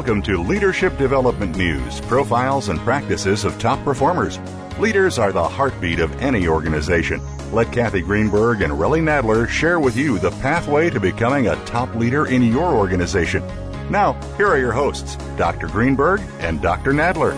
Welcome 0.00 0.22
to 0.22 0.42
Leadership 0.42 0.96
Development 0.96 1.54
News 1.58 2.00
profiles 2.00 2.70
and 2.70 2.80
practices 2.80 3.44
of 3.44 3.58
top 3.58 3.84
performers. 3.84 4.38
Leaders 4.78 5.18
are 5.18 5.30
the 5.30 5.46
heartbeat 5.46 6.00
of 6.00 6.10
any 6.22 6.48
organization. 6.48 7.20
Let 7.52 7.70
Kathy 7.70 8.00
Greenberg 8.00 8.62
and 8.62 8.72
Relly 8.72 9.02
Nadler 9.02 9.46
share 9.46 9.78
with 9.78 9.98
you 9.98 10.18
the 10.18 10.30
pathway 10.40 10.88
to 10.88 10.98
becoming 10.98 11.48
a 11.48 11.64
top 11.66 11.94
leader 11.96 12.24
in 12.24 12.42
your 12.42 12.74
organization. 12.74 13.46
Now, 13.90 14.14
here 14.38 14.48
are 14.48 14.56
your 14.56 14.72
hosts, 14.72 15.16
Dr. 15.36 15.66
Greenberg 15.66 16.22
and 16.38 16.62
Dr. 16.62 16.92
Nadler. 16.94 17.36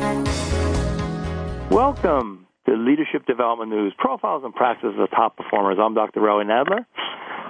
Welcome 1.69 2.47
to 2.67 2.77
Leadership 2.77 3.27
Development 3.27 3.73
News 3.73 3.93
profiles 3.99 4.45
and 4.45 4.55
practices 4.55 4.95
of 5.01 5.11
top 5.11 5.37
performers. 5.37 5.79
I'm 5.83 5.95
Dr. 5.95 6.21
Relly 6.21 6.45
Nadler. 6.45 6.87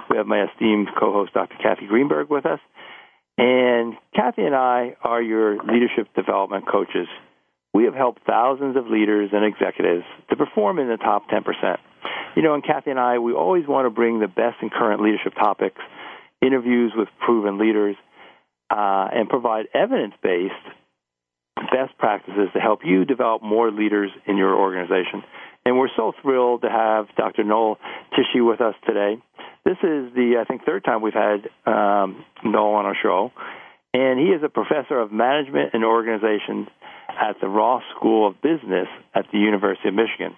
We 0.09 0.17
have 0.17 0.25
my 0.25 0.45
esteemed 0.45 0.87
co 0.99 1.13
host, 1.13 1.35
Dr. 1.35 1.55
Kathy 1.61 1.85
Greenberg, 1.85 2.31
with 2.31 2.47
us. 2.47 2.59
And 3.37 3.95
Kathy 4.15 4.43
and 4.43 4.55
I 4.55 4.95
are 5.03 5.21
your 5.21 5.57
leadership 5.63 6.07
development 6.15 6.65
coaches. 6.71 7.07
We 7.73 7.85
have 7.85 7.95
helped 7.95 8.21
thousands 8.27 8.77
of 8.77 8.87
leaders 8.87 9.31
and 9.33 9.43
executives 9.43 10.05
to 10.29 10.35
perform 10.35 10.77
in 10.79 10.87
the 10.87 10.97
top 10.97 11.27
10%. 11.29 11.77
You 12.35 12.43
know, 12.43 12.53
and 12.53 12.63
Kathy 12.63 12.91
and 12.91 12.99
I, 12.99 13.19
we 13.19 13.33
always 13.33 13.67
want 13.67 13.85
to 13.85 13.89
bring 13.89 14.19
the 14.19 14.27
best 14.27 14.57
in 14.61 14.69
current 14.69 15.01
leadership 15.01 15.33
topics, 15.33 15.81
interviews 16.41 16.93
with 16.95 17.07
proven 17.19 17.57
leaders, 17.57 17.95
uh, 18.69 19.07
and 19.11 19.29
provide 19.29 19.65
evidence 19.73 20.13
based 20.21 20.53
best 21.71 21.97
practices 21.97 22.49
to 22.53 22.59
help 22.59 22.81
you 22.83 23.05
develop 23.05 23.41
more 23.41 23.71
leaders 23.71 24.11
in 24.27 24.37
your 24.37 24.55
organization. 24.55 25.23
And 25.65 25.77
we're 25.77 25.89
so 25.95 26.11
thrilled 26.21 26.61
to 26.63 26.69
have 26.69 27.07
Dr. 27.15 27.43
Noel 27.43 27.77
Tichy 28.13 28.45
with 28.45 28.61
us 28.61 28.75
today. 28.85 29.21
This 29.65 29.77
is 29.77 30.13
the, 30.13 30.35
I 30.41 30.43
think, 30.43 30.65
third 30.65 30.83
time 30.83 31.01
we've 31.01 31.13
had 31.13 31.47
um, 31.65 32.25
Noel 32.43 32.75
on 32.75 32.85
our 32.85 32.97
show. 33.01 33.31
And 33.93 34.19
he 34.19 34.25
is 34.25 34.41
a 34.43 34.49
professor 34.49 34.99
of 34.99 35.11
management 35.11 35.71
and 35.73 35.85
organization 35.85 36.67
at 37.09 37.39
the 37.39 37.47
Ross 37.47 37.83
School 37.95 38.27
of 38.27 38.41
Business 38.41 38.87
at 39.13 39.25
the 39.31 39.37
University 39.37 39.89
of 39.89 39.95
Michigan. 39.95 40.35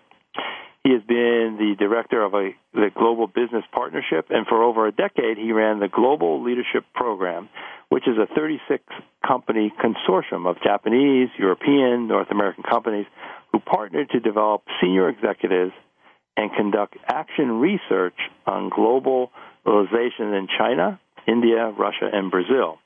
He 0.83 0.91
has 0.91 1.01
been 1.01 1.57
the 1.57 1.73
director 1.79 2.21
of 2.21 2.35
a, 2.35 2.51
the 2.73 2.91
Global 2.93 3.25
Business 3.25 3.63
Partnership, 3.71 4.27
and 4.29 4.45
for 4.45 4.61
over 4.61 4.85
a 4.85 4.91
decade, 4.91 5.37
he 5.37 5.51
ran 5.51 5.79
the 5.79 5.87
Global 5.87 6.43
Leadership 6.43 6.83
Program, 6.93 7.49
which 7.89 8.07
is 8.07 8.17
a 8.19 8.27
36 8.35 8.83
company 9.25 9.73
consortium 9.81 10.47
of 10.47 10.57
Japanese, 10.61 11.29
European, 11.39 12.07
North 12.07 12.29
American 12.29 12.63
companies 12.63 13.07
who 13.51 13.59
partnered 13.59 14.11
to 14.11 14.19
develop 14.19 14.61
senior 14.79 15.09
executives 15.09 15.73
and 16.37 16.51
conduct 16.53 16.97
action 17.07 17.59
research 17.59 18.17
on 18.45 18.69
globalization 18.69 20.37
in 20.37 20.47
China, 20.57 20.99
India, 21.27 21.71
Russia, 21.77 22.09
and 22.11 22.29
Brazil. 22.29 22.77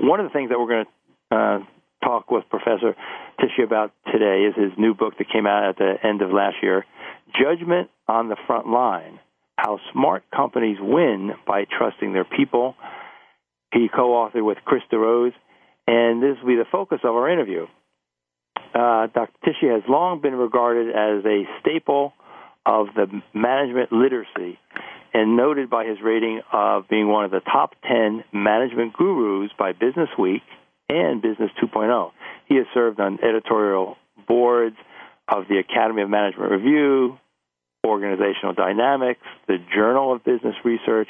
One 0.00 0.20
of 0.20 0.26
the 0.26 0.32
things 0.32 0.50
that 0.50 0.58
we're 0.58 0.68
going 0.68 0.84
to 1.30 1.36
uh, 1.36 1.58
talk 2.04 2.30
with 2.30 2.44
Professor 2.48 2.94
Tichy 3.40 3.64
about 3.64 3.92
today 4.12 4.46
is 4.48 4.54
his 4.54 4.72
new 4.78 4.94
book 4.94 5.14
that 5.18 5.30
came 5.32 5.46
out 5.46 5.68
at 5.68 5.78
the 5.78 5.94
end 6.02 6.22
of 6.22 6.30
last 6.30 6.56
year, 6.62 6.84
Judgment 7.40 7.90
on 8.08 8.28
the 8.28 8.36
Front 8.46 8.66
Line 8.68 9.18
How 9.56 9.78
Smart 9.92 10.24
Companies 10.34 10.78
Win 10.80 11.32
by 11.46 11.64
Trusting 11.64 12.12
Their 12.12 12.24
People. 12.24 12.74
He 13.72 13.88
co 13.88 14.10
authored 14.10 14.44
with 14.44 14.58
Chris 14.64 14.82
DeRose, 14.92 15.32
and 15.86 16.22
this 16.22 16.36
will 16.40 16.48
be 16.48 16.56
the 16.56 16.66
focus 16.70 16.98
of 17.04 17.14
our 17.14 17.30
interview. 17.30 17.66
Uh, 18.74 19.06
Dr. 19.08 19.32
Tichy 19.44 19.72
has 19.72 19.82
long 19.88 20.20
been 20.20 20.34
regarded 20.34 20.88
as 20.88 21.24
a 21.24 21.44
staple 21.60 22.14
of 22.64 22.86
the 22.94 23.06
management 23.34 23.92
literacy 23.92 24.58
and 25.12 25.36
noted 25.36 25.68
by 25.68 25.84
his 25.84 25.98
rating 26.02 26.40
of 26.52 26.88
being 26.88 27.08
one 27.08 27.24
of 27.24 27.30
the 27.30 27.40
top 27.40 27.74
10 27.86 28.24
management 28.32 28.94
gurus 28.94 29.50
by 29.58 29.72
Business 29.72 30.08
Week 30.18 30.42
and 30.88 31.20
Business 31.20 31.50
2.0. 31.62 32.12
He 32.46 32.56
has 32.56 32.66
served 32.72 32.98
on 32.98 33.18
editorial 33.22 33.96
boards 34.26 34.76
of 35.28 35.44
the 35.48 35.58
Academy 35.58 36.02
of 36.02 36.10
Management 36.10 36.50
Review, 36.50 37.18
Organizational 37.86 38.54
Dynamics, 38.54 39.20
the 39.48 39.58
Journal 39.74 40.14
of 40.14 40.24
Business 40.24 40.54
Research, 40.64 41.08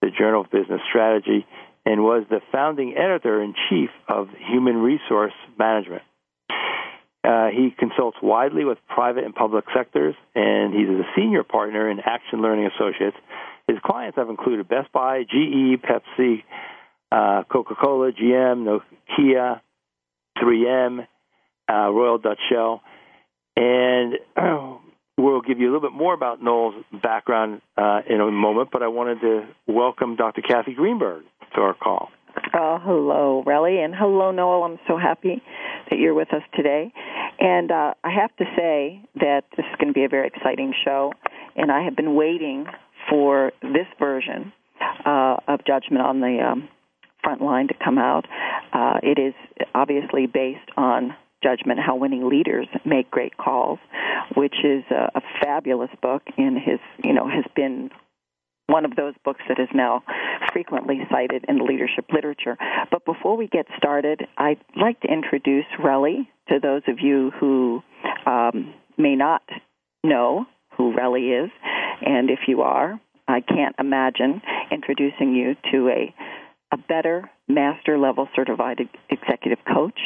the 0.00 0.10
Journal 0.10 0.42
of 0.42 0.50
Business 0.50 0.80
Strategy, 0.88 1.46
and 1.86 2.02
was 2.02 2.24
the 2.30 2.40
founding 2.52 2.94
editor 2.96 3.42
in 3.42 3.54
chief 3.68 3.90
of 4.08 4.28
Human 4.50 4.76
Resource 4.76 5.32
Management. 5.58 6.02
Uh, 6.50 7.48
he 7.48 7.70
consults 7.78 8.18
widely 8.22 8.64
with 8.64 8.78
private 8.86 9.24
and 9.24 9.34
public 9.34 9.64
sectors, 9.74 10.14
and 10.34 10.74
he's 10.74 10.88
a 10.88 11.04
senior 11.16 11.42
partner 11.42 11.90
in 11.90 11.98
Action 12.00 12.42
Learning 12.42 12.66
Associates. 12.66 13.16
His 13.66 13.78
clients 13.84 14.16
have 14.16 14.28
included 14.28 14.68
Best 14.68 14.92
Buy, 14.92 15.22
GE, 15.22 15.80
Pepsi, 15.80 16.42
uh, 17.10 17.44
Coca 17.50 17.74
Cola, 17.82 18.12
GM, 18.12 18.80
Nokia, 19.18 19.60
3M, 20.38 21.06
uh, 21.70 21.90
Royal 21.90 22.18
Dutch 22.18 22.40
Shell. 22.50 22.82
And 23.56 24.18
we'll 25.16 25.40
give 25.40 25.58
you 25.58 25.66
a 25.66 25.70
little 25.72 25.88
bit 25.88 25.96
more 25.96 26.12
about 26.12 26.42
Noel's 26.42 26.84
background 27.02 27.62
uh, 27.78 28.00
in 28.06 28.20
a 28.20 28.30
moment, 28.30 28.68
but 28.70 28.82
I 28.82 28.88
wanted 28.88 29.20
to 29.22 29.46
welcome 29.66 30.16
Dr. 30.16 30.42
Kathy 30.42 30.74
Greenberg 30.74 31.24
to 31.54 31.60
our 31.62 31.74
call. 31.74 32.10
Oh, 32.56 32.78
hello, 32.82 33.44
Relly, 33.46 33.84
and 33.84 33.94
hello, 33.94 34.30
Noel. 34.30 34.64
I'm 34.64 34.78
so 34.86 34.96
happy 34.96 35.42
that 35.90 35.98
you're 35.98 36.14
with 36.14 36.32
us 36.32 36.42
today. 36.54 36.92
And 37.38 37.70
uh, 37.70 37.94
I 38.02 38.10
have 38.10 38.34
to 38.36 38.44
say 38.56 39.02
that 39.16 39.42
this 39.56 39.66
is 39.66 39.76
going 39.78 39.88
to 39.88 39.92
be 39.92 40.04
a 40.04 40.08
very 40.08 40.28
exciting 40.28 40.72
show, 40.84 41.12
and 41.56 41.70
I 41.70 41.82
have 41.82 41.96
been 41.96 42.14
waiting 42.14 42.66
for 43.08 43.52
this 43.62 43.86
version 43.98 44.52
uh, 45.04 45.36
of 45.48 45.60
Judgment 45.66 46.02
on 46.02 46.20
the 46.20 46.38
um, 46.40 46.68
Front 47.22 47.42
Line 47.42 47.68
to 47.68 47.74
come 47.82 47.98
out. 47.98 48.26
Uh, 48.72 48.98
it 49.02 49.18
is 49.18 49.34
obviously 49.74 50.26
based 50.26 50.70
on 50.76 51.14
Judgment 51.42 51.78
How 51.78 51.96
Winning 51.96 52.28
Leaders 52.28 52.66
Make 52.84 53.10
Great 53.10 53.36
Calls, 53.36 53.78
which 54.36 54.54
is 54.64 54.82
a, 54.90 55.18
a 55.18 55.22
fabulous 55.42 55.90
book 56.00 56.22
and 56.36 56.56
has, 56.58 56.80
you 57.02 57.12
know, 57.12 57.28
has 57.28 57.44
been 57.54 57.90
one 58.66 58.84
of 58.84 58.96
those 58.96 59.14
books 59.24 59.40
that 59.48 59.60
is 59.60 59.68
now 59.74 60.02
frequently 60.52 61.00
cited 61.10 61.44
in 61.48 61.66
leadership 61.66 62.06
literature. 62.12 62.56
But 62.90 63.04
before 63.04 63.36
we 63.36 63.46
get 63.46 63.66
started, 63.76 64.22
I'd 64.38 64.60
like 64.76 65.00
to 65.00 65.08
introduce 65.08 65.66
Relly 65.82 66.26
to 66.48 66.58
those 66.60 66.82
of 66.88 67.00
you 67.00 67.30
who 67.38 67.82
um, 68.26 68.74
may 68.96 69.16
not 69.16 69.42
know 70.02 70.46
who 70.76 70.94
Relly 70.94 71.44
is. 71.44 71.50
And 72.00 72.30
if 72.30 72.40
you 72.46 72.62
are, 72.62 73.00
I 73.28 73.40
can't 73.40 73.74
imagine 73.78 74.42
introducing 74.70 75.34
you 75.34 75.54
to 75.72 75.88
a, 75.88 76.14
a 76.72 76.76
better 76.76 77.30
master 77.48 77.98
level 77.98 78.28
certified 78.34 78.80
executive 79.10 79.64
coach, 79.72 79.98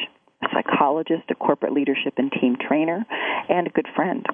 a 0.43 0.47
psychologist, 0.53 1.25
a 1.31 1.35
corporate 1.35 1.73
leadership 1.73 2.15
and 2.17 2.31
team 2.41 2.57
trainer, 2.61 3.05
and 3.49 3.67
a 3.67 3.71
good 3.71 3.89
friend. 3.95 4.27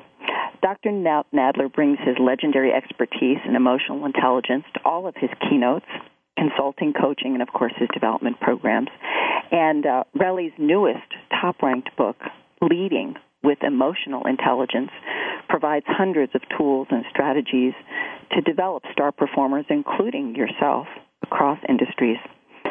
Dr. 0.65 0.93
Nadler 0.93 1.71
brings 1.71 1.99
his 1.99 2.17
legendary 2.19 2.73
expertise 2.73 3.37
in 3.47 3.55
emotional 3.55 4.07
intelligence 4.07 4.65
to 4.73 4.81
all 4.83 5.07
of 5.07 5.15
his 5.15 5.29
keynotes, 5.47 5.85
consulting, 6.39 6.95
coaching, 6.99 7.35
and 7.35 7.43
of 7.43 7.49
course 7.49 7.75
his 7.77 7.91
development 7.93 8.41
programs. 8.41 8.89
And 9.53 9.85
uh, 9.85 10.05
Relly's 10.19 10.55
newest 10.57 11.05
top 11.39 11.61
ranked 11.63 11.95
book, 11.99 12.17
Leading 12.63 13.17
with 13.43 13.59
Emotional 13.63 14.27
Intelligence, 14.27 14.89
provides 15.51 15.85
hundreds 15.87 16.35
of 16.35 16.41
tools 16.57 16.89
and 16.91 17.05
strategies 17.11 17.75
to 18.33 18.41
develop 18.41 18.85
star 18.91 19.13
performers, 19.13 19.67
including 19.69 20.35
yourself, 20.35 20.87
across 21.23 21.59
industries. 21.69 22.17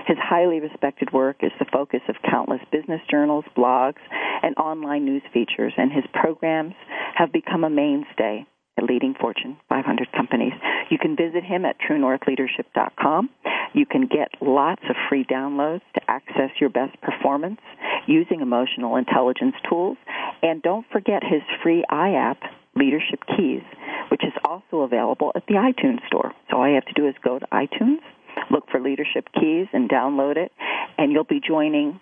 His 0.05 0.17
highly 0.19 0.59
respected 0.59 1.13
work 1.13 1.37
is 1.41 1.51
the 1.59 1.65
focus 1.71 2.01
of 2.09 2.15
countless 2.29 2.61
business 2.71 3.01
journals, 3.09 3.45
blogs, 3.55 4.01
and 4.41 4.55
online 4.57 5.05
news 5.05 5.23
features, 5.33 5.73
and 5.77 5.91
his 5.91 6.03
programs 6.13 6.73
have 7.15 7.31
become 7.31 7.63
a 7.63 7.69
mainstay 7.69 8.45
at 8.77 8.83
leading 8.83 9.13
Fortune 9.19 9.57
500 9.69 10.11
companies. 10.11 10.53
You 10.89 10.97
can 10.97 11.15
visit 11.15 11.43
him 11.43 11.65
at 11.65 11.77
truenorthleadership.com. 11.79 13.29
You 13.73 13.85
can 13.85 14.07
get 14.07 14.29
lots 14.41 14.83
of 14.89 14.95
free 15.09 15.25
downloads 15.25 15.81
to 15.95 16.01
access 16.07 16.49
your 16.59 16.69
best 16.69 16.99
performance 17.01 17.61
using 18.07 18.41
emotional 18.41 18.97
intelligence 18.97 19.55
tools. 19.69 19.97
And 20.41 20.61
don't 20.61 20.85
forget 20.91 21.23
his 21.23 21.41
free 21.61 21.83
iApp, 21.89 22.37
Leadership 22.75 23.19
Keys, 23.37 23.63
which 24.09 24.23
is 24.23 24.33
also 24.43 24.81
available 24.81 25.31
at 25.35 25.45
the 25.47 25.55
iTunes 25.55 26.05
store. 26.07 26.33
So 26.49 26.57
all 26.57 26.67
you 26.67 26.75
have 26.75 26.85
to 26.85 26.93
do 26.93 27.07
is 27.07 27.15
go 27.23 27.39
to 27.39 27.45
iTunes, 27.47 27.99
look 28.51 28.65
for 28.71 28.79
Leadership 28.79 29.25
Keys, 29.33 29.67
and 29.73 29.89
download 29.89 30.37
it, 30.37 30.51
and 30.97 31.11
you'll 31.11 31.23
be 31.23 31.41
joining 31.45 31.99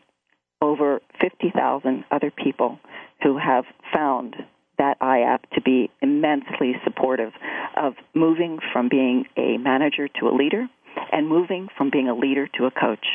over 0.62 1.02
50,000 1.20 2.06
other 2.12 2.32
people 2.32 2.80
who 3.24 3.38
have 3.38 3.66
found 3.94 4.36
that 4.78 5.00
iApp 5.00 5.42
to 5.54 5.62
be 5.62 5.90
immensely 6.02 6.74
supportive 6.84 7.34
of 7.78 7.94
moving 8.16 8.60
from 8.74 8.90
being 8.90 9.26
a 9.38 9.58
manager 9.58 10.08
to 10.20 10.28
a 10.28 10.34
leader 10.36 10.68
and 11.12 11.28
moving 11.28 11.68
from 11.78 11.90
being 11.92 12.10
a 12.10 12.16
leader 12.16 12.48
to 12.58 12.66
a 12.66 12.72
coach. 12.72 13.06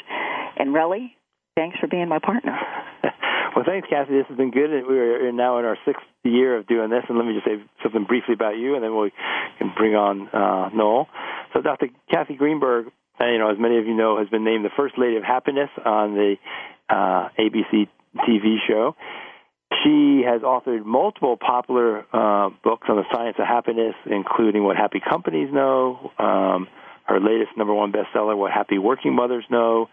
And 0.56 0.74
Relly, 0.74 1.12
thanks 1.56 1.78
for 1.78 1.88
being 1.88 2.08
my 2.08 2.18
partner. 2.18 2.56
well, 3.56 3.64
thanks, 3.66 3.88
Kathy. 3.90 4.14
This 4.14 4.26
has 4.28 4.36
been 4.36 4.50
good. 4.50 4.70
We're 4.86 5.32
now 5.32 5.58
in 5.58 5.64
our 5.64 5.76
sixth 5.84 6.04
year 6.24 6.56
of 6.56 6.66
doing 6.66 6.90
this, 6.90 7.02
and 7.08 7.18
let 7.18 7.26
me 7.26 7.34
just 7.34 7.46
say 7.46 7.62
something 7.82 8.04
briefly 8.04 8.34
about 8.34 8.56
you, 8.56 8.74
and 8.74 8.84
then 8.84 8.96
we 8.96 9.12
can 9.58 9.72
bring 9.76 9.94
on 9.94 10.28
uh, 10.28 10.70
Noel. 10.74 11.08
So, 11.52 11.60
Dr. 11.62 11.88
Kathy 12.10 12.34
Greenberg, 12.34 12.86
uh, 13.20 13.26
you 13.26 13.38
know, 13.38 13.50
as 13.50 13.58
many 13.58 13.78
of 13.78 13.86
you 13.86 13.94
know, 13.94 14.18
has 14.18 14.28
been 14.28 14.44
named 14.44 14.64
the 14.64 14.70
First 14.76 14.94
Lady 14.98 15.16
of 15.16 15.22
Happiness 15.22 15.70
on 15.84 16.14
the 16.14 16.36
uh, 16.88 17.28
ABC 17.38 17.88
TV 18.16 18.56
show. 18.66 18.94
She 19.82 20.22
has 20.24 20.42
authored 20.42 20.84
multiple 20.84 21.36
popular 21.36 22.04
uh, 22.12 22.50
books 22.62 22.86
on 22.88 22.96
the 22.96 23.04
science 23.12 23.36
of 23.38 23.46
happiness, 23.46 23.94
including 24.06 24.62
What 24.62 24.76
Happy 24.76 25.00
Companies 25.00 25.52
Know, 25.52 26.12
um, 26.18 26.68
her 27.04 27.20
latest 27.20 27.56
number 27.56 27.74
one 27.74 27.92
bestseller, 27.92 28.36
What 28.36 28.52
Happy 28.52 28.78
Working 28.78 29.14
Mothers 29.14 29.44
Know. 29.50 29.88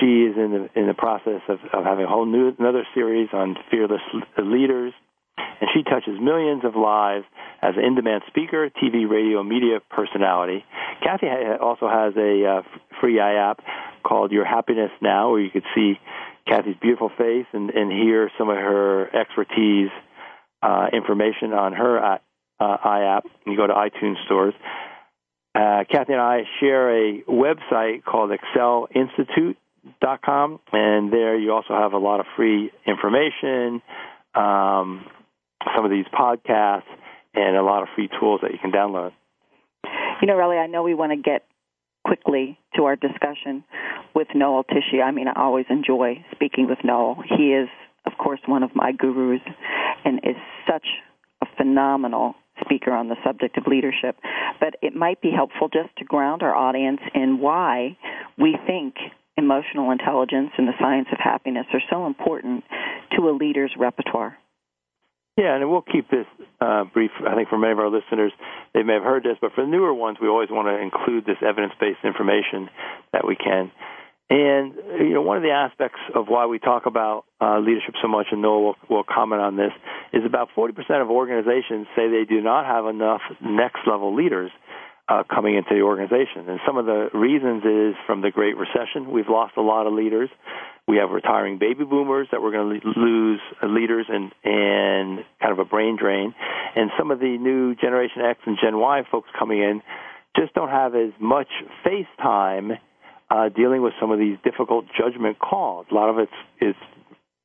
She 0.00 0.24
is 0.24 0.36
in 0.36 0.50
the 0.74 0.80
in 0.80 0.86
the 0.86 0.94
process 0.94 1.42
of, 1.48 1.58
of 1.72 1.84
having 1.84 2.04
a 2.04 2.08
whole 2.08 2.24
new 2.24 2.52
another 2.58 2.86
series 2.94 3.28
on 3.32 3.56
fearless 3.70 4.00
leaders, 4.38 4.92
and 5.60 5.70
she 5.74 5.82
touches 5.82 6.20
millions 6.20 6.64
of 6.64 6.76
lives 6.76 7.24
as 7.62 7.74
an 7.76 7.84
in-demand 7.84 8.22
speaker, 8.26 8.68
TV, 8.70 9.08
radio, 9.08 9.42
media 9.42 9.80
personality. 9.90 10.64
Kathy 11.02 11.26
also 11.60 11.88
has 11.88 12.14
a 12.16 12.44
uh, 12.44 12.62
free 13.00 13.16
iApp 13.16 13.58
called 14.02 14.32
Your 14.32 14.44
Happiness 14.44 14.90
Now, 15.00 15.30
where 15.30 15.40
you 15.40 15.50
could 15.50 15.64
see 15.74 15.98
Kathy's 16.46 16.76
beautiful 16.80 17.10
face 17.16 17.46
and, 17.52 17.70
and 17.70 17.92
hear 17.92 18.30
some 18.36 18.48
of 18.48 18.56
her 18.56 19.14
expertise 19.14 19.90
uh, 20.62 20.86
information 20.92 21.52
on 21.52 21.72
her 21.72 21.98
uh, 21.98 22.18
uh, 22.60 22.76
iApp. 22.84 23.22
You 23.46 23.56
go 23.56 23.66
to 23.66 23.74
iTunes 23.74 24.24
stores. 24.26 24.54
Uh, 25.54 25.84
Kathy 25.90 26.12
and 26.12 26.22
I 26.22 26.42
share 26.60 26.90
a 26.90 27.22
website 27.28 28.04
called 28.04 28.30
excelinstitute.com, 28.30 30.60
and 30.72 31.12
there 31.12 31.36
you 31.36 31.52
also 31.52 31.74
have 31.74 31.92
a 31.92 31.98
lot 31.98 32.20
of 32.20 32.26
free 32.36 32.70
information, 32.86 33.82
um, 34.34 35.04
some 35.74 35.84
of 35.84 35.90
these 35.90 36.06
podcasts, 36.12 36.90
and 37.34 37.56
a 37.56 37.62
lot 37.62 37.82
of 37.82 37.88
free 37.94 38.08
tools 38.20 38.40
that 38.42 38.52
you 38.52 38.58
can 38.58 38.72
download. 38.72 39.12
You 40.20 40.28
know, 40.28 40.34
Relly, 40.34 40.62
I 40.62 40.66
know 40.66 40.82
we 40.82 40.94
want 40.94 41.12
to 41.12 41.16
get 41.16 41.44
quickly 42.04 42.58
to 42.76 42.84
our 42.84 42.96
discussion 42.96 43.64
with 44.14 44.28
Noel 44.34 44.64
Tichy. 44.64 45.02
I 45.02 45.10
mean, 45.10 45.28
I 45.28 45.40
always 45.40 45.66
enjoy 45.70 46.24
speaking 46.32 46.68
with 46.68 46.78
Noel. 46.84 47.22
He 47.36 47.52
is, 47.52 47.68
of 48.06 48.12
course, 48.18 48.40
one 48.46 48.62
of 48.62 48.70
my 48.74 48.92
gurus 48.92 49.40
and 50.04 50.18
is 50.24 50.36
such 50.70 50.86
a 51.42 51.46
phenomenal 51.56 52.34
speaker 52.64 52.92
on 52.92 53.08
the 53.08 53.16
subject 53.24 53.56
of 53.56 53.66
leadership. 53.66 54.16
But 54.60 54.76
it 54.82 54.94
might 54.94 55.20
be 55.20 55.30
helpful 55.34 55.68
just 55.68 55.96
to 55.98 56.04
ground 56.04 56.42
our 56.42 56.54
audience 56.54 57.00
in 57.14 57.40
why 57.40 57.96
we 58.38 58.56
think 58.66 58.94
emotional 59.36 59.90
intelligence 59.90 60.50
and 60.58 60.68
the 60.68 60.74
science 60.78 61.08
of 61.12 61.18
happiness 61.18 61.66
are 61.72 61.82
so 61.90 62.06
important 62.06 62.64
to 63.16 63.28
a 63.28 63.32
leader's 63.32 63.72
repertoire. 63.78 64.36
Yeah, 65.36 65.56
and 65.56 65.70
we'll 65.70 65.80
keep 65.80 66.10
this 66.10 66.26
uh, 66.60 66.84
brief. 66.84 67.10
I 67.26 67.34
think 67.34 67.48
for 67.48 67.56
many 67.56 67.72
of 67.72 67.78
our 67.78 67.88
listeners, 67.88 68.32
they 68.74 68.82
may 68.82 68.94
have 68.94 69.02
heard 69.02 69.22
this, 69.22 69.38
but 69.40 69.52
for 69.54 69.64
the 69.64 69.70
newer 69.70 69.94
ones, 69.94 70.18
we 70.20 70.28
always 70.28 70.50
want 70.50 70.68
to 70.68 70.76
include 70.76 71.24
this 71.24 71.38
evidence-based 71.40 72.04
information 72.04 72.68
that 73.14 73.26
we 73.26 73.36
can. 73.36 73.72
And 74.28 74.74
you 75.00 75.14
know, 75.14 75.22
one 75.22 75.38
of 75.38 75.42
the 75.42 75.50
aspects 75.50 76.00
of 76.14 76.26
why 76.28 76.46
we 76.46 76.58
talk 76.58 76.84
about 76.86 77.24
uh, 77.40 77.58
leadership 77.60 77.94
so 78.00 78.08
much, 78.08 78.26
and 78.30 78.42
Noel 78.42 78.62
will, 78.62 78.76
will 78.88 79.04
comment 79.04 79.40
on 79.40 79.56
this, 79.56 79.72
is 80.12 80.22
about 80.26 80.48
40% 80.56 80.72
of 81.02 81.10
organizations 81.10 81.86
say 81.96 82.08
they 82.08 82.24
do 82.28 82.40
not 82.42 82.66
have 82.66 82.86
enough 82.86 83.22
next-level 83.40 84.14
leaders 84.14 84.50
uh, 85.08 85.22
coming 85.32 85.56
into 85.56 85.74
the 85.74 85.82
organization. 85.82 86.48
And 86.48 86.60
some 86.66 86.76
of 86.78 86.86
the 86.86 87.08
reasons 87.12 87.64
is 87.64 87.94
from 88.06 88.22
the 88.22 88.30
Great 88.30 88.56
Recession, 88.56 89.10
we've 89.10 89.28
lost 89.28 89.54
a 89.56 89.62
lot 89.62 89.86
of 89.86 89.92
leaders. 89.92 90.30
We 90.86 90.96
have 90.98 91.10
retiring 91.10 91.58
baby 91.58 91.84
boomers 91.84 92.28
that 92.32 92.42
we're 92.42 92.52
going 92.52 92.80
to 92.80 92.88
lose 92.96 93.40
leaders 93.62 94.06
and 94.08 94.32
and 94.44 95.24
kind 95.40 95.52
of 95.52 95.58
a 95.58 95.64
brain 95.64 95.96
drain, 95.96 96.34
and 96.74 96.90
some 96.98 97.10
of 97.10 97.20
the 97.20 97.38
new 97.38 97.74
Generation 97.76 98.22
X 98.22 98.40
and 98.46 98.58
Gen 98.62 98.78
Y 98.78 99.02
folks 99.10 99.28
coming 99.38 99.58
in 99.58 99.82
just 100.36 100.54
don't 100.54 100.70
have 100.70 100.94
as 100.94 101.12
much 101.20 101.48
face 101.84 102.06
time 102.20 102.72
uh, 103.30 103.48
dealing 103.48 103.82
with 103.82 103.92
some 104.00 104.10
of 104.10 104.18
these 104.18 104.36
difficult 104.42 104.86
judgment 104.98 105.38
calls. 105.38 105.86
A 105.90 105.94
lot 105.94 106.10
of 106.10 106.18
it's 106.18 106.32
is 106.60 106.74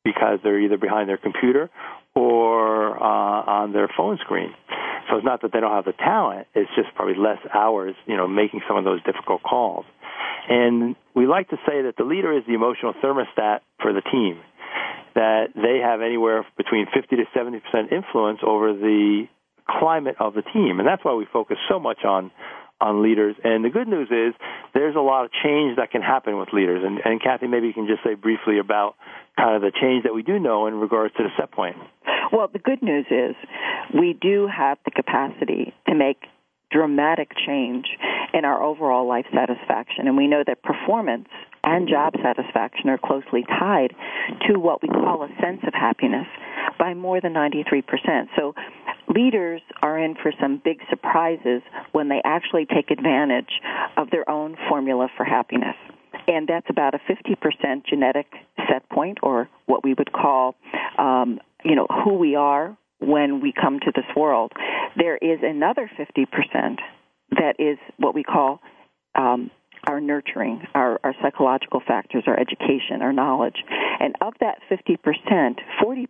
because 0.03 0.39
they're 0.43 0.59
either 0.59 0.77
behind 0.77 1.09
their 1.09 1.17
computer 1.17 1.69
or 2.17 2.97
uh, 2.97 3.61
on 3.61 3.73
their 3.73 3.89
phone 3.95 4.17
screen. 4.17 4.53
So 5.09 5.17
it's 5.17 5.25
not 5.25 5.41
that 5.43 5.53
they 5.53 5.59
don't 5.59 5.71
have 5.71 5.85
the 5.85 5.93
talent; 5.93 6.47
it's 6.55 6.69
just 6.75 6.89
probably 6.95 7.15
less 7.15 7.39
hours, 7.53 7.95
you 8.07 8.17
know, 8.17 8.27
making 8.27 8.61
some 8.67 8.77
of 8.77 8.83
those 8.83 9.01
difficult 9.03 9.43
calls. 9.43 9.85
And 10.49 10.95
we 11.15 11.27
like 11.27 11.49
to 11.49 11.57
say 11.67 11.83
that 11.83 11.93
the 11.97 12.03
leader 12.03 12.35
is 12.35 12.43
the 12.47 12.53
emotional 12.53 12.93
thermostat 13.03 13.59
for 13.81 13.93
the 13.93 14.01
team, 14.01 14.39
that 15.13 15.49
they 15.55 15.79
have 15.83 16.01
anywhere 16.01 16.45
between 16.57 16.87
50 16.93 17.15
to 17.15 17.23
70 17.33 17.59
percent 17.59 17.91
influence 17.91 18.39
over 18.45 18.73
the 18.73 19.27
climate 19.69 20.15
of 20.19 20.33
the 20.33 20.41
team, 20.41 20.79
and 20.79 20.87
that's 20.87 21.03
why 21.05 21.13
we 21.13 21.27
focus 21.31 21.57
so 21.69 21.79
much 21.79 22.03
on 22.03 22.31
on 22.79 23.01
leaders. 23.01 23.35
And 23.43 23.65
the 23.65 23.69
good 23.69 23.87
news 23.87 24.09
is 24.11 24.33
there's 24.73 24.95
a 24.95 24.99
lot 24.99 25.25
of 25.25 25.31
change 25.43 25.77
that 25.77 25.91
can 25.91 26.01
happen 26.01 26.37
with 26.37 26.49
leaders. 26.53 26.83
And, 26.85 26.99
and 27.03 27.21
Kathy, 27.21 27.47
maybe 27.47 27.67
you 27.67 27.73
can 27.73 27.87
just 27.87 28.03
say 28.03 28.13
briefly 28.13 28.59
about 28.59 28.95
kind 29.37 29.55
of 29.55 29.61
the 29.61 29.71
change 29.79 30.03
that 30.03 30.13
we 30.13 30.23
do 30.23 30.39
know 30.39 30.67
in 30.67 30.75
regards 30.75 31.13
to 31.15 31.23
the 31.23 31.29
set 31.37 31.51
point. 31.51 31.77
Well, 32.31 32.49
the 32.51 32.59
good 32.59 32.81
news 32.81 33.05
is 33.09 33.35
we 33.93 34.17
do 34.19 34.47
have 34.47 34.77
the 34.85 34.91
capacity 34.91 35.73
to 35.87 35.95
make 35.95 36.23
dramatic 36.71 37.31
change 37.45 37.85
in 38.33 38.45
our 38.45 38.61
overall 38.61 39.07
life 39.07 39.25
satisfaction. 39.33 40.07
And 40.07 40.17
we 40.17 40.27
know 40.27 40.43
that 40.45 40.63
performance 40.63 41.27
and 41.63 41.87
job 41.87 42.13
satisfaction 42.21 42.89
are 42.89 42.97
closely 42.97 43.43
tied 43.59 43.93
to 44.47 44.59
what 44.59 44.81
we 44.81 44.89
call 44.89 45.23
a 45.23 45.41
sense 45.41 45.61
of 45.65 45.73
happiness 45.73 46.27
by 46.79 46.93
more 46.93 47.19
than 47.21 47.33
93%. 47.33 47.83
So 48.35 48.53
leaders 49.07 49.61
are 49.81 49.97
in 49.97 50.15
for 50.15 50.31
some 50.39 50.61
big 50.63 50.79
surprises 50.89 51.61
when 51.91 52.09
they 52.09 52.21
actually 52.23 52.65
take 52.65 52.91
advantage 52.91 53.61
of 53.97 54.09
their 54.11 54.29
own 54.29 54.55
formula 54.69 55.07
for 55.15 55.23
happiness. 55.23 55.75
And 56.27 56.47
that's 56.47 56.67
about 56.69 56.93
a 56.93 56.99
50% 57.09 57.85
genetic 57.85 58.27
set 58.69 58.87
point, 58.89 59.19
or 59.23 59.49
what 59.65 59.83
we 59.83 59.93
would 59.93 60.11
call, 60.11 60.55
um, 60.97 61.39
you 61.63 61.75
know, 61.75 61.87
who 62.03 62.15
we 62.15 62.35
are 62.35 62.77
when 62.99 63.41
we 63.41 63.53
come 63.53 63.79
to 63.79 63.91
this 63.95 64.05
world. 64.15 64.51
There 64.95 65.17
is 65.17 65.39
another 65.43 65.89
50% 65.99 66.77
that 67.31 67.55
is 67.59 67.77
what 67.97 68.15
we 68.15 68.23
call 68.23 68.59
um, 69.15 69.51
our 69.87 69.99
nurturing, 69.99 70.63
our, 70.73 70.99
our 71.03 71.13
psychological 71.21 71.81
factors, 71.85 72.23
our 72.27 72.39
education, 72.39 73.01
our 73.01 73.13
knowledge. 73.13 73.57
And 73.99 74.15
of 74.21 74.33
that 74.39 74.59
50%, 74.69 75.55
40% 75.81 76.07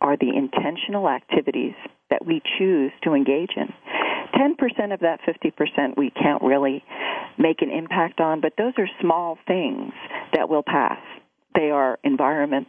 are 0.00 0.16
the 0.16 0.30
intentional 0.36 1.08
activities 1.08 1.74
that 2.10 2.24
we 2.24 2.42
choose 2.58 2.92
to 3.02 3.14
engage 3.14 3.50
in. 3.56 3.72
10% 4.34 4.92
of 4.92 5.00
that 5.00 5.20
50% 5.26 5.96
we 5.96 6.10
can't 6.10 6.42
really 6.42 6.84
make 7.38 7.62
an 7.62 7.70
impact 7.70 8.20
on, 8.20 8.40
but 8.40 8.52
those 8.58 8.74
are 8.78 8.88
small 9.00 9.38
things 9.46 9.92
that 10.34 10.48
will 10.48 10.62
pass. 10.62 10.98
They 11.56 11.70
are 11.70 11.98
environment, 12.04 12.68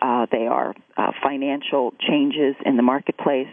uh, 0.00 0.26
they 0.32 0.46
are 0.46 0.74
uh, 0.96 1.12
financial 1.22 1.92
changes 2.00 2.56
in 2.64 2.76
the 2.76 2.82
marketplace, 2.82 3.48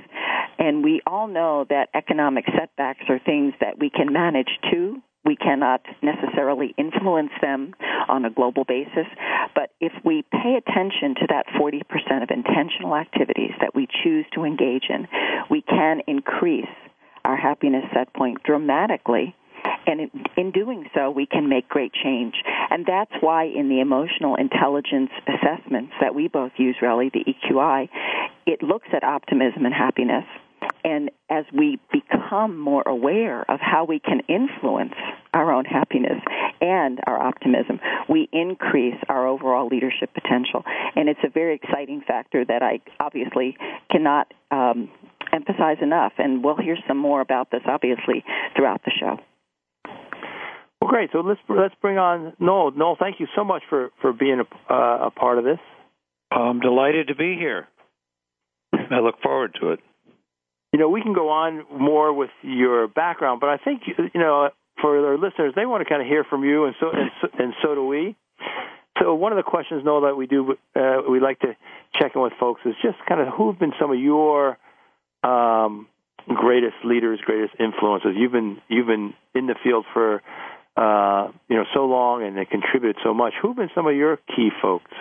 and 0.58 0.84
we 0.84 1.02
all 1.06 1.28
know 1.28 1.66
that 1.70 1.90
economic 1.94 2.46
setbacks 2.58 3.04
are 3.10 3.20
things 3.20 3.54
that 3.60 3.78
we 3.78 3.90
can 3.90 4.12
manage 4.12 4.50
too. 4.72 5.02
We 5.26 5.36
cannot 5.36 5.82
necessarily 6.02 6.74
influence 6.78 7.32
them 7.42 7.74
on 8.08 8.24
a 8.24 8.30
global 8.30 8.64
basis, 8.64 9.06
but 9.54 9.72
if 9.82 9.92
we 10.06 10.24
pay 10.32 10.58
attention 10.58 11.16
to 11.16 11.28
that 11.28 11.46
40% 11.60 12.24
of 12.24 12.30
intentional 12.32 12.96
activities 12.96 13.52
that 13.60 13.76
we 13.76 13.88
choose 14.04 14.26
to 14.34 14.46
engage 14.46 14.86
in, 14.90 15.08
we 15.50 15.62
can 15.62 16.02
increase 16.08 16.72
our 17.26 17.36
happiness 17.36 17.84
set 17.94 18.14
point 18.14 18.42
dramatically 18.44 19.36
and 19.86 20.02
in, 20.02 20.12
in, 20.38 20.52
doing 20.52 20.90
so, 20.94 21.10
we 21.10 21.26
can 21.26 21.50
make 21.50 21.68
great 21.70 21.94
change. 21.94 22.36
And 22.70 22.86
that's 22.86 23.12
why 23.22 23.46
in 23.46 23.70
the 23.70 23.80
emotional 23.80 24.36
intelligence 24.36 25.12
assessments 25.28 25.94
that 26.02 26.14
we 26.16 26.28
both 26.28 26.52
use, 26.58 26.76
Relly, 26.82 27.12
the 27.12 27.26
EQI, 27.26 27.90
it 28.46 28.62
looks 28.62 28.88
at 28.94 29.04
optimism 29.04 29.66
and 29.66 29.74
happiness. 29.74 30.26
And 30.84 31.12
as 31.30 31.46
we 31.54 31.80
become 31.92 32.58
more 32.58 32.84
aware 32.86 33.50
of 33.50 33.60
how 33.60 33.86
we 33.86 34.00
can 34.00 34.22
influence 34.28 34.94
our 35.34 35.52
own 35.52 35.66
happiness 35.66 36.22
and 36.62 37.00
our 37.06 37.22
optimism, 37.22 37.80
we 38.08 38.30
increase 38.32 38.98
our 39.08 39.28
overall 39.28 39.68
leadership 39.68 40.14
potential. 40.14 40.64
And 40.96 41.10
it's 41.10 41.20
a 41.24 41.30
very 41.30 41.56
exciting 41.56 42.02
factor 42.06 42.44
that 42.46 42.64
I 42.64 42.80
obviously 43.00 43.58
cannot 43.92 44.34
um, 44.52 44.90
emphasize 45.32 45.78
enough. 45.82 46.14
And 46.18 46.44
we'll 46.44 46.58
hear 46.58 46.78
some 46.88 46.98
more 46.98 47.22
about 47.22 47.52
this, 47.52 47.62
obviously, 47.66 48.24
throughout 48.56 48.84
the 48.84 48.92
show. 49.00 49.20
Great. 50.90 51.12
So 51.14 51.20
let's 51.20 51.40
let's 51.48 51.76
bring 51.84 52.00
on 52.00 52.34
Noel. 52.40 52.72
Noel, 52.72 52.98
thank 53.00 53.20
you 53.20 53.28
so 53.36 53.44
much 53.44 53.62
for 53.70 53.92
for 54.02 54.12
being 54.12 54.42
a, 54.42 54.74
uh, 54.74 55.08
a 55.08 55.12
part 55.12 55.38
of 55.38 55.44
this. 55.44 55.60
I'm 56.32 56.60
delighted 56.62 57.10
to 57.10 57.16
be 57.16 57.36
here. 57.38 57.68
I 58.74 59.00
look 59.00 59.22
forward 59.22 59.56
to 59.62 59.74
it. 59.74 59.80
You 60.74 60.80
know, 60.80 60.90
we 60.90 61.04
can 61.04 61.14
go 61.14 61.30
on 61.30 61.64
more 61.72 62.12
with 62.12 62.32
your 62.42 62.88
background, 62.88 63.40
but 63.40 63.50
I 63.50 63.58
think 63.58 63.84
you 63.86 64.20
know 64.20 64.50
for 64.82 65.12
our 65.12 65.16
listeners, 65.16 65.54
they 65.56 65.68
want 65.68 65.84
to 65.84 65.88
kind 65.88 66.02
of 66.02 66.08
hear 66.08 66.24
from 66.24 66.44
you, 66.44 66.66
and 66.66 66.74
so 66.80 66.90
and 66.90 67.12
so, 67.22 67.28
and 67.38 67.54
so 67.62 67.76
do 67.76 67.86
we. 67.86 68.16
So 69.00 69.14
one 69.14 69.32
of 69.32 69.38
the 69.38 69.44
questions, 69.44 69.84
Noel, 69.86 70.02
that 70.02 70.18
we 70.18 70.26
do 70.26 70.56
uh, 70.76 71.02
we 71.08 71.20
like 71.20 71.38
to 71.42 71.56
check 72.02 72.14
in 72.16 72.22
with 72.22 72.34
folks 72.40 72.62
is 72.66 72.74
just 72.82 72.98
kind 73.08 73.22
of 73.22 73.28
who've 73.38 73.60
been 73.60 73.74
some 73.80 73.92
of 73.92 74.00
your 74.00 74.58
um, 75.22 75.88
greatest 76.28 76.78
leaders, 76.84 77.20
greatest 77.24 77.54
influences. 77.60 78.14
You've 78.16 78.32
been 78.32 78.58
you've 78.70 78.88
been 78.88 79.14
in 79.36 79.46
the 79.46 79.56
field 79.64 79.86
for 79.94 80.24
uh, 80.78 81.32
you 81.48 81.58
know 81.58 81.66
so 81.74 81.86
long 81.86 82.24
and 82.24 82.38
they 82.38 82.46
contributed 82.46 82.98
so 83.04 83.14
much. 83.14 83.34
Who've 83.42 83.56
been 83.56 83.70
some 83.76 83.88
of 83.88 83.96
your 83.96 84.18
key 84.36 84.50
folks? 84.62 84.92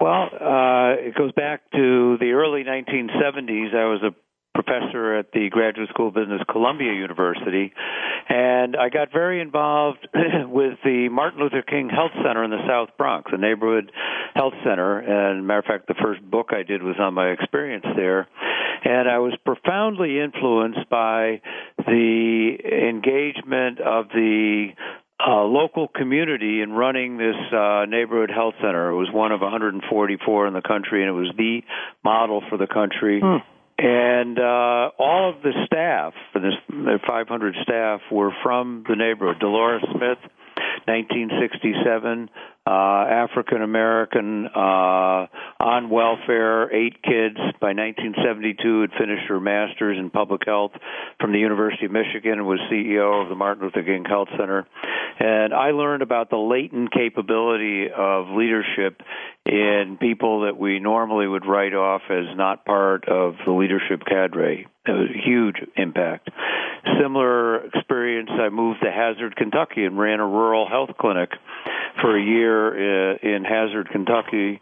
Well, 0.00 0.30
uh, 0.32 0.96
it 0.96 1.14
goes 1.14 1.32
back 1.32 1.70
to 1.72 2.16
the 2.18 2.32
early 2.32 2.64
1970s. 2.64 3.74
I 3.74 3.84
was 3.84 4.02
a 4.02 4.14
professor 4.54 5.16
at 5.16 5.32
the 5.32 5.48
Graduate 5.50 5.88
School 5.90 6.08
of 6.08 6.14
Business, 6.14 6.40
Columbia 6.50 6.92
University, 6.92 7.72
and 8.28 8.76
I 8.76 8.88
got 8.88 9.12
very 9.12 9.40
involved 9.40 10.06
with 10.14 10.78
the 10.84 11.08
Martin 11.10 11.40
Luther 11.40 11.62
King 11.62 11.88
Health 11.88 12.12
Center 12.24 12.44
in 12.44 12.50
the 12.50 12.64
South 12.66 12.88
Bronx, 12.96 13.30
a 13.32 13.38
neighborhood 13.38 13.92
health 14.34 14.54
center. 14.64 14.98
And 14.98 15.46
matter 15.46 15.60
of 15.60 15.64
fact, 15.66 15.86
the 15.86 15.94
first 16.02 16.22
book 16.22 16.48
I 16.50 16.62
did 16.62 16.82
was 16.82 16.96
on 16.98 17.14
my 17.14 17.28
experience 17.28 17.84
there, 17.96 18.28
and 18.84 19.08
I 19.08 19.18
was 19.18 19.36
profoundly 19.44 20.20
influenced 20.20 20.88
by 20.90 21.40
the 21.78 22.56
engagement 22.88 23.80
of 23.80 24.08
the 24.08 24.68
uh, 25.26 25.42
local 25.42 25.88
community 25.88 26.62
in 26.62 26.72
running 26.72 27.18
this 27.18 27.36
uh, 27.52 27.84
neighborhood 27.86 28.30
health 28.30 28.54
center. 28.60 28.90
It 28.90 28.96
was 28.96 29.08
one 29.12 29.32
of 29.32 29.40
144 29.40 30.46
in 30.46 30.54
the 30.54 30.62
country, 30.62 31.02
and 31.02 31.10
it 31.10 31.18
was 31.18 31.32
the 31.36 31.60
model 32.02 32.42
for 32.48 32.56
the 32.56 32.66
country. 32.66 33.20
Hmm. 33.22 33.38
And 33.78 34.38
uh, 34.38 34.90
all 34.98 35.32
of 35.34 35.42
the 35.42 35.52
staff, 35.64 36.12
this 36.34 36.52
500 36.68 37.54
staff, 37.62 38.00
were 38.12 38.30
from 38.42 38.84
the 38.88 38.94
neighborhood. 38.94 39.40
Dolores 39.40 39.82
Smith, 39.92 40.18
1967, 40.86 42.30
uh, 42.66 42.70
African 42.70 43.62
American, 43.62 44.46
uh, 44.46 45.26
on 45.60 45.90
welfare, 45.90 46.72
eight 46.74 47.02
kids. 47.02 47.36
By 47.60 47.72
1972, 47.72 48.80
had 48.82 48.90
finished 48.98 49.26
her 49.28 49.40
master's 49.40 49.98
in 49.98 50.10
public 50.10 50.42
health 50.46 50.72
from 51.20 51.32
the 51.32 51.38
University 51.38 51.86
of 51.86 51.92
Michigan 51.92 52.32
and 52.32 52.46
was 52.46 52.60
CEO 52.70 53.22
of 53.22 53.28
the 53.28 53.34
Martin 53.34 53.64
Luther 53.64 53.82
King 53.82 54.04
Health 54.04 54.28
Center. 54.38 54.66
And 55.18 55.52
I 55.52 55.72
learned 55.72 56.02
about 56.02 56.30
the 56.30 56.36
latent 56.36 56.92
capability 56.92 57.86
of 57.94 58.28
leadership 58.30 59.02
in 59.44 59.98
people 60.00 60.42
that 60.42 60.56
we 60.56 60.78
normally 60.78 61.26
would 61.26 61.46
write 61.46 61.74
off 61.74 62.02
as 62.08 62.36
not 62.36 62.64
part 62.64 63.08
of 63.08 63.34
the 63.44 63.52
leadership 63.52 64.02
cadre. 64.06 64.66
It 64.86 64.90
was 64.90 65.08
a 65.14 65.28
huge 65.28 65.56
impact. 65.76 66.30
Similar 67.00 67.66
experience, 67.66 68.30
I 68.32 68.48
moved 68.48 68.80
to 68.82 68.90
Hazard, 68.90 69.36
Kentucky 69.36 69.84
and 69.84 69.98
ran 69.98 70.20
a 70.20 70.26
rural 70.26 70.68
health 70.68 70.90
clinic 70.98 71.30
for 72.00 72.16
a 72.16 72.22
year 72.22 73.12
uh, 73.12 73.16
in 73.22 73.44
Hazard, 73.44 73.88
Kentucky. 73.90 74.60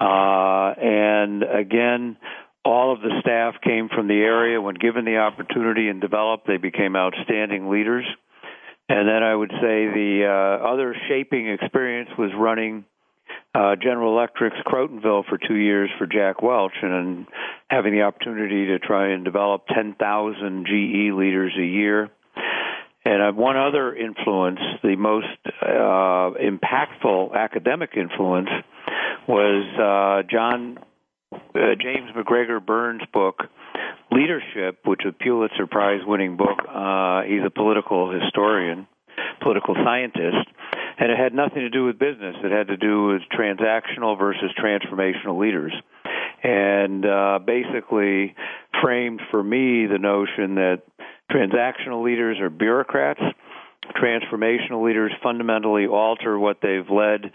Uh, 0.00 0.72
and 0.80 1.42
again, 1.42 2.16
all 2.64 2.92
of 2.92 3.00
the 3.00 3.10
staff 3.20 3.54
came 3.62 3.88
from 3.88 4.08
the 4.08 4.14
area. 4.14 4.60
When 4.60 4.74
given 4.74 5.04
the 5.04 5.18
opportunity 5.18 5.88
and 5.88 6.00
developed, 6.00 6.46
they 6.46 6.56
became 6.56 6.96
outstanding 6.96 7.68
leaders. 7.68 8.04
And 8.88 9.08
then 9.08 9.22
I 9.22 9.34
would 9.34 9.50
say 9.50 9.86
the 9.86 10.24
uh, 10.26 10.66
other 10.66 10.96
shaping 11.08 11.48
experience 11.48 12.10
was 12.18 12.30
running 12.36 12.84
uh, 13.54 13.76
General 13.76 14.16
Electric's 14.16 14.56
Crotonville 14.66 15.24
for 15.28 15.38
two 15.38 15.56
years 15.56 15.90
for 15.98 16.06
Jack 16.06 16.42
Welch, 16.42 16.72
and, 16.82 16.92
and 16.92 17.26
having 17.68 17.92
the 17.92 18.02
opportunity 18.02 18.66
to 18.66 18.78
try 18.78 19.12
and 19.12 19.24
develop 19.24 19.66
10,000 19.74 20.66
GE 20.66 21.14
leaders 21.14 21.52
a 21.58 21.64
year. 21.64 22.10
And 23.04 23.22
uh, 23.22 23.32
one 23.32 23.56
other 23.56 23.94
influence, 23.94 24.60
the 24.82 24.94
most 24.96 25.26
uh, 25.62 26.36
impactful 26.38 27.34
academic 27.34 27.90
influence, 27.96 28.50
was 29.26 29.64
uh, 29.78 30.28
John 30.30 30.78
uh, 31.32 31.74
James 31.80 32.10
MacGregor 32.14 32.60
Burns' 32.60 33.02
book, 33.12 33.44
Leadership, 34.10 34.80
which 34.84 35.04
is 35.04 35.14
a 35.18 35.22
Pulitzer 35.24 35.66
Prize 35.66 36.00
winning 36.04 36.36
book. 36.36 36.58
Uh, 36.68 37.22
he's 37.22 37.42
a 37.46 37.50
political 37.50 38.10
historian, 38.12 38.86
political 39.40 39.74
scientist, 39.74 40.48
and 41.00 41.10
it 41.10 41.18
had 41.18 41.34
nothing 41.34 41.60
to 41.60 41.70
do 41.70 41.86
with 41.86 41.98
business. 41.98 42.36
It 42.44 42.52
had 42.52 42.68
to 42.68 42.76
do 42.76 43.06
with 43.06 43.22
transactional 43.32 44.18
versus 44.18 44.50
transformational 44.62 45.40
leaders, 45.40 45.72
and 46.42 47.04
uh, 47.06 47.38
basically 47.44 48.34
framed 48.82 49.22
for 49.30 49.42
me 49.42 49.86
the 49.86 49.98
notion 49.98 50.56
that 50.56 50.82
transactional 51.32 52.04
leaders 52.04 52.38
are 52.38 52.50
bureaucrats. 52.50 53.20
Transformational 53.96 54.84
leaders 54.86 55.10
fundamentally 55.22 55.86
alter 55.86 56.38
what 56.38 56.58
they've 56.62 56.88
led 56.88 57.32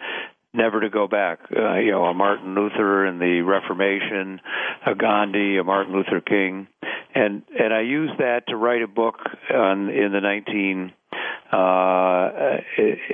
never 0.53 0.79
to 0.79 0.89
go 0.89 1.07
back. 1.07 1.39
Uh, 1.51 1.75
you 1.77 1.91
know, 1.91 2.05
a 2.05 2.13
Martin 2.13 2.55
Luther 2.55 3.05
in 3.05 3.19
the 3.19 3.41
Reformation, 3.41 4.39
a 4.85 4.95
Gandhi, 4.95 5.57
a 5.57 5.63
Martin 5.63 5.93
Luther 5.93 6.21
King, 6.21 6.67
and 7.15 7.41
and 7.59 7.73
I 7.73 7.81
used 7.81 8.19
that 8.19 8.43
to 8.47 8.55
write 8.55 8.83
a 8.83 8.87
book 8.87 9.15
on, 9.51 9.89
in 9.89 10.11
the 10.13 10.21
19 10.21 10.93
uh, 11.55 12.57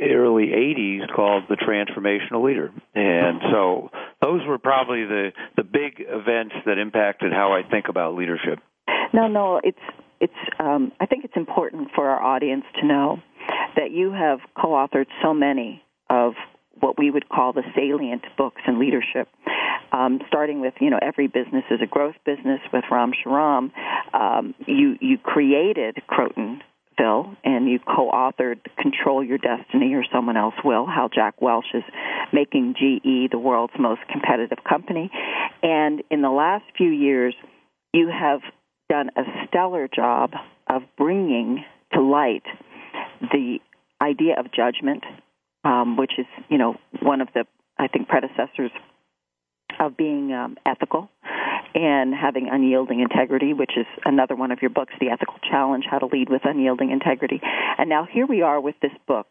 early 0.01 0.47
80s 0.47 1.13
called 1.15 1.43
The 1.49 1.57
Transformational 1.57 2.43
Leader. 2.43 2.71
And 2.95 3.41
so 3.51 3.89
those 4.21 4.41
were 4.47 4.57
probably 4.57 5.05
the 5.05 5.31
the 5.57 5.63
big 5.63 5.99
events 5.99 6.55
that 6.65 6.77
impacted 6.77 7.33
how 7.33 7.53
I 7.53 7.61
think 7.69 7.87
about 7.87 8.15
leadership. 8.15 8.59
No, 9.13 9.27
no, 9.27 9.61
it's 9.63 9.77
it's 10.19 10.33
um, 10.59 10.91
I 10.99 11.05
think 11.05 11.25
it's 11.25 11.35
important 11.35 11.89
for 11.95 12.09
our 12.09 12.21
audience 12.21 12.65
to 12.79 12.87
know 12.87 13.19
that 13.75 13.91
you 13.91 14.11
have 14.11 14.39
co-authored 14.59 15.07
so 15.21 15.33
many 15.33 15.83
of 16.09 16.33
what 16.79 16.97
we 16.97 17.11
would 17.11 17.29
call 17.29 17.53
the 17.53 17.63
salient 17.75 18.23
books 18.37 18.61
in 18.67 18.79
leadership. 18.79 19.27
Um, 19.91 20.19
starting 20.27 20.61
with, 20.61 20.73
you 20.79 20.89
know, 20.89 20.99
every 21.01 21.27
business 21.27 21.65
is 21.69 21.79
a 21.83 21.85
growth 21.85 22.15
business 22.25 22.61
with 22.71 22.85
Ram 22.89 23.11
Charan. 23.23 23.71
Um, 24.13 24.55
you 24.65 24.95
you 25.01 25.17
created 25.17 25.97
Crotonville 27.01 27.35
and 27.43 27.67
you 27.67 27.79
co-authored 27.79 28.59
Control 28.77 29.23
Your 29.23 29.37
Destiny 29.37 29.93
or 29.93 30.03
Someone 30.11 30.37
Else 30.37 30.55
Will, 30.63 30.85
how 30.85 31.09
Jack 31.13 31.41
Welch 31.41 31.65
is 31.73 31.83
making 32.31 32.75
GE 32.75 33.31
the 33.31 33.39
world's 33.39 33.73
most 33.79 34.01
competitive 34.11 34.59
company. 34.67 35.11
And 35.63 36.03
in 36.09 36.21
the 36.21 36.29
last 36.29 36.65
few 36.77 36.89
years, 36.89 37.35
you 37.93 38.09
have 38.09 38.41
done 38.89 39.09
a 39.15 39.21
stellar 39.47 39.87
job 39.93 40.31
of 40.67 40.83
bringing 40.97 41.63
to 41.93 42.01
light 42.01 42.43
the 43.21 43.59
idea 44.01 44.39
of 44.39 44.51
judgment, 44.51 45.03
um, 45.63 45.97
which 45.97 46.13
is, 46.17 46.25
you 46.49 46.57
know, 46.57 46.75
one 47.01 47.21
of 47.21 47.27
the, 47.33 47.45
I 47.77 47.87
think, 47.87 48.07
predecessors 48.07 48.71
of 49.79 49.97
being 49.97 50.33
um, 50.33 50.57
ethical 50.65 51.09
and 51.73 52.13
having 52.13 52.49
unyielding 52.51 52.99
integrity, 52.99 53.53
which 53.53 53.71
is 53.77 53.85
another 54.05 54.35
one 54.35 54.51
of 54.51 54.61
your 54.61 54.69
books, 54.69 54.93
The 54.99 55.09
Ethical 55.09 55.35
Challenge 55.49 55.85
How 55.89 55.99
to 55.99 56.05
Lead 56.07 56.29
with 56.29 56.41
Unyielding 56.43 56.91
Integrity. 56.91 57.39
And 57.77 57.89
now 57.89 58.07
here 58.11 58.25
we 58.25 58.41
are 58.41 58.59
with 58.59 58.75
this 58.81 58.91
book, 59.07 59.27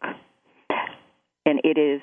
and 1.44 1.61
it 1.64 1.78
is 1.78 2.00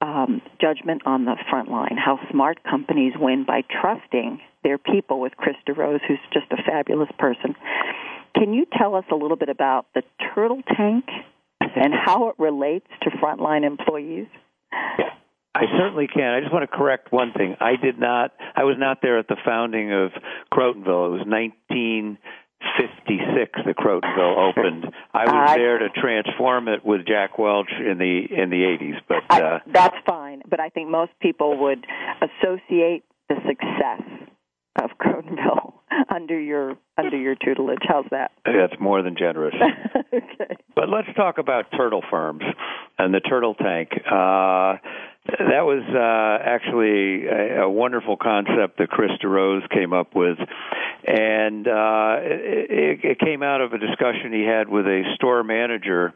um, 0.00 0.42
Judgment 0.60 1.02
on 1.06 1.24
the 1.24 1.36
Front 1.50 1.70
Line 1.70 1.96
How 2.02 2.18
Smart 2.30 2.62
Companies 2.64 3.12
Win 3.18 3.44
by 3.44 3.62
Trusting 3.80 4.40
Their 4.62 4.78
People 4.78 5.20
with 5.20 5.36
Chris 5.36 5.56
DeRose, 5.68 6.00
who's 6.06 6.18
just 6.32 6.46
a 6.50 6.62
fabulous 6.62 7.10
person. 7.18 7.54
Can 8.34 8.52
you 8.52 8.66
tell 8.76 8.94
us 8.94 9.04
a 9.10 9.14
little 9.14 9.36
bit 9.36 9.48
about 9.48 9.86
the 9.94 10.02
turtle 10.34 10.62
tank 10.76 11.04
and 11.60 11.94
how 11.94 12.28
it 12.28 12.34
relates 12.38 12.88
to 13.02 13.10
frontline 13.10 13.64
employees? 13.64 14.26
I 15.54 15.66
certainly 15.78 16.08
can. 16.08 16.34
I 16.34 16.40
just 16.40 16.52
want 16.52 16.68
to 16.68 16.76
correct 16.76 17.12
one 17.12 17.32
thing. 17.32 17.56
I 17.60 17.76
did 17.76 17.96
not. 17.98 18.32
I 18.56 18.64
was 18.64 18.76
not 18.78 19.00
there 19.02 19.18
at 19.18 19.28
the 19.28 19.36
founding 19.44 19.92
of 19.92 20.10
Crotonville. 20.52 21.06
It 21.06 21.12
was 21.12 21.24
1956 21.26 23.60
that 23.64 23.76
Crotonville 23.76 24.36
opened. 24.50 24.92
I 25.12 25.26
was 25.26 25.50
uh, 25.50 25.54
there 25.54 25.78
to 25.78 25.90
transform 25.90 26.66
it 26.66 26.84
with 26.84 27.06
Jack 27.06 27.38
Welch 27.38 27.70
in 27.78 27.98
the 27.98 28.26
in 28.30 28.50
the 28.50 28.64
80s. 28.64 29.00
But 29.06 29.22
uh, 29.30 29.36
I, 29.36 29.60
that's 29.72 29.96
fine. 30.04 30.42
But 30.48 30.58
I 30.58 30.70
think 30.70 30.90
most 30.90 31.12
people 31.20 31.56
would 31.58 31.86
associate 32.20 33.04
the 33.28 33.36
success 33.46 34.02
of 34.76 34.90
Crotonville 35.00 35.72
under 36.14 36.38
your 36.38 36.76
under 36.96 37.16
your 37.16 37.34
tutelage. 37.34 37.82
How's 37.82 38.06
that? 38.10 38.32
That's 38.44 38.80
more 38.80 39.02
than 39.02 39.16
generous. 39.16 39.54
okay. 40.12 40.56
But 40.74 40.88
let's 40.88 41.08
talk 41.16 41.38
about 41.38 41.66
turtle 41.76 42.02
farms 42.10 42.42
and 42.98 43.12
the 43.12 43.20
turtle 43.20 43.54
tank. 43.54 43.90
Uh, 43.92 44.78
that 45.26 45.64
was 45.64 45.82
uh, 45.88 46.44
actually 46.44 47.26
a, 47.26 47.62
a 47.62 47.70
wonderful 47.70 48.16
concept 48.16 48.78
that 48.78 48.90
Chris 48.90 49.10
DeRose 49.22 49.68
came 49.70 49.92
up 49.92 50.14
with, 50.14 50.38
and 51.06 51.66
uh, 51.66 52.16
it, 52.20 53.00
it 53.02 53.18
came 53.20 53.42
out 53.42 53.60
of 53.60 53.72
a 53.72 53.78
discussion 53.78 54.32
he 54.32 54.44
had 54.44 54.68
with 54.68 54.86
a 54.86 55.02
store 55.14 55.42
manager. 55.42 56.12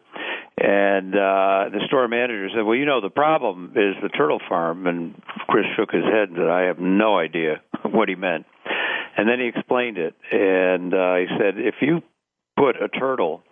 And 0.61 1.15
uh, 1.15 1.71
the 1.71 1.81
store 1.87 2.09
manager 2.09 2.49
said, 2.53 2.63
"Well, 2.63 2.75
you 2.75 2.85
know, 2.85 3.01
the 3.01 3.11
problem 3.11 3.75
is 3.77 3.95
the 4.03 4.09
turtle 4.09 4.41
farm." 4.49 4.89
And 4.89 5.15
Chris 5.49 5.65
shook 5.77 5.93
his 5.93 6.03
head 6.03 6.31
and 6.31 6.37
said, 6.37 6.51
"I 6.51 6.63
have 6.63 6.81
no 6.81 7.17
idea 7.17 7.63
what 7.91 8.09
he 8.09 8.15
meant." 8.15 8.47
And 9.17 9.29
then 9.29 9.41
he 9.41 9.47
explained 9.47 9.99
it, 9.99 10.15
and 10.31 10.95
uh, 10.95 11.17
he 11.17 11.27
said, 11.39 11.59
"If 11.59 11.77
you 11.81 12.03
put 12.57 12.77
a 12.77 12.89
turtle 12.89 13.43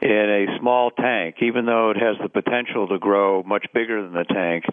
in 0.00 0.10
a 0.10 0.58
small 0.58 0.90
tank, 0.90 1.36
even 1.40 1.66
though 1.66 1.90
it 1.90 1.96
has 1.96 2.16
the 2.22 2.28
potential 2.28 2.88
to 2.88 2.98
grow 2.98 3.42
much 3.42 3.66
bigger 3.72 4.02
than 4.02 4.12
the 4.12 4.24
tank, 4.24 4.64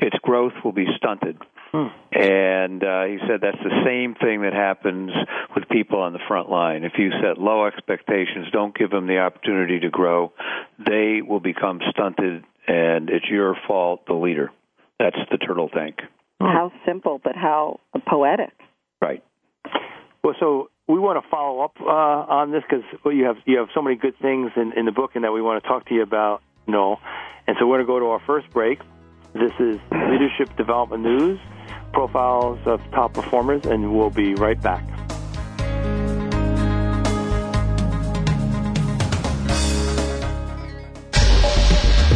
its 0.00 0.16
growth 0.22 0.54
will 0.64 0.72
be 0.72 0.86
stunted. 0.96 1.38
Hmm. 1.72 1.88
And 2.12 2.82
uh, 2.82 3.04
he 3.04 3.18
said 3.28 3.40
that's 3.42 3.62
the 3.62 3.82
same 3.84 4.14
thing 4.14 4.42
that 4.42 4.54
happens 4.54 5.10
with 5.54 5.68
people 5.68 6.00
on 6.00 6.14
the 6.14 6.20
front 6.26 6.48
line. 6.48 6.84
If 6.84 6.92
you 6.96 7.10
set 7.22 7.38
low 7.38 7.66
expectations, 7.66 8.46
don't 8.52 8.76
give 8.76 8.90
them 8.90 9.06
the 9.06 9.18
opportunity 9.18 9.80
to 9.80 9.90
grow, 9.90 10.32
they 10.78 11.20
will 11.20 11.40
become 11.40 11.80
stunted, 11.90 12.44
and 12.66 13.10
it's 13.10 13.26
your 13.28 13.56
fault, 13.66 14.06
the 14.06 14.14
leader. 14.14 14.50
That's 14.98 15.18
the 15.30 15.36
turtle 15.36 15.68
tank. 15.68 15.98
How 16.40 16.72
simple, 16.86 17.20
but 17.22 17.34
how 17.34 17.80
poetic. 18.08 18.52
Right. 19.02 19.24
Well, 20.22 20.34
so 20.38 20.70
we 20.86 20.98
want 20.98 21.22
to 21.22 21.28
follow 21.30 21.62
up 21.62 21.74
uh, 21.80 21.84
on 21.84 22.52
this 22.52 22.62
because 22.68 22.84
you 23.06 23.24
have 23.24 23.36
you 23.44 23.58
have 23.58 23.68
so 23.74 23.82
many 23.82 23.96
good 23.96 24.18
things 24.20 24.52
in, 24.56 24.72
in 24.76 24.84
the 24.84 24.92
book, 24.92 25.12
and 25.14 25.24
that 25.24 25.32
we 25.32 25.42
want 25.42 25.62
to 25.62 25.68
talk 25.68 25.86
to 25.88 25.94
you 25.94 26.02
about. 26.02 26.42
No, 26.66 26.98
and 27.46 27.56
so 27.58 27.66
we're 27.66 27.76
going 27.76 27.86
to 27.86 27.92
go 27.92 27.98
to 27.98 28.06
our 28.06 28.20
first 28.26 28.50
break. 28.50 28.80
This 29.32 29.52
is 29.58 29.78
Leadership 29.92 30.56
Development 30.56 31.02
News, 31.02 31.38
profiles 31.92 32.58
of 32.66 32.80
top 32.92 33.14
performers, 33.14 33.66
and 33.66 33.96
we'll 33.96 34.10
be 34.10 34.34
right 34.34 34.60
back. 34.60 34.84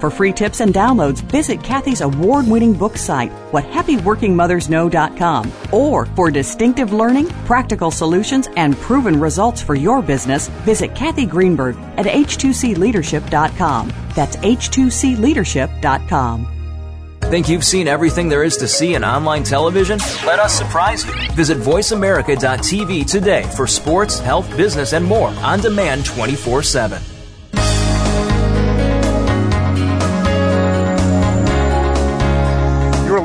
For 0.00 0.10
free 0.10 0.32
tips 0.32 0.60
and 0.60 0.74
downloads, 0.74 1.22
visit 1.22 1.62
Kathy's 1.62 2.00
award 2.00 2.46
winning 2.46 2.72
book 2.72 2.96
site, 2.96 3.30
whathappyworkingmothersknow.com. 3.52 5.52
Or 5.72 6.06
for 6.06 6.30
distinctive 6.30 6.92
learning, 6.92 7.28
practical 7.46 7.90
solutions, 7.90 8.48
and 8.56 8.76
proven 8.76 9.18
results 9.20 9.60
for 9.62 9.74
your 9.74 10.00
business, 10.02 10.48
visit 10.64 10.94
Kathy 10.94 11.26
Greenberg 11.26 11.76
at 11.96 12.06
h2cleadership.com. 12.06 13.92
That's 14.14 14.36
h2cleadership.com. 14.36 16.48
Think 17.22 17.48
you've 17.48 17.64
seen 17.64 17.88
everything 17.88 18.28
there 18.28 18.44
is 18.44 18.58
to 18.58 18.68
see 18.68 18.94
in 18.94 19.02
online 19.02 19.42
television? 19.44 19.98
Let 20.26 20.38
us 20.38 20.56
surprise 20.56 21.06
you. 21.06 21.12
Visit 21.32 21.56
VoiceAmerica.tv 21.58 23.10
today 23.10 23.42
for 23.56 23.66
sports, 23.66 24.18
health, 24.18 24.54
business, 24.56 24.92
and 24.92 25.04
more 25.04 25.28
on 25.28 25.60
demand 25.60 26.04
24 26.04 26.62
7. 26.62 27.00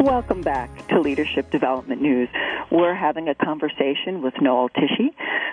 Welcome 0.00 0.40
back 0.40 0.88
to 0.88 0.98
Leadership 0.98 1.50
Development 1.50 2.00
News. 2.00 2.30
We're 2.70 2.94
having 2.94 3.28
a 3.28 3.34
conversation 3.34 4.22
with 4.22 4.32
Noel 4.40 4.70
Tichy, 4.70 5.10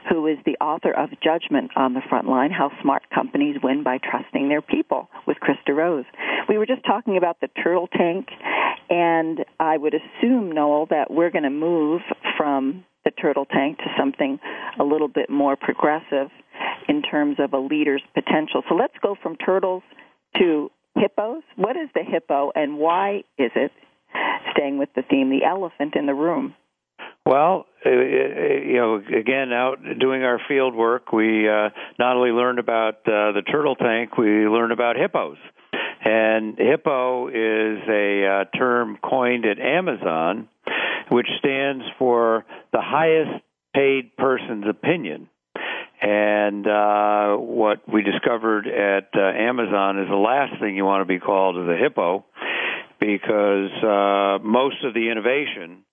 who 0.09 0.25
is 0.25 0.37
the 0.45 0.55
author 0.61 0.89
of 0.89 1.09
Judgment 1.21 1.71
on 1.75 1.93
the 1.93 1.99
Front 2.07 2.29
Line 2.29 2.51
How 2.51 2.71
Smart 2.81 3.03
Companies 3.13 3.57
Win 3.61 3.83
by 3.83 3.97
Trusting 3.97 4.47
Their 4.47 4.61
People 4.61 5.09
with 5.27 5.41
Chris 5.41 5.57
DeRose. 5.67 6.05
We 6.47 6.57
were 6.57 6.65
just 6.65 6.85
talking 6.85 7.17
about 7.17 7.41
the 7.41 7.49
turtle 7.61 7.87
tank, 7.87 8.29
and 8.89 9.43
I 9.59 9.75
would 9.75 9.93
assume, 9.93 10.53
Noel, 10.53 10.85
that 10.91 11.11
we're 11.11 11.29
going 11.29 11.43
to 11.43 11.49
move 11.49 11.99
from 12.37 12.85
the 13.03 13.11
turtle 13.11 13.45
tank 13.45 13.79
to 13.79 13.93
something 13.99 14.39
a 14.79 14.83
little 14.85 15.09
bit 15.09 15.29
more 15.29 15.57
progressive 15.57 16.31
in 16.87 17.01
terms 17.01 17.35
of 17.39 17.51
a 17.51 17.59
leader's 17.59 18.03
potential. 18.13 18.63
So 18.69 18.75
let's 18.75 18.95
go 19.03 19.17
from 19.21 19.35
turtles 19.35 19.83
to 20.37 20.71
hippos. 20.95 21.43
What 21.57 21.75
is 21.75 21.89
the 21.93 22.03
hippo, 22.03 22.53
and 22.55 22.77
why 22.77 23.23
is 23.37 23.51
it 23.53 23.73
staying 24.51 24.77
with 24.77 24.89
the 24.95 25.03
theme, 25.03 25.29
the 25.29 25.45
elephant 25.45 25.95
in 25.95 26.05
the 26.05 26.13
room. 26.13 26.55
Well, 27.25 27.65
you 27.85 28.75
know, 28.75 28.95
again, 28.95 29.51
out 29.51 29.79
doing 29.99 30.23
our 30.23 30.39
field 30.47 30.73
work, 30.73 31.11
we 31.11 31.47
uh, 31.47 31.69
not 31.99 32.15
only 32.15 32.31
learned 32.31 32.59
about 32.59 32.99
uh, 33.05 33.33
the 33.33 33.43
turtle 33.51 33.75
tank, 33.75 34.17
we 34.17 34.47
learned 34.47 34.71
about 34.71 34.95
hippos. 34.95 35.37
And 36.05 36.57
hippo 36.57 37.27
is 37.27 37.83
a 37.89 38.25
uh, 38.25 38.57
term 38.57 38.97
coined 39.03 39.45
at 39.45 39.59
Amazon, 39.59 40.47
which 41.09 41.27
stands 41.39 41.83
for 41.99 42.45
the 42.71 42.81
highest 42.81 43.43
paid 43.75 44.15
person's 44.15 44.65
opinion. 44.69 45.27
And 45.99 46.65
uh, 46.65 47.35
what 47.35 47.81
we 47.91 48.03
discovered 48.03 48.67
at 48.67 49.09
uh, 49.15 49.19
Amazon 49.19 49.99
is 49.99 50.07
the 50.07 50.15
last 50.15 50.61
thing 50.61 50.75
you 50.77 50.85
want 50.85 51.01
to 51.01 51.05
be 51.05 51.19
called 51.19 51.57
is 51.57 51.67
a 51.67 51.75
hippo, 51.75 52.23
because 52.99 53.71
uh, 53.83 54.43
most 54.43 54.83
of 54.83 54.93
the 54.93 55.09
innovation 55.11 55.83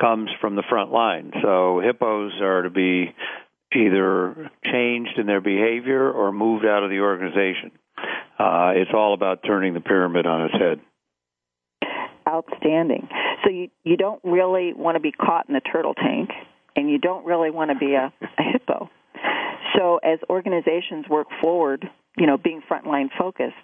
comes 0.00 0.30
from 0.40 0.56
the 0.56 0.62
front 0.68 0.92
line. 0.92 1.32
So 1.42 1.80
hippos 1.80 2.32
are 2.40 2.62
to 2.62 2.70
be 2.70 3.14
either 3.74 4.50
changed 4.64 5.18
in 5.18 5.26
their 5.26 5.40
behavior 5.40 6.10
or 6.10 6.32
moved 6.32 6.64
out 6.64 6.82
of 6.82 6.90
the 6.90 7.00
organization. 7.00 7.72
Uh, 8.38 8.72
it's 8.74 8.90
all 8.94 9.14
about 9.14 9.40
turning 9.46 9.74
the 9.74 9.80
pyramid 9.80 10.26
on 10.26 10.46
its 10.46 10.54
head. 10.54 10.80
Outstanding. 12.28 13.08
So 13.44 13.50
you 13.50 13.68
you 13.84 13.96
don't 13.96 14.20
really 14.22 14.72
want 14.74 14.96
to 14.96 15.00
be 15.00 15.12
caught 15.12 15.48
in 15.48 15.54
the 15.54 15.60
turtle 15.60 15.94
tank, 15.94 16.30
and 16.76 16.88
you 16.90 16.98
don't 16.98 17.24
really 17.26 17.50
want 17.50 17.70
to 17.70 17.76
be 17.76 17.94
a, 17.94 18.12
a 18.22 18.42
hippo. 18.52 18.88
So 19.76 19.98
as 19.98 20.18
organizations 20.28 21.06
work 21.08 21.28
forward, 21.40 21.88
you 22.16 22.26
know, 22.26 22.36
being 22.36 22.62
frontline 22.70 23.08
focused, 23.18 23.54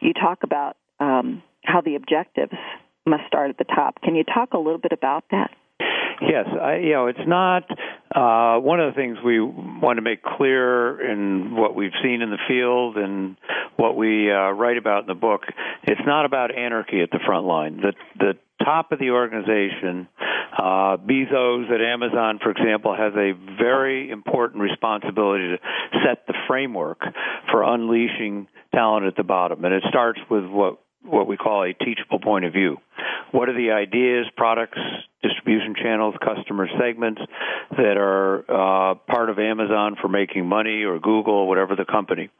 you 0.00 0.12
talk 0.12 0.40
about 0.42 0.76
um, 0.98 1.42
how 1.64 1.80
the 1.80 1.96
objectives 1.96 2.52
must 3.06 3.22
start 3.26 3.50
at 3.50 3.58
the 3.58 3.64
top. 3.64 4.00
Can 4.02 4.14
you 4.14 4.24
talk 4.24 4.52
a 4.52 4.58
little 4.58 4.78
bit 4.78 4.92
about 4.92 5.24
that? 5.30 5.50
Yes, 6.20 6.46
I, 6.60 6.76
you 6.76 6.92
know, 6.92 7.06
it's 7.06 7.26
not 7.26 7.64
uh, 8.14 8.60
one 8.60 8.78
of 8.78 8.92
the 8.92 8.96
things 8.96 9.16
we 9.24 9.40
want 9.40 9.96
to 9.96 10.02
make 10.02 10.22
clear 10.22 11.00
in 11.10 11.56
what 11.56 11.74
we've 11.74 11.96
seen 12.02 12.20
in 12.20 12.30
the 12.30 12.38
field 12.46 12.98
and 12.98 13.36
what 13.76 13.96
we 13.96 14.30
uh, 14.30 14.50
write 14.50 14.76
about 14.76 15.02
in 15.02 15.06
the 15.06 15.14
book. 15.14 15.42
It's 15.84 16.00
not 16.04 16.26
about 16.26 16.54
anarchy 16.54 17.00
at 17.00 17.10
the 17.10 17.20
front 17.24 17.46
line. 17.46 17.78
The 17.78 17.92
the 18.18 18.32
top 18.62 18.92
of 18.92 18.98
the 18.98 19.10
organization, 19.10 20.08
uh, 20.58 20.98
Bezos 20.98 21.70
at 21.72 21.80
Amazon, 21.80 22.38
for 22.42 22.50
example, 22.50 22.94
has 22.94 23.14
a 23.14 23.32
very 23.58 24.10
important 24.10 24.60
responsibility 24.60 25.48
to 25.48 25.58
set 26.04 26.26
the 26.26 26.34
framework 26.46 27.00
for 27.50 27.62
unleashing 27.62 28.46
talent 28.74 29.06
at 29.06 29.16
the 29.16 29.24
bottom, 29.24 29.64
and 29.64 29.72
it 29.72 29.84
starts 29.88 30.20
with 30.28 30.44
what 30.44 30.80
what 31.10 31.26
we 31.26 31.36
call 31.36 31.64
a 31.64 31.72
teachable 31.72 32.20
point 32.20 32.44
of 32.44 32.52
view. 32.52 32.78
What 33.32 33.48
are 33.48 33.54
the 33.54 33.72
ideas, 33.72 34.26
products, 34.36 34.78
distribution 35.22 35.74
channels, 35.80 36.14
customer 36.24 36.68
segments 36.78 37.20
that 37.70 37.96
are 37.96 38.40
uh, 38.48 38.94
part 39.06 39.30
of 39.30 39.38
Amazon 39.38 39.96
for 40.00 40.08
making 40.08 40.46
money 40.46 40.82
or 40.84 40.98
Google, 40.98 41.46
whatever 41.46 41.76
the 41.76 41.84
company? 41.84 42.30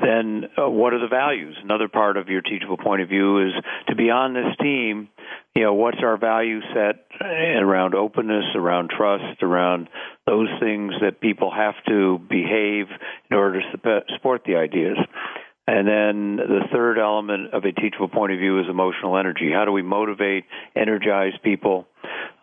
Then 0.00 0.44
uh, 0.56 0.68
what 0.68 0.94
are 0.94 1.00
the 1.00 1.08
values? 1.08 1.56
Another 1.62 1.88
part 1.88 2.16
of 2.16 2.28
your 2.28 2.40
teachable 2.40 2.76
point 2.76 3.02
of 3.02 3.08
view 3.08 3.46
is 3.46 3.52
to 3.88 3.94
be 3.94 4.10
on 4.10 4.34
this 4.34 4.56
team. 4.60 5.08
You 5.54 5.64
know, 5.64 5.74
what's 5.74 5.98
our 6.02 6.16
value 6.16 6.60
set 6.74 7.06
around 7.20 7.94
openness, 7.94 8.44
around 8.54 8.90
trust, 8.90 9.42
around 9.42 9.88
those 10.26 10.48
things 10.60 10.94
that 11.02 11.20
people 11.20 11.52
have 11.54 11.74
to 11.88 12.18
behave 12.18 12.86
in 13.30 13.36
order 13.36 13.60
to 13.60 14.00
support 14.14 14.42
the 14.46 14.56
ideas. 14.56 14.96
And 15.66 15.86
then 15.86 16.36
the 16.36 16.62
third 16.72 16.98
element 16.98 17.54
of 17.54 17.64
a 17.64 17.72
teachable 17.72 18.08
point 18.08 18.32
of 18.32 18.38
view 18.38 18.58
is 18.60 18.66
emotional 18.68 19.16
energy. 19.16 19.50
How 19.52 19.64
do 19.64 19.70
we 19.70 19.82
motivate, 19.82 20.44
energize 20.74 21.34
people 21.44 21.86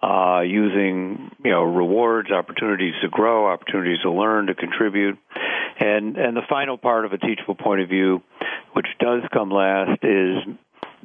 uh, 0.01 0.41
using 0.41 1.29
you 1.43 1.51
know 1.51 1.63
rewards, 1.63 2.31
opportunities 2.31 2.93
to 3.01 3.09
grow, 3.09 3.51
opportunities 3.51 3.99
to 4.03 4.11
learn, 4.11 4.47
to 4.47 4.55
contribute, 4.55 5.17
and 5.79 6.15
and 6.15 6.37
the 6.37 6.43
final 6.49 6.77
part 6.77 7.05
of 7.05 7.11
a 7.11 7.17
teachable 7.17 7.55
point 7.55 7.81
of 7.81 7.89
view, 7.89 8.21
which 8.73 8.87
does 8.99 9.21
come 9.33 9.51
last, 9.51 9.99
is 10.03 10.37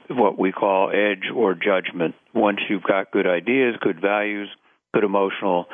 what 0.08 0.38
we 0.38 0.52
call 0.52 0.90
edge 0.90 1.30
or 1.34 1.54
judgment. 1.54 2.14
Once 2.32 2.60
you've 2.68 2.84
got 2.84 3.10
good 3.10 3.26
ideas, 3.26 3.74
good 3.80 4.00
values, 4.00 4.48
good 4.92 5.02
emotional 5.02 5.66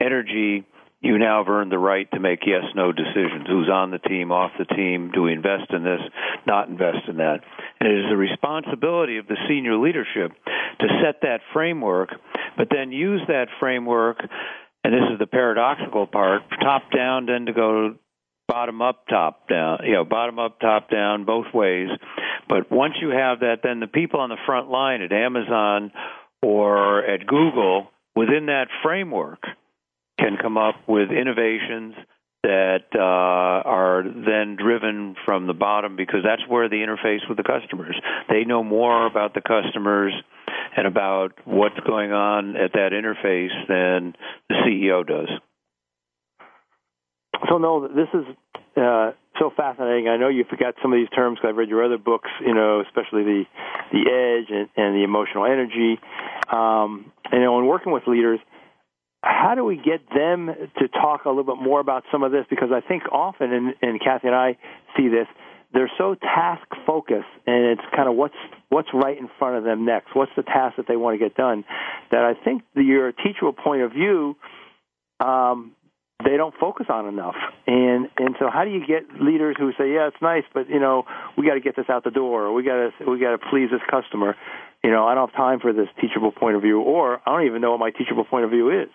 energy, 0.00 0.64
you 1.04 1.18
now 1.18 1.44
have 1.44 1.52
earned 1.52 1.70
the 1.70 1.78
right 1.78 2.10
to 2.12 2.18
make 2.18 2.40
yes 2.46 2.64
no 2.74 2.90
decisions. 2.90 3.46
Who's 3.46 3.68
on 3.68 3.90
the 3.90 3.98
team, 3.98 4.32
off 4.32 4.52
the 4.58 4.64
team? 4.64 5.10
Do 5.12 5.22
we 5.22 5.34
invest 5.34 5.70
in 5.70 5.84
this, 5.84 6.00
not 6.46 6.68
invest 6.68 7.06
in 7.08 7.18
that? 7.18 7.40
And 7.78 7.92
it 7.92 7.98
is 7.98 8.06
the 8.08 8.16
responsibility 8.16 9.18
of 9.18 9.26
the 9.26 9.36
senior 9.46 9.76
leadership 9.76 10.32
to 10.80 10.86
set 11.04 11.20
that 11.20 11.40
framework, 11.52 12.08
but 12.56 12.68
then 12.70 12.90
use 12.90 13.20
that 13.28 13.48
framework, 13.60 14.18
and 14.82 14.94
this 14.94 15.02
is 15.12 15.18
the 15.18 15.26
paradoxical 15.26 16.06
part, 16.06 16.40
top 16.62 16.90
down, 16.90 17.26
then 17.26 17.44
to 17.46 17.52
go 17.52 17.94
bottom 18.48 18.80
up, 18.80 19.06
top 19.06 19.46
down, 19.46 19.80
you 19.84 19.92
know, 19.92 20.04
bottom 20.04 20.38
up, 20.38 20.58
top 20.58 20.88
down, 20.90 21.26
both 21.26 21.52
ways. 21.52 21.88
But 22.48 22.72
once 22.72 22.94
you 23.02 23.10
have 23.10 23.40
that, 23.40 23.58
then 23.62 23.80
the 23.80 23.86
people 23.86 24.20
on 24.20 24.30
the 24.30 24.38
front 24.46 24.70
line 24.70 25.02
at 25.02 25.12
Amazon 25.12 25.92
or 26.42 27.04
at 27.04 27.26
Google 27.26 27.90
within 28.16 28.46
that 28.46 28.68
framework 28.82 29.40
can 30.18 30.36
come 30.40 30.56
up 30.56 30.76
with 30.86 31.10
innovations 31.10 31.94
that 32.42 32.84
uh, 32.94 32.98
are 33.68 34.04
then 34.04 34.56
driven 34.56 35.16
from 35.24 35.46
the 35.46 35.54
bottom 35.54 35.96
because 35.96 36.20
that's 36.22 36.42
where 36.46 36.68
the 36.68 36.76
interface 36.76 37.26
with 37.26 37.38
the 37.38 37.42
customers. 37.42 37.98
They 38.28 38.44
know 38.44 38.62
more 38.62 39.06
about 39.06 39.32
the 39.32 39.40
customers 39.40 40.12
and 40.76 40.86
about 40.86 41.32
what's 41.46 41.78
going 41.86 42.12
on 42.12 42.56
at 42.56 42.72
that 42.74 42.90
interface 42.92 43.54
than 43.66 44.14
the 44.50 44.56
CEO 44.66 45.06
does. 45.06 45.28
So, 47.48 47.56
no, 47.56 47.88
this 47.88 48.08
is 48.12 48.24
uh, 48.76 49.12
so 49.38 49.50
fascinating. 49.56 50.08
I 50.08 50.18
know 50.18 50.28
you 50.28 50.44
forgot 50.48 50.74
some 50.82 50.92
of 50.92 50.98
these 50.98 51.08
terms 51.10 51.38
because 51.38 51.50
I've 51.50 51.56
read 51.56 51.68
your 51.68 51.84
other 51.84 51.98
books, 51.98 52.28
you 52.44 52.54
know, 52.54 52.82
especially 52.86 53.24
the 53.24 53.44
the 53.92 54.00
edge 54.00 54.50
and, 54.50 54.68
and 54.76 54.94
the 54.94 55.04
emotional 55.04 55.46
energy. 55.46 55.98
Um, 56.52 57.12
and, 57.30 57.40
you 57.40 57.46
know, 57.46 57.58
in 57.58 57.66
working 57.66 57.92
with 57.92 58.04
leaders, 58.06 58.38
how 59.24 59.54
do 59.54 59.64
we 59.64 59.76
get 59.76 60.00
them 60.14 60.50
to 60.78 60.88
talk 60.88 61.24
a 61.24 61.28
little 61.28 61.44
bit 61.44 61.62
more 61.62 61.80
about 61.80 62.04
some 62.12 62.22
of 62.22 62.32
this? 62.32 62.44
Because 62.50 62.70
I 62.72 62.86
think 62.86 63.04
often, 63.10 63.52
and, 63.52 63.74
and 63.82 64.00
Kathy 64.00 64.28
and 64.28 64.36
I 64.36 64.56
see 64.96 65.08
this, 65.08 65.26
they're 65.72 65.90
so 65.98 66.14
task 66.14 66.62
focused, 66.86 67.34
and 67.46 67.64
it's 67.66 67.82
kind 67.94 68.08
of 68.08 68.14
what's 68.14 68.36
what's 68.68 68.88
right 68.94 69.18
in 69.18 69.28
front 69.38 69.56
of 69.56 69.64
them 69.64 69.84
next. 69.84 70.14
What's 70.14 70.30
the 70.36 70.44
task 70.44 70.76
that 70.76 70.86
they 70.86 70.96
want 70.96 71.18
to 71.18 71.18
get 71.18 71.36
done? 71.36 71.64
That 72.12 72.22
I 72.22 72.34
think 72.44 72.62
the, 72.74 72.82
your 72.82 73.10
teachable 73.10 73.52
point 73.52 73.82
of 73.82 73.90
view, 73.90 74.36
um, 75.18 75.72
they 76.22 76.36
don't 76.36 76.54
focus 76.60 76.86
on 76.88 77.08
enough. 77.08 77.34
And 77.66 78.08
and 78.18 78.36
so, 78.38 78.48
how 78.52 78.64
do 78.64 78.70
you 78.70 78.86
get 78.86 79.20
leaders 79.20 79.56
who 79.58 79.72
say, 79.72 79.92
"Yeah, 79.92 80.06
it's 80.06 80.22
nice, 80.22 80.44
but 80.54 80.68
you 80.68 80.78
know, 80.78 81.04
we 81.36 81.44
got 81.46 81.54
to 81.54 81.60
get 81.60 81.74
this 81.74 81.86
out 81.88 82.04
the 82.04 82.12
door. 82.12 82.46
Or 82.46 82.52
we 82.52 82.62
got 82.62 82.76
to 82.76 83.10
we 83.10 83.18
got 83.18 83.32
to 83.32 83.38
please 83.38 83.68
this 83.72 83.82
customer." 83.90 84.36
You 84.84 84.90
know, 84.90 85.06
I 85.06 85.14
don't 85.14 85.30
have 85.30 85.36
time 85.36 85.60
for 85.60 85.72
this 85.72 85.88
teachable 86.00 86.30
point 86.30 86.56
of 86.56 86.62
view, 86.62 86.80
or 86.82 87.20
I 87.26 87.32
don't 87.32 87.46
even 87.46 87.62
know 87.62 87.72
what 87.72 87.80
my 87.80 87.90
teachable 87.90 88.24
point 88.24 88.44
of 88.44 88.50
view 88.50 88.70
is. 88.70 88.90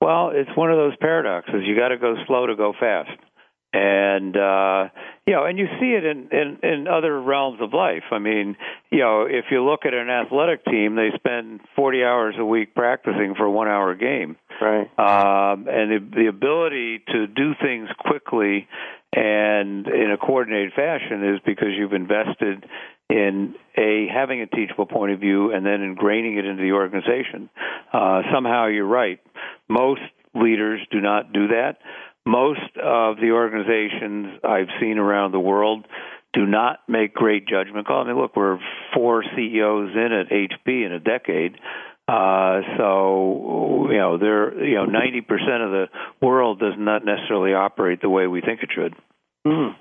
Well, 0.00 0.30
it's 0.34 0.50
one 0.56 0.70
of 0.70 0.78
those 0.78 0.96
paradoxes. 0.96 1.62
You 1.64 1.76
got 1.76 1.88
to 1.88 1.98
go 1.98 2.14
slow 2.26 2.46
to 2.46 2.56
go 2.56 2.72
fast, 2.78 3.10
and 3.72 4.34
uh, 4.34 4.88
you 5.26 5.34
know, 5.34 5.44
and 5.44 5.58
you 5.58 5.66
see 5.78 5.92
it 5.92 6.04
in, 6.04 6.28
in 6.32 6.58
in 6.62 6.88
other 6.88 7.20
realms 7.20 7.60
of 7.60 7.74
life. 7.74 8.04
I 8.10 8.18
mean, 8.18 8.56
you 8.90 9.00
know, 9.00 9.26
if 9.28 9.46
you 9.50 9.62
look 9.62 9.80
at 9.84 9.92
an 9.92 10.08
athletic 10.08 10.64
team, 10.64 10.96
they 10.96 11.10
spend 11.16 11.60
40 11.76 12.02
hours 12.02 12.34
a 12.38 12.44
week 12.44 12.74
practicing 12.74 13.34
for 13.36 13.44
a 13.44 13.50
one-hour 13.50 13.94
game, 13.96 14.36
right? 14.60 14.88
Um, 14.98 15.68
and 15.68 15.90
the, 15.90 16.16
the 16.16 16.26
ability 16.28 17.02
to 17.08 17.26
do 17.26 17.52
things 17.62 17.88
quickly 17.98 18.66
and 19.12 19.86
in 19.88 20.10
a 20.12 20.16
coordinated 20.16 20.72
fashion 20.74 21.34
is 21.34 21.40
because 21.44 21.68
you've 21.76 21.92
invested 21.92 22.64
in 23.10 23.54
a 23.76 24.06
having 24.12 24.40
a 24.40 24.46
teachable 24.46 24.86
point 24.86 25.12
of 25.12 25.20
view 25.20 25.52
and 25.52 25.66
then 25.66 25.80
ingraining 25.80 26.38
it 26.38 26.44
into 26.44 26.62
the 26.62 26.72
organization. 26.72 27.50
Uh, 27.92 28.22
somehow 28.32 28.66
you're 28.66 28.86
right. 28.86 29.20
Most 29.68 30.02
leaders 30.34 30.80
do 30.90 31.00
not 31.00 31.32
do 31.32 31.48
that. 31.48 31.78
Most 32.24 32.76
of 32.76 33.16
the 33.16 33.30
organizations 33.32 34.40
I've 34.44 34.68
seen 34.80 34.98
around 34.98 35.32
the 35.32 35.40
world 35.40 35.86
do 36.32 36.46
not 36.46 36.80
make 36.86 37.12
great 37.14 37.48
judgment 37.48 37.86
calls. 37.86 38.06
I 38.06 38.12
mean, 38.12 38.20
look, 38.20 38.36
we're 38.36 38.58
four 38.94 39.24
CEOs 39.24 39.90
in 39.94 40.12
at 40.12 40.28
HP 40.28 40.86
in 40.86 40.92
a 40.92 41.00
decade. 41.00 41.56
Uh, 42.06 42.60
so 42.76 43.88
you 43.90 43.98
know, 43.98 44.18
there 44.18 44.64
you 44.64 44.76
know, 44.76 44.84
ninety 44.84 45.20
percent 45.20 45.62
of 45.62 45.70
the 45.70 45.86
world 46.20 46.58
does 46.58 46.74
not 46.76 47.04
necessarily 47.04 47.54
operate 47.54 48.00
the 48.02 48.08
way 48.08 48.26
we 48.26 48.40
think 48.40 48.62
it 48.62 48.70
should. 48.74 48.94
Mm. 49.46 49.74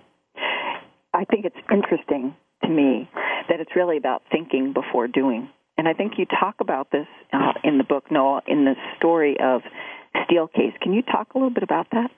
I 1.13 1.25
think 1.25 1.45
it's 1.45 1.57
interesting 1.71 2.35
to 2.63 2.69
me 2.69 3.09
that 3.49 3.59
it's 3.59 3.71
really 3.75 3.97
about 3.97 4.23
thinking 4.31 4.73
before 4.73 5.07
doing. 5.07 5.49
And 5.77 5.87
I 5.87 5.93
think 5.93 6.13
you 6.17 6.25
talk 6.25 6.55
about 6.59 6.91
this 6.91 7.07
uh, 7.31 7.53
in 7.63 7.77
the 7.77 7.83
book, 7.83 8.11
Noel, 8.11 8.41
in 8.47 8.65
the 8.65 8.75
story 8.97 9.37
of 9.41 9.61
Steelcase. 10.15 10.77
Can 10.81 10.93
you 10.93 11.01
talk 11.01 11.33
a 11.33 11.37
little 11.37 11.53
bit 11.53 11.63
about 11.63 11.87
that? 11.91 12.11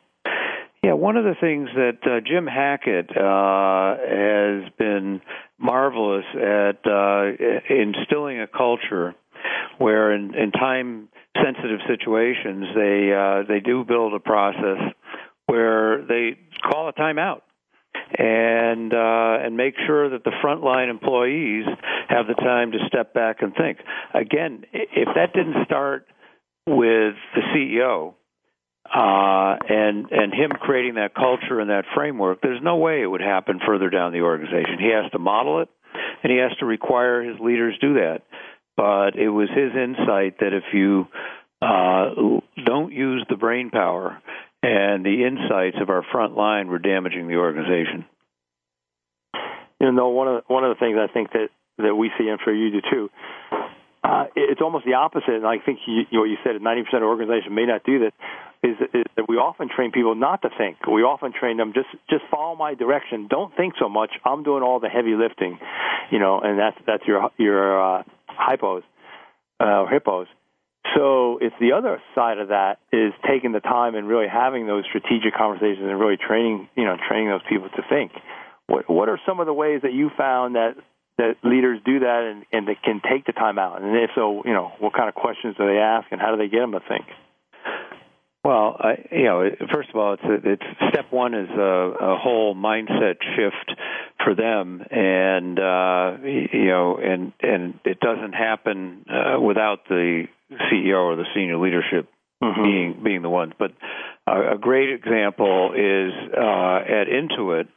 Yeah, 0.83 0.93
one 0.93 1.15
of 1.15 1.25
the 1.25 1.35
things 1.39 1.69
that 1.75 1.99
uh, 2.03 2.21
Jim 2.25 2.47
Hackett 2.47 3.11
uh, 3.15 3.97
has 4.01 4.71
been 4.79 5.21
marvelous 5.59 6.25
at 6.33 6.79
uh, 6.89 7.23
instilling 7.69 8.41
a 8.41 8.47
culture 8.47 9.13
where 9.77 10.11
in, 10.11 10.33
in 10.33 10.51
time 10.51 11.09
sensitive 11.35 11.79
situations 11.87 12.65
they 12.75 13.13
uh, 13.13 13.43
they 13.47 13.59
do 13.59 13.83
build 13.83 14.13
a 14.15 14.19
process 14.19 14.79
where 15.45 16.03
they 16.05 16.37
call 16.63 16.89
a 16.89 16.93
timeout 16.93 17.41
and 18.17 18.93
uh, 18.93 19.45
and 19.45 19.55
make 19.55 19.75
sure 19.85 20.09
that 20.09 20.23
the 20.23 20.31
frontline 20.43 20.89
employees 20.89 21.65
have 22.09 22.27
the 22.27 22.33
time 22.33 22.71
to 22.71 22.79
step 22.87 23.13
back 23.13 23.41
and 23.41 23.53
think. 23.55 23.79
Again, 24.13 24.65
if 24.73 25.07
that 25.15 25.33
didn't 25.33 25.65
start 25.65 26.07
with 26.67 27.15
the 27.35 27.41
CEO 27.53 28.13
uh, 28.93 29.57
and 29.69 30.11
and 30.11 30.33
him 30.33 30.51
creating 30.51 30.95
that 30.95 31.15
culture 31.15 31.59
and 31.59 31.69
that 31.69 31.85
framework, 31.95 32.41
there's 32.41 32.61
no 32.61 32.77
way 32.77 33.01
it 33.01 33.07
would 33.07 33.21
happen 33.21 33.59
further 33.65 33.89
down 33.89 34.11
the 34.11 34.21
organization. 34.21 34.77
He 34.79 34.91
has 34.91 35.09
to 35.11 35.19
model 35.19 35.61
it, 35.61 35.69
and 36.23 36.31
he 36.31 36.39
has 36.39 36.51
to 36.59 36.65
require 36.65 37.23
his 37.23 37.39
leaders 37.39 37.77
do 37.79 37.95
that. 37.95 38.23
But 38.77 39.15
it 39.15 39.29
was 39.29 39.49
his 39.49 39.71
insight 39.75 40.39
that 40.39 40.53
if 40.53 40.63
you 40.73 41.07
uh, 41.61 42.39
don't 42.65 42.91
use 42.91 43.25
the 43.29 43.37
brain 43.37 43.69
power 43.69 44.21
and 44.63 45.05
the 45.05 45.25
insights 45.25 45.77
of 45.81 45.89
our 45.89 46.03
front 46.11 46.35
line 46.35 46.67
were 46.67 46.79
damaging 46.79 47.27
the 47.27 47.35
organization. 47.35 48.05
You 49.79 49.91
know, 49.91 50.09
one 50.09 50.27
of 50.27 50.43
one 50.47 50.63
of 50.63 50.75
the 50.75 50.79
things 50.79 50.97
I 50.99 51.11
think 51.11 51.31
that 51.31 51.49
that 51.77 51.95
we 51.95 52.11
see, 52.17 52.27
and 52.27 52.39
for 52.39 52.53
you 52.53 52.71
do 52.71 52.81
too, 52.89 53.09
uh, 54.03 54.25
it's 54.35 54.61
almost 54.61 54.85
the 54.85 54.93
opposite. 54.93 55.33
And 55.33 55.45
I 55.45 55.57
think 55.57 55.79
you, 55.87 56.03
you 56.11 56.19
know, 56.19 56.23
you 56.25 56.37
said 56.43 56.55
90% 56.61 56.97
of 56.97 57.03
organizations 57.03 57.51
may 57.51 57.65
not 57.65 57.83
do 57.83 57.99
this. 57.99 58.11
Is, 58.63 58.77
is 58.93 59.03
that 59.15 59.27
we 59.27 59.37
often 59.37 59.69
train 59.75 59.91
people 59.91 60.13
not 60.13 60.43
to 60.43 60.49
think. 60.55 60.85
We 60.85 61.01
often 61.01 61.33
train 61.33 61.57
them 61.57 61.73
just 61.73 61.87
just 62.11 62.21
follow 62.29 62.55
my 62.55 62.75
direction. 62.75 63.27
Don't 63.27 63.55
think 63.57 63.73
so 63.79 63.89
much. 63.89 64.11
I'm 64.23 64.43
doing 64.43 64.61
all 64.61 64.79
the 64.79 64.87
heavy 64.87 65.15
lifting, 65.15 65.57
you 66.11 66.19
know, 66.19 66.39
and 66.39 66.59
that's 66.59 66.77
that's 66.85 67.03
your 67.07 67.31
your 67.39 67.97
uh, 67.99 68.03
hypos 68.29 68.83
uh, 69.59 69.87
hippos. 69.87 70.27
So 70.95 71.37
it's 71.39 71.55
the 71.59 71.73
other 71.73 72.01
side 72.15 72.39
of 72.39 72.49
that 72.49 72.79
is 72.91 73.13
taking 73.27 73.51
the 73.51 73.59
time 73.59 73.95
and 73.95 74.07
really 74.07 74.27
having 74.27 74.67
those 74.67 74.83
strategic 74.85 75.33
conversations 75.35 75.85
and 75.87 75.99
really 75.99 76.17
training, 76.17 76.69
you 76.75 76.85
know, 76.85 76.97
training 77.07 77.29
those 77.29 77.45
people 77.47 77.69
to 77.69 77.83
think. 77.87 78.11
What 78.67 78.89
what 78.89 79.09
are 79.09 79.19
some 79.25 79.39
of 79.39 79.45
the 79.45 79.53
ways 79.53 79.81
that 79.83 79.93
you 79.93 80.09
found 80.17 80.55
that 80.55 80.75
that 81.17 81.35
leaders 81.43 81.79
do 81.85 81.99
that 81.99 82.23
and, 82.31 82.45
and 82.51 82.67
that 82.67 82.81
can 82.83 83.01
take 83.09 83.25
the 83.25 83.31
time 83.31 83.59
out? 83.59 83.81
And 83.81 83.95
if 83.95 84.09
so, 84.15 84.41
you 84.45 84.53
know, 84.53 84.71
what 84.79 84.93
kind 84.93 85.07
of 85.07 85.15
questions 85.15 85.55
do 85.57 85.65
they 85.65 85.77
ask 85.77 86.07
and 86.11 86.19
how 86.19 86.31
do 86.31 86.37
they 86.37 86.49
get 86.49 86.59
them 86.59 86.71
to 86.71 86.79
think? 86.79 87.05
Well, 88.43 88.75
I, 88.79 88.93
you 89.11 89.25
know, 89.25 89.49
first 89.71 89.89
of 89.89 89.95
all, 89.97 90.13
it's 90.13 90.23
it's 90.25 90.63
step 90.89 91.11
one 91.11 91.35
is 91.35 91.49
a, 91.49 91.61
a 91.61 92.17
whole 92.17 92.55
mindset 92.55 93.17
shift 93.35 93.79
for 94.23 94.33
them, 94.33 94.81
and 94.89 95.59
uh, 95.59 96.17
you 96.23 96.67
know, 96.67 96.97
and 96.97 97.33
and 97.39 97.79
it 97.85 97.99
doesn't 97.99 98.33
happen 98.33 99.05
uh, 99.07 99.39
without 99.39 99.87
the 99.87 100.25
CEO 100.51 101.03
or 101.03 101.15
the 101.15 101.25
senior 101.35 101.57
leadership 101.57 102.09
mm-hmm. 102.43 102.63
being 102.63 103.03
being 103.03 103.21
the 103.21 103.29
ones. 103.29 103.53
But 103.57 103.71
uh, 104.27 104.55
a 104.55 104.57
great 104.57 104.91
example 104.93 105.73
is 105.73 106.13
uh, 106.35 106.79
at 106.87 107.07
Intuit. 107.07 107.67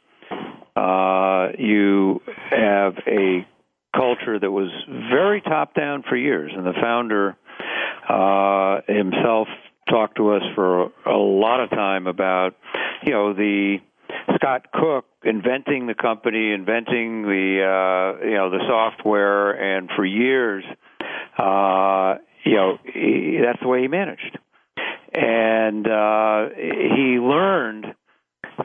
Uh, 0.75 1.53
you 1.57 2.21
have 2.51 2.95
a 3.07 3.47
culture 3.95 4.37
that 4.39 4.51
was 4.51 4.69
very 5.09 5.41
top 5.41 5.73
down 5.73 6.03
for 6.07 6.17
years, 6.17 6.51
and 6.55 6.65
the 6.65 6.73
founder 6.81 7.37
uh, 8.09 8.81
himself 8.87 9.47
talked 9.89 10.17
to 10.17 10.31
us 10.33 10.41
for 10.55 10.91
a 11.05 11.17
lot 11.17 11.61
of 11.61 11.69
time 11.69 12.07
about, 12.07 12.55
you 13.03 13.13
know, 13.13 13.33
the 13.33 13.77
Scott 14.35 14.67
Cook 14.73 15.05
inventing 15.23 15.87
the 15.87 15.93
company, 15.93 16.51
inventing 16.51 17.23
the 17.23 17.61
uh, 17.63 18.25
you 18.25 18.35
know 18.35 18.49
the 18.49 18.59
software, 18.67 19.51
and 19.51 19.89
for 19.95 20.05
years, 20.05 20.63
uh, 21.37 21.45
you 21.45 21.45
know, 21.45 22.15
he, 22.15 22.24
that's 23.45 23.61
the 23.61 23.67
way 23.67 23.81
he 23.81 23.87
managed, 23.87 24.37
and 25.13 25.87
uh, 25.87 26.49
he 26.55 27.19
learned 27.19 27.85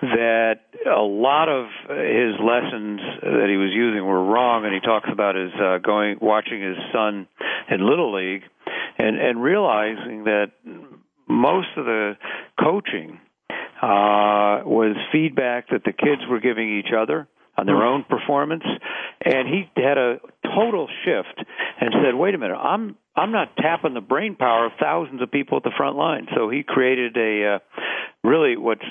that 0.00 0.60
a 0.86 1.02
lot 1.02 1.48
of 1.48 1.66
his 1.88 2.34
lessons 2.40 3.00
that 3.22 3.46
he 3.48 3.56
was 3.56 3.70
using 3.72 4.04
were 4.04 4.24
wrong, 4.24 4.64
and 4.64 4.72
he 4.74 4.80
talks 4.80 5.08
about 5.12 5.34
his 5.34 5.52
uh, 5.54 5.78
going 5.78 6.18
watching 6.20 6.62
his 6.62 6.76
son 6.92 7.26
in 7.70 7.86
little 7.86 8.14
league, 8.14 8.42
and 8.98 9.16
and 9.16 9.42
realizing 9.42 10.24
that 10.24 10.52
most 11.28 11.68
of 11.76 11.84
the 11.84 12.16
coaching 12.58 13.20
uh, 13.82 14.62
was 14.64 14.96
feedback 15.12 15.68
that 15.70 15.84
the 15.84 15.92
kids 15.92 16.22
were 16.28 16.40
giving 16.40 16.78
each 16.78 16.92
other 16.96 17.28
on 17.60 17.66
their 17.66 17.82
own 17.82 18.04
performance. 18.08 18.64
And 19.24 19.46
he 19.46 19.70
had 19.76 19.98
a 19.98 20.16
total 20.42 20.88
shift 21.04 21.44
and 21.80 21.90
said 22.02 22.14
wait 22.14 22.34
a 22.34 22.38
minute 22.38 22.56
i'm 22.56 22.96
i'm 23.14 23.30
not 23.30 23.54
tapping 23.56 23.94
the 23.94 24.00
brain 24.00 24.34
power 24.34 24.66
of 24.66 24.72
thousands 24.80 25.22
of 25.22 25.30
people 25.30 25.58
at 25.58 25.62
the 25.62 25.72
front 25.76 25.96
line. 25.96 26.26
So 26.34 26.48
he 26.48 26.62
created 26.62 27.16
a 27.16 27.56
uh, 27.56 27.58
really 28.24 28.56
what's 28.56 28.84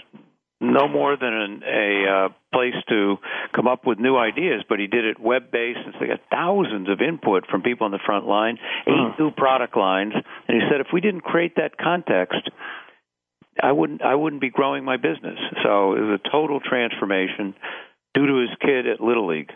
no 0.62 0.88
more 0.88 1.15
than 1.15 1.34
an, 1.34 1.63
a 1.63 2.05
uh, 2.05 2.29
place 2.53 2.75
to 2.89 3.15
come 3.55 3.67
up 3.67 3.86
with 3.86 3.97
new 3.97 4.17
ideas, 4.17 4.63
but 4.67 4.79
he 4.79 4.88
did 4.88 5.05
it 5.05 5.19
web 5.19 5.51
based, 5.51 5.79
and 5.86 5.93
so 5.93 5.99
they 6.01 6.08
got 6.08 6.19
thousands 6.29 6.89
of 6.89 6.99
input 7.01 7.45
from 7.49 7.62
people 7.62 7.86
on 7.86 7.91
the 7.91 7.99
front 8.05 8.27
line, 8.27 8.58
eight 8.86 8.91
uh-huh. 8.91 9.15
new 9.23 9.32
product 9.32 9.77
lines, 9.77 10.13
and 10.13 10.62
he 10.62 10.67
said 10.69 10.82
if 10.82 10.88
we 10.91 10.99
didn't 11.01 11.21
create 11.21 11.55
that 11.55 11.77
context, 11.77 12.49
I 13.62 13.71
wouldn't 13.71 14.01
I 14.01 14.15
wouldn't 14.15 14.41
be 14.41 14.49
growing 14.49 14.84
my 14.84 14.97
business. 14.97 15.39
So 15.63 15.93
it 15.93 16.01
was 16.01 16.19
a 16.23 16.29
total 16.29 16.60
transformation 16.60 17.55
due 18.13 18.27
to 18.27 18.35
his 18.37 18.49
kid 18.61 18.87
at 18.87 19.01
Little 19.01 19.27
League. 19.27 19.51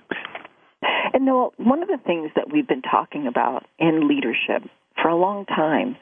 And 1.13 1.25
Noel, 1.25 1.53
one 1.57 1.81
of 1.81 1.87
the 1.87 1.99
things 2.05 2.31
that 2.35 2.51
we've 2.51 2.67
been 2.67 2.81
talking 2.81 3.27
about 3.27 3.65
in 3.79 4.07
leadership 4.07 4.69
for 5.01 5.09
a 5.09 5.15
long 5.15 5.45
time 5.45 5.95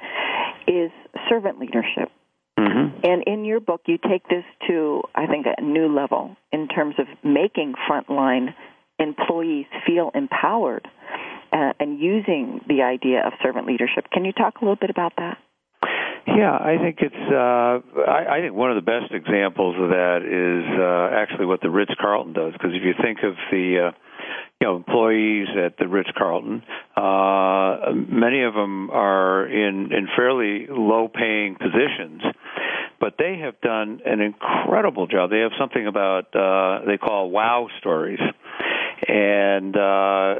is 0.67 0.91
servant 1.29 1.59
leadership. 1.59 2.09
Mm-hmm. 2.57 2.99
And 3.03 3.23
in 3.25 3.45
your 3.45 3.59
book, 3.59 3.81
you 3.87 3.97
take 3.97 4.27
this 4.27 4.43
to, 4.67 5.01
I 5.15 5.25
think, 5.27 5.45
a 5.45 5.61
new 5.61 5.93
level 5.93 6.35
in 6.51 6.67
terms 6.67 6.95
of 6.99 7.07
making 7.23 7.73
frontline 7.89 8.53
employees 8.99 9.65
feel 9.85 10.11
empowered 10.13 10.87
uh, 11.51 11.73
and 11.79 11.99
using 11.99 12.61
the 12.67 12.83
idea 12.83 13.25
of 13.25 13.33
servant 13.41 13.67
leadership. 13.67 14.05
Can 14.11 14.25
you 14.25 14.31
talk 14.31 14.57
a 14.61 14.65
little 14.65 14.75
bit 14.75 14.89
about 14.89 15.13
that? 15.17 15.37
Yeah, 16.27 16.53
I 16.53 16.77
think 16.81 16.99
it's. 17.01 17.15
Uh, 17.15 17.81
I, 18.09 18.37
I 18.37 18.41
think 18.41 18.53
one 18.53 18.69
of 18.69 18.75
the 18.75 18.85
best 18.85 19.11
examples 19.11 19.75
of 19.79 19.89
that 19.89 20.21
is 20.21 20.65
uh, 20.79 21.15
actually 21.15 21.47
what 21.47 21.61
the 21.61 21.69
Ritz 21.69 21.91
Carlton 21.99 22.33
does. 22.33 22.53
Because 22.53 22.71
if 22.73 22.83
you 22.83 22.93
think 23.01 23.19
of 23.23 23.33
the 23.49 23.89
uh, 23.89 23.91
you 24.61 24.67
know 24.67 24.75
employees 24.75 25.47
at 25.57 25.77
the 25.77 25.87
Ritz 25.87 26.09
Carlton. 26.15 26.61
Uh, 26.95 27.93
many 28.07 28.43
of 28.43 28.53
them 28.53 28.91
are 28.91 29.47
in 29.47 29.91
in 29.91 30.07
fairly 30.15 30.67
low 30.69 31.07
paying 31.07 31.55
positions, 31.55 32.21
but 32.99 33.15
they 33.17 33.39
have 33.43 33.59
done 33.61 34.01
an 34.05 34.21
incredible 34.21 35.07
job. 35.07 35.31
They 35.31 35.39
have 35.39 35.53
something 35.59 35.87
about 35.87 36.35
uh, 36.35 36.85
they 36.85 36.97
call 36.97 37.31
wow 37.31 37.67
stories. 37.79 38.19
And 39.07 39.75
uh, 39.75 40.35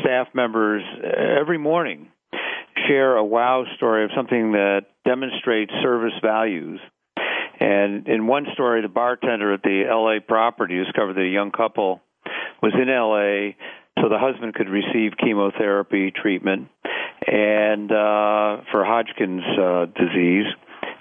staff 0.00 0.28
members 0.32 0.84
every 1.02 1.58
morning 1.58 2.06
share 2.88 3.16
a 3.16 3.24
wow 3.24 3.64
story 3.76 4.04
of 4.04 4.10
something 4.16 4.52
that 4.52 4.86
demonstrates 5.04 5.72
service 5.82 6.14
values. 6.22 6.80
And 7.58 8.06
in 8.06 8.26
one 8.26 8.46
story, 8.52 8.82
the 8.82 8.88
bartender 8.88 9.54
at 9.54 9.62
the 9.62 9.84
LA 9.88 10.20
property 10.26 10.82
discovered 10.82 11.14
that 11.14 11.22
a 11.22 11.28
young 11.28 11.50
couple 11.50 12.02
was 12.62 12.72
in 12.74 12.88
LA 12.88 13.54
so 14.00 14.08
the 14.08 14.18
husband 14.18 14.54
could 14.54 14.68
receive 14.68 15.12
chemotherapy 15.18 16.10
treatment 16.10 16.68
and 17.26 17.90
uh 17.90 18.62
for 18.70 18.84
Hodgkin's 18.84 19.44
uh 19.58 19.86
disease 19.86 20.46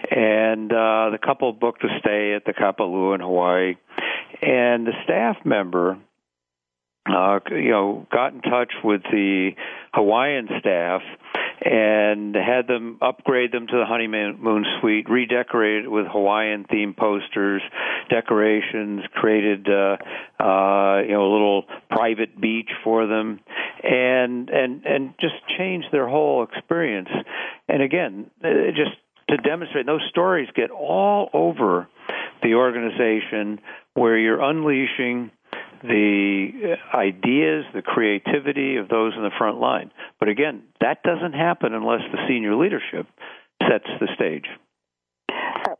and 0.09 0.71
uh 0.71 1.09
the 1.11 1.19
couple 1.23 1.51
booked 1.53 1.83
a 1.83 1.87
stay 1.99 2.33
at 2.33 2.45
the 2.45 2.53
Kapalua 2.53 3.15
in 3.15 3.21
Hawaii 3.21 3.75
and 4.41 4.87
the 4.87 4.93
staff 5.03 5.37
member 5.43 5.97
uh 7.05 7.39
you 7.51 7.71
know 7.71 8.07
got 8.11 8.33
in 8.33 8.41
touch 8.41 8.71
with 8.83 9.01
the 9.11 9.51
Hawaiian 9.93 10.47
staff 10.59 11.01
and 11.61 12.35
had 12.35 12.67
them 12.67 12.97
upgrade 13.01 13.51
them 13.51 13.67
to 13.67 13.77
the 13.77 13.85
honeymoon 13.85 14.65
suite, 14.79 15.09
redecorated 15.09 15.87
with 15.87 16.05
Hawaiian 16.07 16.65
themed 16.65 16.97
posters, 16.97 17.61
decorations, 18.09 19.01
created 19.13 19.67
uh, 19.67 19.97
uh, 20.43 21.01
you 21.01 21.13
know 21.13 21.25
a 21.25 21.31
little 21.31 21.63
private 21.89 22.39
beach 22.39 22.69
for 22.83 23.07
them, 23.07 23.39
and 23.83 24.49
and 24.49 24.85
and 24.85 25.13
just 25.19 25.35
changed 25.57 25.87
their 25.91 26.07
whole 26.07 26.43
experience. 26.43 27.09
And 27.67 27.81
again, 27.81 28.29
just 28.41 28.91
to 29.29 29.37
demonstrate, 29.37 29.85
those 29.85 30.05
stories 30.09 30.47
get 30.55 30.71
all 30.71 31.29
over 31.33 31.87
the 32.43 32.53
organization 32.53 33.59
where 33.93 34.17
you're 34.17 34.41
unleashing 34.41 35.31
the 35.83 36.75
uh, 36.93 36.97
ideas, 36.97 37.65
the 37.73 37.81
creativity 37.81 38.77
of 38.77 38.89
those 38.89 39.13
in 39.15 39.23
the 39.23 39.31
front 39.37 39.59
line. 39.59 39.91
But 40.19 40.29
again, 40.29 40.63
that 40.81 41.03
doesn't 41.03 41.33
happen 41.33 41.73
unless 41.73 42.01
the 42.11 42.19
senior 42.27 42.55
leadership 42.55 43.07
sets 43.61 43.87
the 43.99 44.07
stage. 44.15 44.45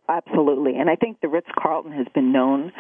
Absolutely. 0.08 0.78
And 0.78 0.90
I 0.90 0.96
think 0.96 1.22
the 1.22 1.28
Ritz 1.28 1.48
Carlton 1.58 1.92
has 1.94 2.08
been 2.14 2.32
known 2.32 2.72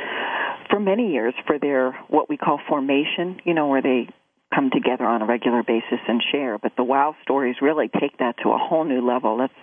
for 0.69 0.79
many 0.79 1.11
years 1.11 1.33
for 1.45 1.59
their 1.59 1.91
what 2.07 2.29
we 2.29 2.37
call 2.37 2.59
formation, 2.67 3.39
you 3.45 3.53
know, 3.53 3.67
where 3.67 3.81
they 3.81 4.07
come 4.53 4.69
together 4.71 5.05
on 5.05 5.21
a 5.21 5.25
regular 5.25 5.63
basis 5.63 5.99
and 6.07 6.23
share. 6.31 6.57
But 6.57 6.73
the 6.77 6.83
wow 6.83 7.15
stories 7.23 7.57
really 7.61 7.89
take 7.89 8.17
that 8.19 8.35
to 8.43 8.49
a 8.49 8.57
whole 8.57 8.83
new 8.83 9.05
level. 9.05 9.37
That's 9.37 9.53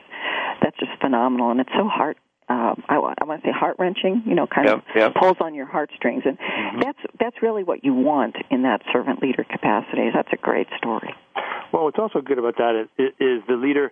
that's 0.63 0.77
just 0.79 0.93
phenomenal, 1.01 1.51
and 1.51 1.61
it's 1.61 1.73
so 1.77 1.89
heart. 1.89 2.17
Uh, 2.49 2.75
I, 2.89 2.97
I 2.97 3.25
want 3.25 3.43
to 3.43 3.49
say 3.49 3.53
heart 3.53 3.77
wrenching. 3.79 4.23
You 4.27 4.35
know, 4.35 4.47
kind 4.47 4.67
yep, 4.69 4.79
of 4.79 4.85
yep. 4.95 5.15
pulls 5.15 5.37
on 5.41 5.55
your 5.55 5.67
heartstrings, 5.67 6.23
and 6.25 6.39
mm-hmm. 6.39 6.81
that's 6.81 6.99
that's 7.19 7.37
really 7.43 7.65
what 7.65 7.85
you 7.85 7.95
want 7.95 8.37
in 8.51 8.63
that 8.63 8.83
servant 8.93 9.23
leader 9.23 9.45
capacity. 9.45 10.11
That's 10.13 10.29
a 10.33 10.37
great 10.37 10.69
story. 10.77 11.15
Well, 11.73 11.85
what's 11.85 11.99
also 11.99 12.21
good 12.21 12.39
about 12.39 12.57
that 12.59 12.87
is, 12.99 13.13
is 13.19 13.43
the 13.49 13.55
leader 13.55 13.91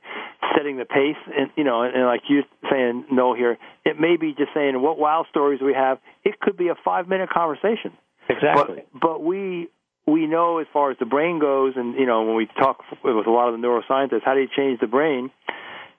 setting 0.55 0.77
the 0.77 0.85
pace, 0.85 1.17
and 1.37 1.51
you 1.57 1.65
know, 1.65 1.83
and, 1.83 1.95
and 1.95 2.05
like 2.05 2.23
you 2.29 2.43
saying 2.71 3.07
no 3.11 3.35
here, 3.35 3.57
it 3.85 3.99
may 3.99 4.17
be 4.17 4.35
just 4.37 4.53
saying 4.53 4.81
what 4.81 4.99
wow 4.99 5.25
stories 5.31 5.61
we 5.63 5.73
have. 5.73 5.99
It 6.25 6.39
could 6.41 6.57
be 6.57 6.69
a 6.69 6.75
five 6.85 7.09
minute 7.09 7.31
conversation. 7.31 7.93
Exactly. 8.29 8.85
But, 8.93 9.01
but 9.01 9.23
we 9.23 9.69
we 10.07 10.27
know 10.27 10.59
as 10.59 10.67
far 10.73 10.91
as 10.91 10.99
the 10.99 11.07
brain 11.07 11.39
goes, 11.41 11.75
and 11.77 11.95
you 11.95 12.07
know 12.07 12.23
when 12.25 12.37
we 12.37 12.47
talk 12.59 12.85
with 13.03 13.27
a 13.27 13.31
lot 13.31 13.53
of 13.53 13.59
the 13.59 13.67
neuroscientists, 13.67 14.25
how 14.25 14.35
do 14.35 14.41
you 14.41 14.49
change 14.55 14.81
the 14.81 14.87
brain? 14.87 15.31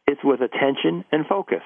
It's 0.08 0.24
with 0.24 0.42
attention 0.42 1.06
and 1.12 1.26
focus. 1.26 1.64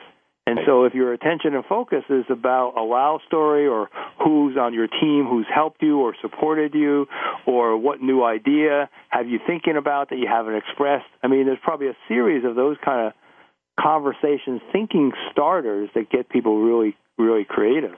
And 0.48 0.60
so, 0.68 0.84
if 0.84 0.94
your 0.94 1.12
attention 1.12 1.56
and 1.56 1.66
focus 1.66 2.04
is 2.08 2.26
about 2.30 2.74
a 2.78 2.86
wow 2.86 3.20
story, 3.26 3.66
or 3.66 3.90
who's 4.24 4.56
on 4.58 4.76
your 4.76 4.88
team, 4.88 5.26
who's 5.28 5.48
helped 5.54 5.82
you 5.82 6.02
or 6.02 6.16
supported 6.22 6.76
you, 6.76 7.08
or 7.48 7.76
what 7.78 8.00
new 8.00 8.24
idea 8.24 8.88
have 9.10 9.28
you 9.28 9.40
thinking 9.48 9.76
about 9.76 10.12
that 10.12 10.18
you 10.18 10.28
haven't 10.28 10.56
expressed, 10.56 11.08
I 11.24 11.28
mean, 11.28 11.48
there's 11.48 11.58
probably 11.64 11.88
a 11.88 11.98
series 12.08 12.46
of 12.46 12.56
those 12.56 12.78
kind 12.86 13.08
of 13.08 13.14
conversations, 13.80 14.62
thinking 14.72 15.14
starters 15.32 15.90
that 15.96 16.12
get 16.12 16.30
people 16.30 16.62
really, 16.62 16.96
really 17.18 17.44
creative. 17.44 17.96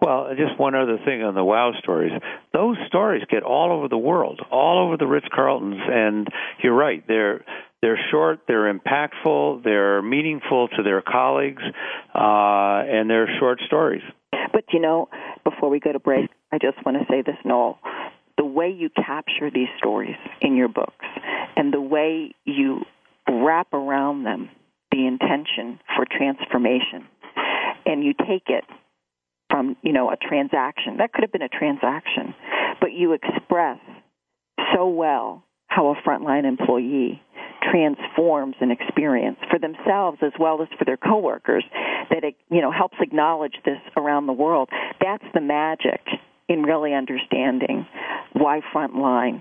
Well, 0.00 0.28
just 0.36 0.58
one 0.58 0.74
other 0.74 0.98
thing 1.04 1.22
on 1.22 1.34
the 1.34 1.42
wow 1.44 1.72
stories. 1.78 2.12
Those 2.52 2.76
stories 2.86 3.22
get 3.28 3.42
all 3.42 3.72
over 3.72 3.88
the 3.88 3.98
world, 3.98 4.40
all 4.50 4.86
over 4.86 4.96
the 4.96 5.06
Ritz 5.06 5.26
Carltons, 5.34 5.80
and 5.80 6.28
you're 6.62 6.74
right. 6.74 7.04
They're 7.06 7.44
they're 7.82 7.98
short, 8.10 8.40
they're 8.48 8.72
impactful, 8.72 9.62
they're 9.62 10.02
meaningful 10.02 10.68
to 10.68 10.82
their 10.82 11.00
colleagues, 11.00 11.62
uh, 12.14 12.82
and 12.86 13.08
they're 13.08 13.28
short 13.38 13.60
stories. 13.66 14.02
But 14.52 14.64
you 14.72 14.80
know, 14.80 15.08
before 15.44 15.68
we 15.68 15.80
go 15.80 15.92
to 15.92 16.00
break, 16.00 16.30
I 16.52 16.58
just 16.58 16.84
want 16.84 16.98
to 16.98 17.04
say 17.10 17.22
this, 17.22 17.36
Noel. 17.44 17.78
The 18.36 18.44
way 18.44 18.70
you 18.70 18.90
capture 18.90 19.50
these 19.50 19.68
stories 19.78 20.16
in 20.40 20.56
your 20.56 20.68
books, 20.68 21.04
and 21.56 21.72
the 21.72 21.80
way 21.80 22.34
you 22.44 22.82
wrap 23.28 23.72
around 23.72 24.22
them 24.22 24.50
the 24.92 25.06
intention 25.06 25.80
for 25.96 26.06
transformation, 26.06 27.06
and 27.84 28.04
you 28.04 28.14
take 28.14 28.44
it 28.48 28.64
from 29.50 29.76
you 29.82 29.92
know 29.92 30.10
a 30.10 30.16
transaction. 30.16 30.98
That 30.98 31.12
could 31.12 31.22
have 31.22 31.32
been 31.32 31.42
a 31.42 31.48
transaction. 31.48 32.34
But 32.80 32.92
you 32.92 33.12
express 33.12 33.78
so 34.74 34.88
well 34.88 35.44
how 35.66 35.88
a 35.88 36.08
frontline 36.08 36.44
employee 36.44 37.20
transforms 37.70 38.54
an 38.60 38.70
experience 38.70 39.38
for 39.50 39.58
themselves 39.58 40.18
as 40.22 40.32
well 40.38 40.62
as 40.62 40.68
for 40.78 40.84
their 40.84 40.96
coworkers 40.96 41.64
that 42.10 42.24
it 42.24 42.36
you 42.50 42.60
know 42.60 42.70
helps 42.70 42.96
acknowledge 43.00 43.54
this 43.64 43.80
around 43.96 44.26
the 44.26 44.32
world. 44.32 44.68
That's 45.00 45.24
the 45.34 45.40
magic 45.40 46.00
in 46.48 46.62
really 46.62 46.94
understanding 46.94 47.86
why 48.32 48.60
frontline 48.74 49.40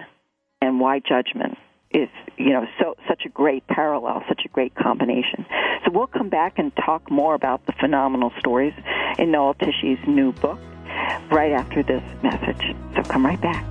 and 0.62 0.80
why 0.80 1.00
judgment 1.00 1.58
is 1.92 2.10
you 2.38 2.52
know 2.52 2.66
so 2.80 2.96
such 3.08 3.24
a 3.26 3.30
great 3.30 3.66
parallel, 3.68 4.24
such 4.28 4.42
a 4.46 4.50
great 4.50 4.76
combination. 4.76 5.46
So 5.86 5.92
we'll 5.92 6.08
come 6.08 6.30
back 6.30 6.60
and 6.60 6.76
talk 6.76 7.10
more 7.10 7.36
about 7.36 7.66
the 7.66 7.74
phenomenal 7.74 8.32
stories 8.40 8.74
in 9.18 9.32
Noel 9.32 9.54
Tichy's 9.54 10.00
new 10.08 10.32
book 10.34 10.60
right 11.32 11.52
after 11.52 11.84
this 11.84 12.04
message. 12.24 12.76
So 12.96 13.04
come 13.04 13.26
right 13.26 13.40
back. 13.40 13.66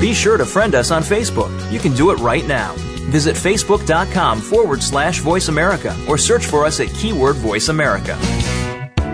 Be 0.00 0.14
sure 0.14 0.36
to 0.36 0.46
friend 0.46 0.76
us 0.76 0.92
on 0.92 1.02
Facebook. 1.02 1.50
You 1.72 1.80
can 1.80 1.92
do 1.92 2.10
it 2.10 2.18
right 2.18 2.46
now. 2.46 2.74
Visit 3.10 3.34
facebook.com 3.34 4.40
forward 4.40 4.82
slash 4.82 5.18
voice 5.18 5.48
America 5.48 5.96
or 6.08 6.16
search 6.16 6.46
for 6.46 6.64
us 6.64 6.78
at 6.78 6.88
keyword 6.88 7.36
voice 7.36 7.68
America. 7.68 8.16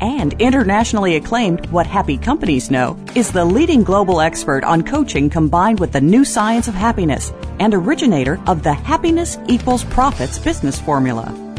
and 0.00 0.34
internationally 0.40 1.16
acclaimed 1.16 1.66
What 1.70 1.86
Happy 1.86 2.16
Companies 2.16 2.70
Know, 2.70 2.98
is 3.14 3.30
the 3.30 3.44
leading 3.44 3.82
global 3.82 4.20
expert 4.20 4.64
on 4.64 4.82
coaching 4.82 5.30
combined 5.30 5.80
with 5.80 5.92
the 5.92 6.00
new 6.00 6.24
science 6.24 6.68
of 6.68 6.74
happiness 6.74 7.32
and 7.58 7.74
originator 7.74 8.40
of 8.46 8.62
the 8.62 8.72
Happiness 8.72 9.38
Equals 9.48 9.84
Profits 9.84 10.38
business 10.38 10.80
formula. 10.80 11.49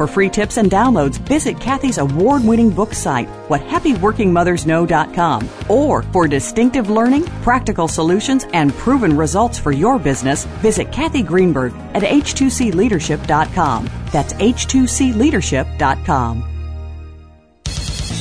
For 0.00 0.06
free 0.06 0.30
tips 0.30 0.56
and 0.56 0.70
downloads, 0.70 1.18
visit 1.28 1.60
Kathy's 1.60 1.98
award 1.98 2.42
winning 2.42 2.70
book 2.70 2.94
site, 2.94 3.28
whathappyworkingmothersknow.com. 3.50 5.48
Or 5.68 6.02
for 6.04 6.26
distinctive 6.26 6.88
learning, 6.88 7.26
practical 7.42 7.86
solutions, 7.86 8.46
and 8.54 8.72
proven 8.72 9.14
results 9.14 9.58
for 9.58 9.72
your 9.72 9.98
business, 9.98 10.46
visit 10.62 10.90
Kathy 10.90 11.22
Greenberg 11.22 11.74
at 11.92 12.02
h2cleadership.com. 12.02 13.90
That's 14.10 14.32
h2cleadership.com. 14.32 16.49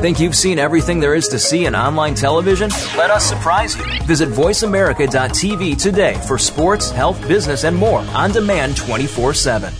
Think 0.00 0.20
you've 0.20 0.34
seen 0.34 0.58
everything 0.58 1.00
there 1.00 1.14
is 1.14 1.28
to 1.28 1.38
see 1.38 1.66
in 1.66 1.74
online 1.74 2.14
television? 2.14 2.70
Let 2.96 3.10
us 3.10 3.24
surprise 3.24 3.76
you. 3.76 3.84
Visit 4.04 4.28
VoiceAmerica.tv 4.28 5.80
today 5.80 6.14
for 6.26 6.36
sports, 6.36 6.90
health, 6.90 7.26
business, 7.26 7.64
and 7.64 7.76
more 7.76 8.00
on 8.00 8.30
demand 8.30 8.76
24 8.76 9.32
7. 9.34 9.72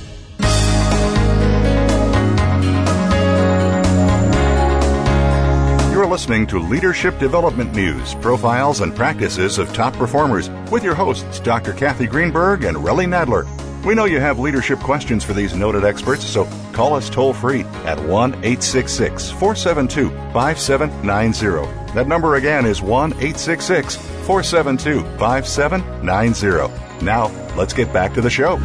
You're 5.93 6.07
listening 6.07 6.47
to 6.49 6.59
Leadership 6.59 7.19
Development 7.19 7.73
News, 7.75 8.15
profiles 8.17 8.81
and 8.81 8.95
practices 8.95 9.59
of 9.59 9.73
top 9.73 9.95
performers 9.95 10.51
with 10.71 10.85
your 10.85 10.95
hosts, 10.95 11.41
Dr. 11.41 11.73
Kathy 11.73 12.07
Greenberg 12.07 12.65
and 12.65 12.77
Relly 12.77 13.07
Nadler. 13.07 13.47
We 13.85 13.95
know 13.95 14.07
you 14.07 14.19
have 14.19 14.39
leadership 14.39 14.79
questions 14.79 15.25
for 15.25 15.35
these 15.35 15.55
noted 15.55 15.85
experts, 15.85 16.25
so 16.25 16.47
call 16.73 16.95
us 16.95 17.11
toll 17.11 17.35
free 17.35 17.65
at 17.85 17.99
1 18.03 18.31
866 18.33 19.31
472 19.33 20.09
5790. 20.33 21.93
That 21.93 22.09
number 22.09 22.37
again 22.37 22.65
is 22.65 22.81
1 22.81 23.13
866 23.13 23.97
472 23.97 25.03
5790. 25.19 27.05
Now, 27.05 27.27
let's 27.57 27.75
get 27.75 27.93
back 27.93 28.15
to 28.15 28.23
the 28.23 28.31
show. 28.31 28.57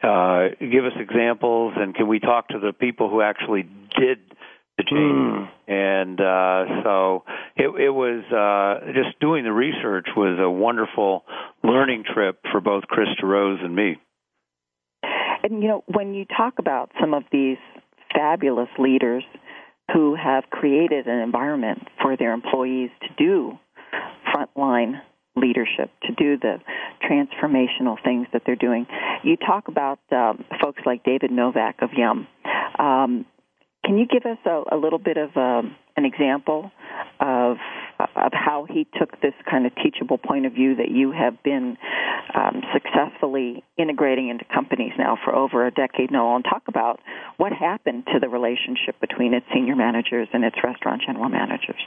uh, 0.04 0.50
give 0.60 0.86
us 0.86 0.94
examples, 1.00 1.74
and 1.78 1.96
can 1.96 2.08
we 2.08 2.20
talk 2.20 2.50
to 2.50 2.60
the 2.60 2.74
people 2.74 3.10
who 3.10 3.22
actually 3.22 3.64
did 3.98 4.20
the 4.78 4.84
change? 4.84 4.92
Mm. 4.92 5.50
And 5.68 6.22
uh, 6.22 6.84
so 6.84 7.24
it, 7.56 7.70
it 7.82 7.90
was 7.90 8.24
uh, 8.32 8.92
just 8.94 9.20
doing 9.20 9.44
the 9.44 9.54
research 9.54 10.08
was 10.16 10.38
a 10.40 10.50
wonderful 10.50 11.24
learning 11.64 12.04
trip 12.14 12.40
for 12.52 12.62
both 12.62 12.84
Chris 12.84 13.08
DeRose 13.22 13.64
and 13.64 13.76
me. 13.76 13.98
And 15.44 15.62
you 15.62 15.70
know, 15.70 15.84
when 15.88 16.14
you 16.14 16.26
talk 16.26 16.56
about 16.60 16.92
some 17.00 17.14
of 17.14 17.24
these 17.32 17.58
fabulous 18.14 18.70
leaders 18.78 19.24
who 19.94 20.16
have 20.16 20.44
created 20.50 21.08
an 21.08 21.20
environment 21.20 21.88
for 22.02 22.18
their 22.18 22.34
employees 22.34 22.90
to 23.02 23.08
do 23.18 23.58
frontline 24.34 25.02
leadership, 25.36 25.92
to 26.04 26.14
do 26.14 26.38
the 26.38 26.58
transformational 27.04 27.96
things 28.04 28.28
that 28.34 28.42
they're 28.46 28.56
doing. 28.56 28.88
You 29.24 29.38
talk 29.38 29.68
about 29.68 30.00
um, 30.12 30.44
folks 30.62 30.82
like 30.86 31.04
David 31.04 31.32
Novak 31.32 31.82
of 31.82 31.92
Yum. 31.96 32.28
Um, 32.80 33.26
can 33.86 33.98
you 33.98 34.06
give 34.06 34.26
us 34.26 34.40
a, 34.46 34.76
a 34.76 34.78
little 34.78 35.00
bit 35.00 35.18
of 35.18 35.36
um, 35.38 35.76
an 35.96 36.06
example 36.06 36.72
of 37.20 37.58
of 38.00 38.32
how 38.34 38.66
he 38.70 38.88
took 38.98 39.20
this 39.22 39.34
kind 39.50 39.66
of 39.66 39.74
teachable 39.76 40.18
point 40.18 40.46
of 40.46 40.54
view 40.54 40.76
that 40.76 40.90
you 40.90 41.12
have 41.12 41.42
been 41.44 41.78
um, 42.34 42.62
successfully 42.74 43.64
integrating 43.78 44.30
into 44.30 44.46
companies 44.46 44.92
now 44.98 45.18
for 45.24 45.34
over 45.36 45.66
a 45.66 45.72
decade 45.72 46.12
now, 46.12 46.36
and 46.36 46.46
talk 46.46 46.64
about 46.68 47.00
what 47.38 47.52
happened 47.54 48.06
to 48.14 48.20
the 48.20 48.30
relationship 48.30 49.00
between 49.00 49.34
its 49.34 49.46
senior 49.54 49.76
managers 49.76 50.28
and 50.34 50.44
its 50.44 50.58
restaurant 50.64 51.02
general 51.06 51.30
managers. 51.30 51.82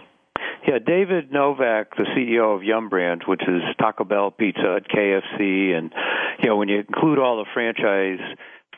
Yeah, 0.66 0.78
David 0.78 1.32
Novak, 1.32 1.96
the 1.96 2.04
CEO 2.16 2.54
of 2.54 2.62
Yum 2.62 2.88
Brands, 2.88 3.24
which 3.26 3.42
is 3.42 3.62
Taco 3.78 4.04
Bell 4.04 4.30
Pizza 4.30 4.61
Hut 4.62 4.86
KFC, 4.88 5.72
and 5.76 5.92
you 6.42 6.48
know 6.48 6.56
when 6.56 6.68
you 6.68 6.78
include 6.78 7.18
all 7.18 7.38
the 7.38 7.46
franchise 7.52 8.20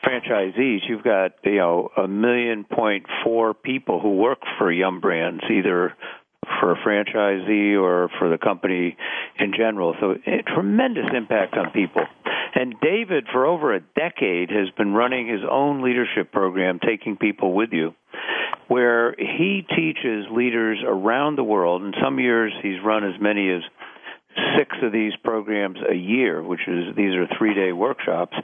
franchisees, 0.03 0.79
you've 0.87 1.03
got 1.03 1.31
you 1.43 1.57
know 1.57 1.89
a 1.97 2.07
million 2.07 2.63
point 2.63 3.05
four 3.23 3.53
people 3.53 3.99
who 3.99 4.15
work 4.15 4.39
for 4.57 4.71
Yum 4.71 5.01
Brands, 5.01 5.43
either 5.49 5.93
for 6.59 6.71
a 6.71 6.75
franchisee 6.77 7.79
or 7.81 8.09
for 8.19 8.29
the 8.29 8.37
company 8.37 8.95
in 9.39 9.53
general. 9.57 9.95
So 9.99 10.11
a 10.11 10.43
tremendous 10.53 11.05
impact 11.15 11.55
on 11.55 11.71
people. 11.71 12.03
And 12.55 12.75
David, 12.81 13.25
for 13.31 13.45
over 13.45 13.73
a 13.73 13.79
decade, 13.79 14.49
has 14.51 14.69
been 14.77 14.93
running 14.93 15.27
his 15.27 15.41
own 15.49 15.83
leadership 15.83 16.31
program, 16.31 16.79
Taking 16.79 17.17
People 17.17 17.53
With 17.53 17.69
You, 17.71 17.95
where 18.67 19.15
he 19.17 19.65
teaches 19.75 20.25
leaders 20.31 20.79
around 20.85 21.35
the 21.35 21.43
world. 21.43 21.81
And 21.81 21.95
some 22.01 22.19
years 22.19 22.53
he's 22.61 22.83
run 22.83 23.03
as 23.03 23.19
many 23.19 23.49
as 23.49 23.61
six 24.57 24.75
of 24.81 24.91
these 24.91 25.13
programs 25.23 25.77
a 25.89 25.95
year, 25.95 26.41
which 26.43 26.67
is 26.67 26.95
these 26.95 27.13
are 27.15 27.27
three 27.37 27.53
day 27.53 27.71
workshops. 27.71 28.35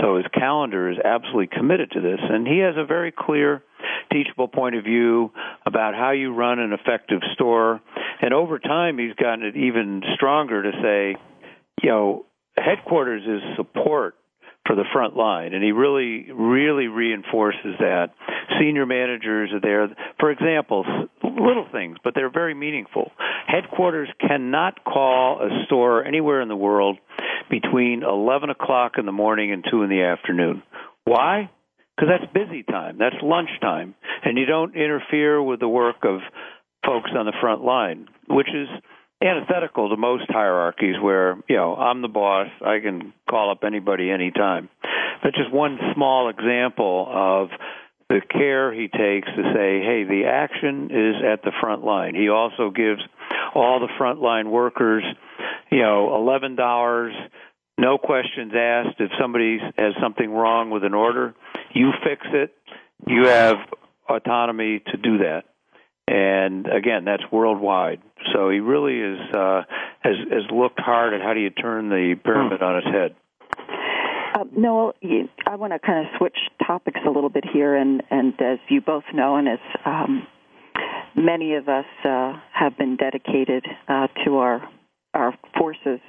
So 0.00 0.16
his 0.16 0.26
calendar 0.32 0.90
is 0.90 0.98
absolutely 1.04 1.48
committed 1.48 1.90
to 1.92 2.00
this, 2.00 2.20
and 2.20 2.46
he 2.46 2.58
has 2.58 2.74
a 2.76 2.84
very 2.84 3.12
clear, 3.12 3.62
teachable 4.12 4.48
point 4.48 4.74
of 4.74 4.84
view 4.84 5.32
about 5.66 5.94
how 5.94 6.12
you 6.12 6.34
run 6.34 6.58
an 6.58 6.72
effective 6.72 7.20
store. 7.34 7.80
And 8.20 8.32
over 8.32 8.58
time, 8.58 8.98
he's 8.98 9.14
gotten 9.14 9.44
it 9.44 9.56
even 9.56 10.02
stronger 10.14 10.62
to 10.62 10.70
say, 10.82 11.16
you 11.82 11.90
know, 11.90 12.26
headquarters 12.56 13.22
is 13.26 13.56
support 13.56 14.14
for 14.66 14.76
the 14.76 14.84
front 14.92 15.14
line, 15.14 15.52
and 15.52 15.62
he 15.62 15.72
really, 15.72 16.32
really 16.32 16.86
reinforces 16.86 17.76
that. 17.80 18.08
Senior 18.58 18.86
managers 18.86 19.50
are 19.52 19.60
there. 19.60 19.88
For 20.18 20.30
example, 20.30 20.84
little 21.22 21.66
things, 21.70 21.98
but 22.02 22.14
they're 22.14 22.30
very 22.30 22.54
meaningful. 22.54 23.10
Headquarters 23.46 24.08
cannot 24.20 24.82
call 24.84 25.40
a 25.40 25.64
store 25.66 26.04
anywhere 26.04 26.40
in 26.40 26.48
the 26.48 26.56
world 26.56 26.98
between 27.50 28.02
11 28.02 28.50
o'clock 28.50 28.92
in 28.96 29.04
the 29.04 29.12
morning 29.12 29.52
and 29.52 29.64
2 29.70 29.82
in 29.82 29.90
the 29.90 30.02
afternoon. 30.02 30.62
Why? 31.04 31.50
Because 31.96 32.10
that's 32.10 32.32
busy 32.32 32.62
time. 32.64 32.98
That's 32.98 33.16
lunchtime. 33.22 33.94
And 34.24 34.36
you 34.36 34.46
don't 34.46 34.74
interfere 34.74 35.42
with 35.42 35.60
the 35.60 35.68
work 35.68 35.96
of 36.04 36.20
folks 36.84 37.10
on 37.16 37.26
the 37.26 37.32
front 37.40 37.62
line, 37.62 38.08
which 38.28 38.48
is 38.48 38.68
antithetical 39.22 39.88
to 39.90 39.96
most 39.96 40.24
hierarchies 40.28 40.96
where, 41.00 41.36
you 41.48 41.56
know, 41.56 41.74
I'm 41.74 42.02
the 42.02 42.08
boss, 42.08 42.48
I 42.60 42.80
can 42.80 43.12
call 43.30 43.50
up 43.50 43.64
anybody 43.64 44.10
anytime. 44.10 44.68
That's 45.22 45.36
just 45.36 45.52
one 45.52 45.78
small 45.94 46.28
example 46.28 47.06
of 47.10 47.48
the 48.10 48.20
care 48.30 48.72
he 48.72 48.88
takes 48.88 49.28
to 49.28 49.42
say, 49.54 49.80
hey, 49.80 50.04
the 50.04 50.24
action 50.26 50.90
is 50.90 51.22
at 51.24 51.42
the 51.42 51.52
front 51.60 51.84
line. 51.84 52.14
He 52.14 52.28
also 52.28 52.70
gives 52.70 53.00
all 53.54 53.80
the 53.80 53.88
frontline 53.98 54.50
workers, 54.50 55.04
you 55.70 55.80
know, 55.80 56.14
eleven 56.14 56.54
dollars, 56.54 57.14
no 57.78 57.96
questions 57.96 58.52
asked. 58.54 59.00
If 59.00 59.10
somebody 59.18 59.58
has 59.78 59.94
something 60.02 60.30
wrong 60.30 60.70
with 60.70 60.84
an 60.84 60.92
order, 60.92 61.34
you 61.74 61.90
fix 62.02 62.22
it. 62.32 62.54
You 63.06 63.26
have 63.26 63.56
autonomy 64.08 64.82
to 64.86 64.96
do 64.96 65.18
that 65.18 65.44
and 66.06 66.66
again, 66.66 67.04
that's 67.04 67.22
worldwide. 67.32 68.00
So 68.32 68.50
he 68.50 68.60
really 68.60 69.00
is 69.00 69.20
uh, 69.34 69.62
has 70.00 70.16
has 70.30 70.50
looked 70.52 70.78
hard 70.78 71.14
at 71.14 71.22
how 71.22 71.32
do 71.34 71.40
you 71.40 71.50
turn 71.50 71.88
the 71.88 72.16
pyramid 72.22 72.62
on 72.62 72.76
its 72.78 72.86
head. 72.86 73.14
Uh, 74.34 74.44
Noel, 74.56 74.94
you, 75.00 75.28
I 75.46 75.56
want 75.56 75.72
to 75.72 75.78
kind 75.78 76.06
of 76.06 76.12
switch 76.18 76.36
topics 76.66 77.00
a 77.06 77.10
little 77.10 77.30
bit 77.30 77.44
here, 77.50 77.74
and 77.74 78.02
and 78.10 78.34
as 78.40 78.58
you 78.68 78.80
both 78.80 79.04
know, 79.14 79.36
and 79.36 79.48
as 79.48 79.58
um, 79.86 80.26
many 81.16 81.54
of 81.54 81.68
us 81.68 81.86
uh, 82.04 82.34
have 82.52 82.76
been 82.76 82.96
dedicated 82.96 83.64
uh, 83.88 84.08
to 84.24 84.36
our 84.36 84.68
our 85.14 85.32
forces, 85.56 86.00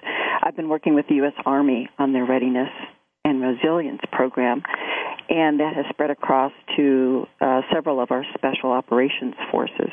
I've 0.44 0.58
been 0.58 0.70
working 0.70 0.94
with 0.96 1.08
the 1.08 1.16
U.S. 1.16 1.34
Army 1.46 1.88
on 1.98 2.12
their 2.12 2.26
readiness 2.26 2.70
and 3.26 3.42
resilience 3.42 4.02
program, 4.12 4.62
and 5.30 5.60
that 5.60 5.76
has 5.76 5.86
spread 5.90 6.12
across 6.12 6.54
to 6.78 7.26
uh, 7.42 7.62
several 7.74 8.00
of 8.00 8.12
our 8.12 8.24
special 8.38 8.72
operations 8.72 9.34
forces. 9.52 9.92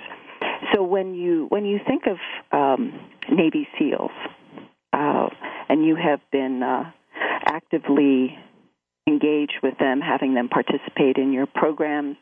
So 0.73 0.83
when 0.83 1.15
you 1.15 1.47
when 1.49 1.65
you 1.65 1.81
think 1.85 2.05
of 2.07 2.19
um, 2.53 2.93
Navy 3.31 3.67
SEALs, 3.79 4.11
uh, 4.93 5.29
and 5.69 5.85
you 5.85 5.97
have 5.97 6.21
been 6.31 6.63
uh, 6.63 6.91
actively 7.47 8.39
engaged 9.07 9.59
with 9.63 9.79
them, 9.79 10.01
having 10.01 10.35
them 10.35 10.49
participate 10.49 11.17
in 11.17 11.33
your 11.33 11.47
programs 11.47 12.17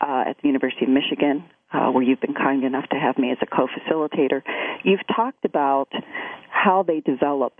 uh, 0.00 0.24
at 0.28 0.36
the 0.40 0.46
University 0.48 0.84
of 0.84 0.90
Michigan, 0.90 1.44
uh, 1.72 1.90
where 1.90 2.02
you've 2.02 2.20
been 2.20 2.34
kind 2.34 2.62
enough 2.64 2.88
to 2.90 2.96
have 2.96 3.18
me 3.18 3.30
as 3.32 3.38
a 3.42 3.46
co-facilitator. 3.46 4.42
You've 4.84 5.06
talked 5.16 5.44
about 5.44 5.88
how 6.50 6.84
they 6.86 7.00
develop 7.00 7.54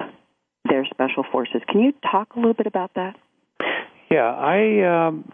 their 0.69 0.87
special 0.87 1.25
forces. 1.31 1.61
Can 1.69 1.81
you 1.81 1.93
talk 2.11 2.35
a 2.35 2.39
little 2.39 2.55
bit 2.55 2.67
about 2.67 2.93
that? 2.95 3.17
Yeah, 4.11 4.31
I 4.31 5.09
um, 5.09 5.33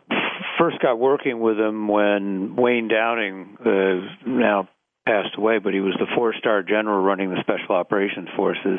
first 0.59 0.81
got 0.81 0.99
working 0.99 1.41
with 1.41 1.59
him 1.59 1.89
when 1.89 2.57
Wayne 2.57 2.89
Downing, 2.89 3.57
uh, 3.65 4.29
now 4.29 4.69
passed 5.07 5.37
away, 5.39 5.59
but 5.59 5.73
he 5.73 5.81
was 5.81 5.95
the 5.99 6.07
four-star 6.15 6.63
general 6.63 7.03
running 7.03 7.31
the 7.31 7.41
Special 7.41 7.75
Operations 7.75 8.29
Forces, 8.37 8.79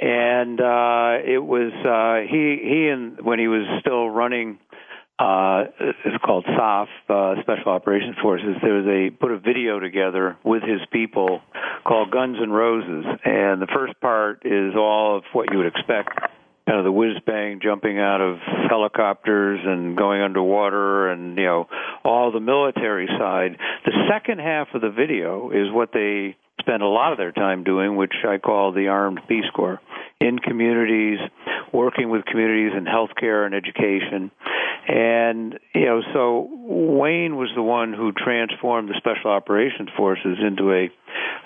and 0.00 0.60
uh, 0.60 1.18
it 1.26 1.42
was 1.42 1.72
uh, 1.84 2.30
he 2.30 2.58
he 2.62 2.88
and 2.88 3.20
when 3.20 3.38
he 3.40 3.48
was 3.48 3.66
still 3.80 4.08
running 4.08 4.58
uh, 5.20 5.64
it's 5.78 6.24
called 6.24 6.46
SOF, 6.46 6.88
uh, 7.10 7.34
Special 7.42 7.72
Operations 7.72 8.16
Forces. 8.22 8.56
There 8.62 8.72
was 8.72 8.86
a 8.86 9.10
put 9.10 9.30
a 9.32 9.38
video 9.38 9.78
together 9.78 10.38
with 10.42 10.62
his 10.62 10.80
people 10.90 11.42
called 11.86 12.10
Guns 12.10 12.38
and 12.40 12.52
Roses, 12.52 13.04
and 13.24 13.60
the 13.60 13.68
first 13.74 14.00
part 14.00 14.46
is 14.46 14.72
all 14.74 15.18
of 15.18 15.24
what 15.34 15.52
you 15.52 15.58
would 15.58 15.66
expect. 15.66 16.08
Kind 16.66 16.78
of 16.78 16.84
the 16.84 16.92
whiz 16.92 17.16
bang 17.26 17.60
jumping 17.62 17.98
out 17.98 18.22
of 18.22 18.38
helicopters 18.70 19.60
and 19.62 19.94
going 19.96 20.22
underwater, 20.22 21.10
and 21.10 21.36
you 21.36 21.44
know 21.44 21.68
all 22.02 22.32
the 22.32 22.40
military 22.40 23.08
side. 23.18 23.58
The 23.84 23.92
second 24.10 24.40
half 24.40 24.68
of 24.72 24.80
the 24.80 24.90
video 24.90 25.50
is 25.50 25.70
what 25.70 25.90
they 25.92 26.36
spend 26.60 26.82
a 26.82 26.86
lot 26.86 27.12
of 27.12 27.18
their 27.18 27.32
time 27.32 27.64
doing, 27.64 27.96
which 27.96 28.14
I 28.26 28.38
call 28.38 28.72
the 28.72 28.88
Armed 28.88 29.20
Peace 29.28 29.50
Corps, 29.54 29.80
in 30.20 30.38
communities, 30.38 31.18
working 31.72 32.10
with 32.10 32.24
communities 32.24 32.72
in 32.76 32.84
healthcare 32.84 33.46
and 33.46 33.54
education. 33.54 34.30
And, 34.88 35.58
you 35.74 35.84
know, 35.84 36.00
so 36.12 36.48
Wayne 36.50 37.36
was 37.36 37.50
the 37.54 37.62
one 37.62 37.92
who 37.92 38.12
transformed 38.12 38.88
the 38.88 38.94
Special 38.98 39.30
Operations 39.30 39.88
Forces 39.96 40.38
into 40.46 40.72
a 40.72 40.90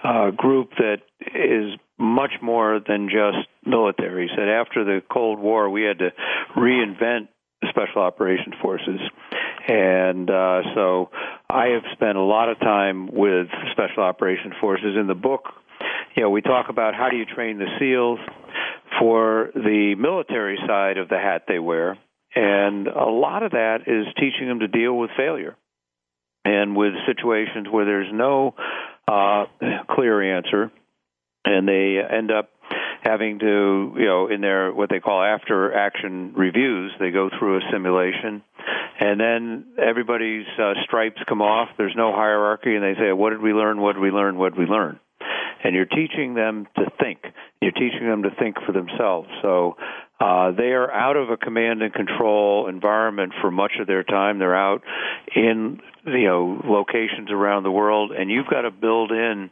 uh, 0.07 0.31
group 0.31 0.71
that 0.79 0.99
is 1.35 1.79
much 1.99 2.33
more 2.43 2.81
than 2.87 3.09
just 3.09 3.49
military. 3.67 4.29
He 4.29 4.35
said 4.37 4.49
after 4.49 4.85
the 4.85 5.01
Cold 5.11 5.39
War, 5.39 5.71
we 5.71 5.83
had 5.83 5.99
to 5.99 6.11
reinvent 6.57 7.29
the 7.61 7.69
Special 7.71 8.03
Operations 8.03 8.55
Forces. 8.63 9.01
And 9.67 10.29
uh, 10.29 10.63
so 10.75 11.11
I 11.49 11.69
have 11.69 11.85
spent 11.93 12.19
a 12.19 12.23
lot 12.23 12.51
of 12.51 12.59
time 12.61 13.07
with 13.07 13.49
Special 13.73 14.03
Operations 14.03 14.55
Forces. 14.61 14.97
In 14.99 15.07
the 15.07 15.15
book, 15.15 15.45
you 16.15 16.23
know, 16.23 16.31
we 16.31 16.43
talk 16.43 16.67
about 16.69 16.95
how 16.95 17.09
do 17.11 17.17
you 17.17 17.25
train 17.25 17.59
the 17.59 17.67
SEALs 17.79 18.19
for 18.99 19.51
the 19.55 19.95
military 19.99 20.59
side 20.67 20.99
of 20.99 21.09
the 21.09 21.19
hat 21.19 21.45
they 21.49 21.59
wear. 21.59 21.99
And 22.35 22.89
a 22.89 23.09
lot 23.09 23.43
of 23.43 23.53
that 23.53 23.83
is 23.87 24.07
teaching 24.17 24.49
them 24.49 24.61
to 24.61 24.69
deal 24.69 24.97
with 24.97 25.11
failure 25.17 25.57
and 26.45 26.77
with 26.77 26.93
situations 27.07 27.69
where 27.71 27.85
there's 27.85 28.13
no 28.13 28.55
uh, 29.09 29.45
clear 29.91 30.37
answer, 30.37 30.71
and 31.45 31.67
they 31.67 31.99
end 31.99 32.31
up 32.31 32.51
having 33.05 33.39
to, 33.39 33.93
you 33.97 34.07
know, 34.07 34.29
in 34.29 34.41
their 34.41 34.73
what 34.73 34.89
they 34.89 34.99
call 34.99 35.23
after 35.23 35.73
action 35.75 36.33
reviews, 36.35 36.93
they 36.99 37.11
go 37.11 37.29
through 37.39 37.59
a 37.59 37.61
simulation, 37.71 38.43
and 38.99 39.21
then 39.21 39.67
everybody's 39.79 40.47
uh, 40.59 40.73
stripes 40.85 41.21
come 41.29 41.43
off. 41.43 41.69
There's 41.77 41.95
no 41.97 42.13
hierarchy, 42.13 42.75
and 42.75 42.83
they 42.83 42.95
say, 42.99 43.13
"What 43.13 43.31
did 43.31 43.43
we 43.43 43.53
learn? 43.53 43.81
What 43.81 43.93
did 43.93 44.01
we 44.01 44.11
learn? 44.11 44.39
What 44.39 44.55
did 44.55 44.59
we 44.59 44.67
learn?" 44.67 44.99
And 45.63 45.75
you're 45.75 45.87
teaching 45.87 46.35
them 46.35 46.67
to 46.77 46.85
think. 47.01 47.21
You're 47.61 47.73
teaching 47.73 48.07
them 48.07 48.25
to 48.25 48.31
think 48.39 48.57
for 48.67 48.73
themselves. 48.73 49.29
So 49.41 49.77
uh, 50.21 50.53
they 50.53 50.73
are 50.73 50.91
out 50.93 51.17
of 51.17 51.31
a 51.31 51.37
command 51.37 51.83
and 51.83 51.93
control 51.93 52.69
environment 52.69 53.33
for 53.41 53.51
much 53.51 53.73
of 53.81 53.87
their 53.87 54.05
time. 54.05 54.39
They're 54.39 54.57
out 54.57 54.83
in 55.35 55.81
you 56.07 56.25
know 56.25 56.61
locations 56.65 57.31
around 57.31 57.65
the 57.65 57.71
world, 57.71 58.13
and 58.13 58.31
you've 58.31 58.47
got 58.47 58.63
to 58.63 58.71
build 58.71 59.11
in 59.11 59.51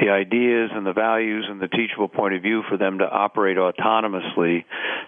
the 0.00 0.10
ideas 0.10 0.70
and 0.72 0.86
the 0.86 0.92
values 0.92 1.46
and 1.48 1.60
the 1.60 1.68
teachable 1.68 2.08
point 2.08 2.34
of 2.34 2.42
view 2.42 2.62
for 2.68 2.76
them 2.76 2.98
to 2.98 3.04
operate 3.04 3.56
autonomously 3.56 4.64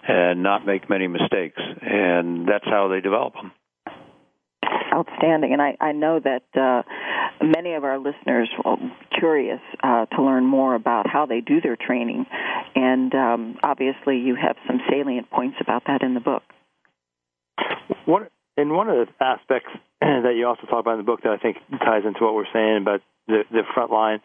and 0.07 0.43
not 0.43 0.65
make 0.65 0.89
many 0.89 1.07
mistakes. 1.07 1.61
And 1.81 2.47
that's 2.47 2.65
how 2.65 2.87
they 2.89 3.01
develop 3.01 3.33
them. 3.33 3.51
Outstanding, 4.93 5.53
and 5.53 5.61
I, 5.61 5.77
I 5.79 5.91
know 5.91 6.19
that 6.19 6.43
uh, 6.59 6.81
many 7.43 7.73
of 7.73 7.83
our 7.83 7.99
listeners 7.99 8.49
are 8.65 8.77
curious 9.17 9.59
uh, 9.83 10.05
to 10.07 10.23
learn 10.23 10.45
more 10.45 10.75
about 10.75 11.07
how 11.07 11.25
they 11.25 11.41
do 11.41 11.61
their 11.61 11.75
training, 11.75 12.25
and 12.75 13.13
um, 13.13 13.57
obviously 13.63 14.17
you 14.17 14.35
have 14.35 14.55
some 14.65 14.79
salient 14.89 15.29
points 15.29 15.57
about 15.61 15.83
that 15.87 16.01
in 16.01 16.13
the 16.13 16.19
book. 16.19 16.43
One, 18.05 18.27
and 18.55 18.71
one 18.71 18.89
of 18.89 19.07
the 19.07 19.23
aspects 19.23 19.69
that 20.01 20.33
you 20.35 20.47
also 20.47 20.65
talk 20.67 20.79
about 20.79 20.93
in 20.93 20.97
the 20.97 21.03
book 21.03 21.21
that 21.23 21.31
I 21.31 21.37
think 21.37 21.57
ties 21.79 22.03
into 22.05 22.23
what 22.23 22.33
we're 22.33 22.51
saying 22.51 22.77
about 22.81 23.01
the, 23.27 23.43
the 23.51 23.61
front 23.73 23.91
line, 23.91 24.19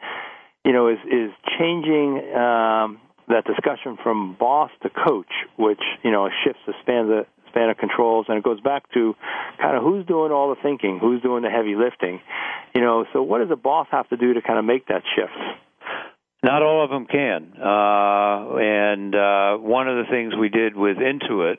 you 0.64 0.72
know, 0.72 0.88
is 0.88 0.98
is 1.04 1.30
changing 1.58 2.18
um, 2.34 3.00
that 3.28 3.44
discussion 3.44 3.98
from 4.02 4.36
boss 4.38 4.70
to 4.82 4.90
coach, 4.90 5.32
which 5.58 5.82
you 6.02 6.10
know 6.10 6.28
shifts 6.44 6.60
the 6.66 6.72
span 6.82 7.08
the 7.08 7.26
span 7.52 7.68
of 7.68 7.76
controls, 7.76 8.26
and 8.28 8.38
it 8.38 8.44
goes 8.44 8.60
back 8.60 8.90
to 8.94 9.14
kind 9.60 9.76
of 9.76 9.82
who's 9.82 10.06
doing 10.06 10.32
all 10.32 10.48
the 10.50 10.60
thinking, 10.62 10.98
who's 10.98 11.22
doing 11.22 11.42
the 11.42 11.50
heavy 11.50 11.76
lifting, 11.76 12.20
you 12.74 12.80
know. 12.80 13.04
So 13.12 13.22
what 13.22 13.38
does 13.38 13.50
a 13.52 13.56
boss 13.56 13.86
have 13.92 14.08
to 14.08 14.16
do 14.16 14.34
to 14.34 14.42
kind 14.42 14.58
of 14.58 14.64
make 14.64 14.88
that 14.88 15.02
shift? 15.14 15.36
Not 16.44 16.60
all 16.60 16.82
of 16.82 16.90
them 16.90 17.06
can. 17.06 17.52
Uh, 17.54 18.58
and 18.58 19.14
uh, 19.14 19.56
one 19.58 19.86
of 19.86 20.04
the 20.04 20.10
things 20.10 20.34
we 20.34 20.48
did 20.48 20.74
with 20.74 20.96
Intuit 20.96 21.58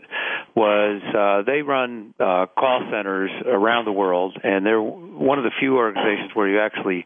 was 0.55 1.01
uh, 1.15 1.49
they 1.49 1.61
run 1.61 2.13
uh, 2.19 2.47
call 2.47 2.85
centers 2.91 3.31
around 3.45 3.85
the 3.85 3.93
world, 3.93 4.37
and 4.43 4.65
they're 4.65 4.81
one 4.81 5.37
of 5.37 5.45
the 5.45 5.51
few 5.57 5.77
organizations 5.77 6.31
where 6.33 6.49
you 6.49 6.59
actually 6.59 7.05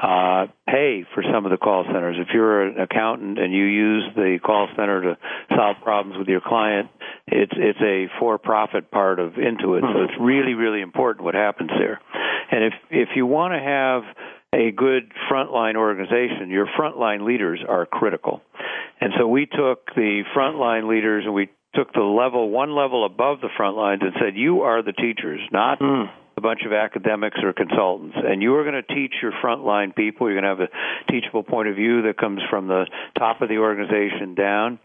uh, 0.00 0.46
pay 0.68 1.04
for 1.14 1.24
some 1.32 1.44
of 1.44 1.50
the 1.50 1.56
call 1.56 1.84
centers. 1.84 2.16
If 2.20 2.28
you're 2.32 2.62
an 2.62 2.78
accountant 2.78 3.40
and 3.40 3.52
you 3.52 3.64
use 3.64 4.04
the 4.14 4.38
call 4.44 4.68
center 4.76 5.02
to 5.02 5.18
solve 5.50 5.78
problems 5.82 6.18
with 6.18 6.28
your 6.28 6.40
client, 6.40 6.90
it's 7.26 7.52
it's 7.56 7.80
a 7.80 8.06
for-profit 8.20 8.90
part 8.90 9.18
of 9.18 9.32
Intuit, 9.32 9.80
so 9.80 10.02
it's 10.02 10.20
really 10.20 10.54
really 10.54 10.80
important 10.80 11.24
what 11.24 11.34
happens 11.34 11.70
there. 11.78 12.00
And 12.50 12.64
if 12.64 12.72
if 12.90 13.08
you 13.16 13.26
want 13.26 13.54
to 13.54 13.60
have 13.60 14.02
a 14.52 14.70
good 14.70 15.12
frontline 15.30 15.76
organization, 15.76 16.50
your 16.50 16.66
frontline 16.78 17.26
leaders 17.26 17.60
are 17.68 17.84
critical. 17.84 18.42
And 19.00 19.12
so 19.18 19.26
we 19.26 19.46
took 19.46 19.94
the 19.94 20.22
frontline 20.34 20.88
leaders 20.88 21.24
and 21.26 21.34
we 21.34 21.50
took 21.74 21.92
the 21.92 22.00
level 22.00 22.48
one 22.48 22.74
level 22.74 23.04
above 23.04 23.40
the 23.40 23.50
front 23.56 23.76
lines 23.76 24.02
and 24.02 24.12
said, 24.20 24.36
"You 24.36 24.62
are 24.62 24.82
the 24.82 24.92
teachers, 24.92 25.40
not." 25.50 25.80
Mm 25.80 26.08
a 26.36 26.40
bunch 26.42 26.60
of 26.66 26.72
academics 26.72 27.38
or 27.42 27.54
consultants, 27.54 28.14
and 28.16 28.42
you 28.42 28.54
are 28.56 28.62
going 28.62 28.74
to 28.74 28.94
teach 28.94 29.14
your 29.22 29.32
frontline 29.42 29.94
people. 29.96 30.30
You're 30.30 30.40
going 30.40 30.56
to 30.56 30.62
have 30.62 30.68
a 30.68 31.10
teachable 31.12 31.42
point 31.42 31.68
of 31.68 31.76
view 31.76 32.02
that 32.02 32.18
comes 32.18 32.40
from 32.50 32.68
the 32.68 32.84
top 33.18 33.40
of 33.40 33.48
the 33.48 33.56
organization 33.56 34.34
down. 34.34 34.78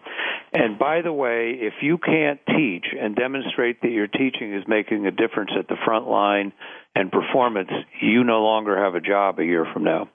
And 0.53 0.79
by 0.79 1.01
the 1.01 1.11
way, 1.11 1.57
if 1.59 1.73
you 1.81 1.97
can't 1.97 2.39
teach 2.47 2.85
and 2.97 3.15
demonstrate 3.17 3.81
that 3.81 3.91
your 3.91 4.07
teaching 4.07 4.53
is 4.53 4.63
making 4.65 5.05
a 5.07 5.11
difference 5.11 5.51
at 5.59 5.67
the 5.67 5.75
front 5.83 6.07
line 6.07 6.53
and 6.95 7.11
performance, 7.11 7.69
you 8.01 8.23
no 8.23 8.43
longer 8.43 8.81
have 8.81 8.95
a 8.95 9.01
job 9.01 9.37
a 9.39 9.43
year 9.43 9.65
from 9.73 9.83
now. 9.83 10.09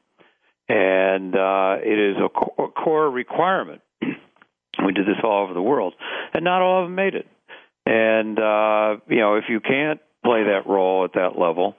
And 0.68 1.34
uh, 1.34 1.76
it 1.82 1.98
is 1.98 2.16
a 2.16 2.28
core 2.30 3.10
requirement. 3.10 3.82
we 4.00 4.92
did 4.92 5.06
this 5.06 5.22
all 5.22 5.44
over 5.44 5.52
the 5.52 5.62
world, 5.62 5.94
and 6.32 6.44
not 6.44 6.62
all 6.62 6.82
of 6.82 6.86
them 6.86 6.94
made 6.94 7.14
it. 7.14 7.26
And 7.84 8.38
uh, 8.38 8.96
you 9.08 9.20
know, 9.20 9.36
if 9.36 9.44
you 9.48 9.60
can't 9.60 10.00
play 10.26 10.44
that 10.44 10.66
role 10.66 11.04
at 11.04 11.12
that 11.14 11.38
level, 11.38 11.76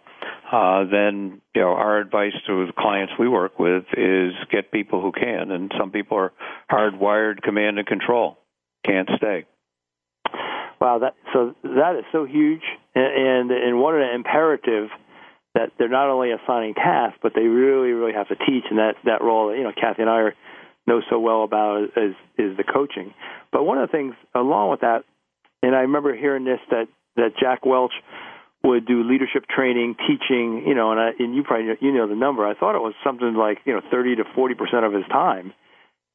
uh, 0.52 0.86
then 0.90 1.42
you 1.54 1.62
know 1.62 1.70
our 1.70 2.00
advice 2.00 2.34
to 2.48 2.66
the 2.66 2.74
clients 2.74 3.14
we 3.20 3.28
work 3.28 3.60
with 3.60 3.84
is 3.98 4.34
get 4.52 4.72
people 4.72 5.02
who 5.02 5.12
can, 5.12 5.52
and 5.52 5.72
some 5.78 5.92
people 5.92 6.18
are 6.18 6.34
hardwired 6.72 7.42
command 7.42 7.78
and 7.78 7.88
control, 7.88 8.38
can't 8.86 9.10
stay. 9.18 9.46
Wow, 10.80 11.00
that 11.00 11.16
so 11.34 11.56
that 11.64 11.96
is 11.98 12.06
so 12.12 12.26
huge, 12.26 12.62
and 12.96 13.52
and 13.52 13.80
what 13.80 13.96
an 13.96 14.14
imperative 14.14 14.90
that 15.54 15.72
they're 15.78 15.90
not 15.90 16.10
only 16.10 16.32
assigning 16.32 16.76
tasks, 16.76 17.18
but 17.22 17.34
they 17.36 17.42
really 17.42 17.92
really 17.92 18.14
have 18.14 18.28
to 18.30 18.36
teach, 18.36 18.64
and 18.70 18.80
that 18.80 18.96
that 19.06 19.22
role 19.22 19.56
you 19.56 19.64
know 19.64 19.74
Kathy 19.74 20.04
and 20.04 20.10
I 20.10 20.20
are 20.20 20.36
know 20.86 21.02
so 21.10 21.20
well 21.20 21.44
about 21.44 21.90
is 21.98 22.16
is 22.38 22.56
the 22.56 22.64
coaching. 22.64 23.14
But 23.52 23.64
one 23.64 23.78
of 23.78 23.90
the 23.90 23.92
things 23.92 24.16
along 24.34 24.72
with 24.72 24.82
that, 24.82 25.04
and 25.62 25.76
I 25.76 25.80
remember 25.80 26.16
hearing 26.16 26.46
this 26.46 26.60
that 26.70 26.88
that 27.18 27.32
Jack 27.40 27.66
Welch 27.66 27.94
would 28.64 28.86
do 28.86 29.04
leadership 29.04 29.46
training, 29.48 29.96
teaching, 30.08 30.64
you 30.66 30.76
know, 30.76 30.92
and 30.92 31.00
I, 31.00 31.10
and 31.20 31.36
you 31.36 31.44
probably 31.44 31.76
you 31.80 31.94
know 31.94 32.08
the 32.08 32.16
number. 32.16 32.46
I 32.46 32.54
thought 32.54 32.76
it 32.76 32.82
was 32.82 32.94
something 33.04 33.34
like 33.34 33.60
you 33.66 33.74
know 33.74 33.82
thirty 33.92 34.16
to 34.16 34.24
forty 34.36 34.56
percent 34.56 34.86
of 34.86 34.94
his 34.94 35.06
time. 35.10 35.54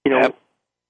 You 0.05 0.13
know, 0.13 0.21
yep. 0.21 0.39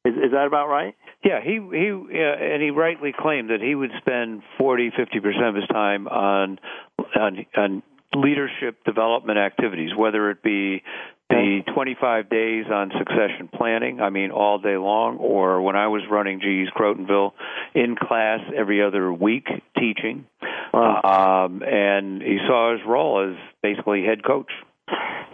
is, 0.07 0.14
is 0.14 0.30
that 0.32 0.46
about 0.46 0.68
right? 0.68 0.94
Yeah, 1.24 1.40
he 1.42 1.53
he 1.53 1.90
uh, 1.90 2.55
and 2.55 2.62
he 2.62 2.70
rightly 2.70 3.12
claimed 3.16 3.50
that 3.50 3.61
he 3.61 3.74
would 3.74 3.92
spend 3.98 4.42
forty, 4.59 4.90
fifty 4.96 5.20
percent 5.20 5.46
of 5.46 5.55
his 5.55 5.66
time 5.68 6.09
on 6.09 6.59
on 7.18 7.46
on 7.57 7.82
leadership 8.14 8.84
development 8.84 9.38
activities, 9.38 9.90
whether 9.96 10.30
it 10.30 10.42
be 10.42 10.82
the 11.32 11.61
25 11.74 12.28
days 12.28 12.66
on 12.70 12.92
succession 12.98 13.48
planning, 13.55 14.00
I 14.00 14.11
mean, 14.11 14.30
all 14.30 14.59
day 14.59 14.76
long, 14.76 15.16
or 15.16 15.62
when 15.62 15.76
I 15.76 15.88
was 15.88 16.03
running 16.11 16.40
GE's 16.40 16.70
Crotonville, 16.76 17.32
in 17.74 17.96
class 17.96 18.40
every 18.57 18.82
other 18.82 19.12
week 19.12 19.46
teaching. 19.78 20.26
Wow. 20.72 21.46
Um, 21.46 21.62
and 21.62 22.22
he 22.22 22.38
saw 22.46 22.72
his 22.72 22.80
role 22.86 23.30
as 23.30 23.36
basically 23.62 24.04
head 24.04 24.24
coach. 24.24 24.50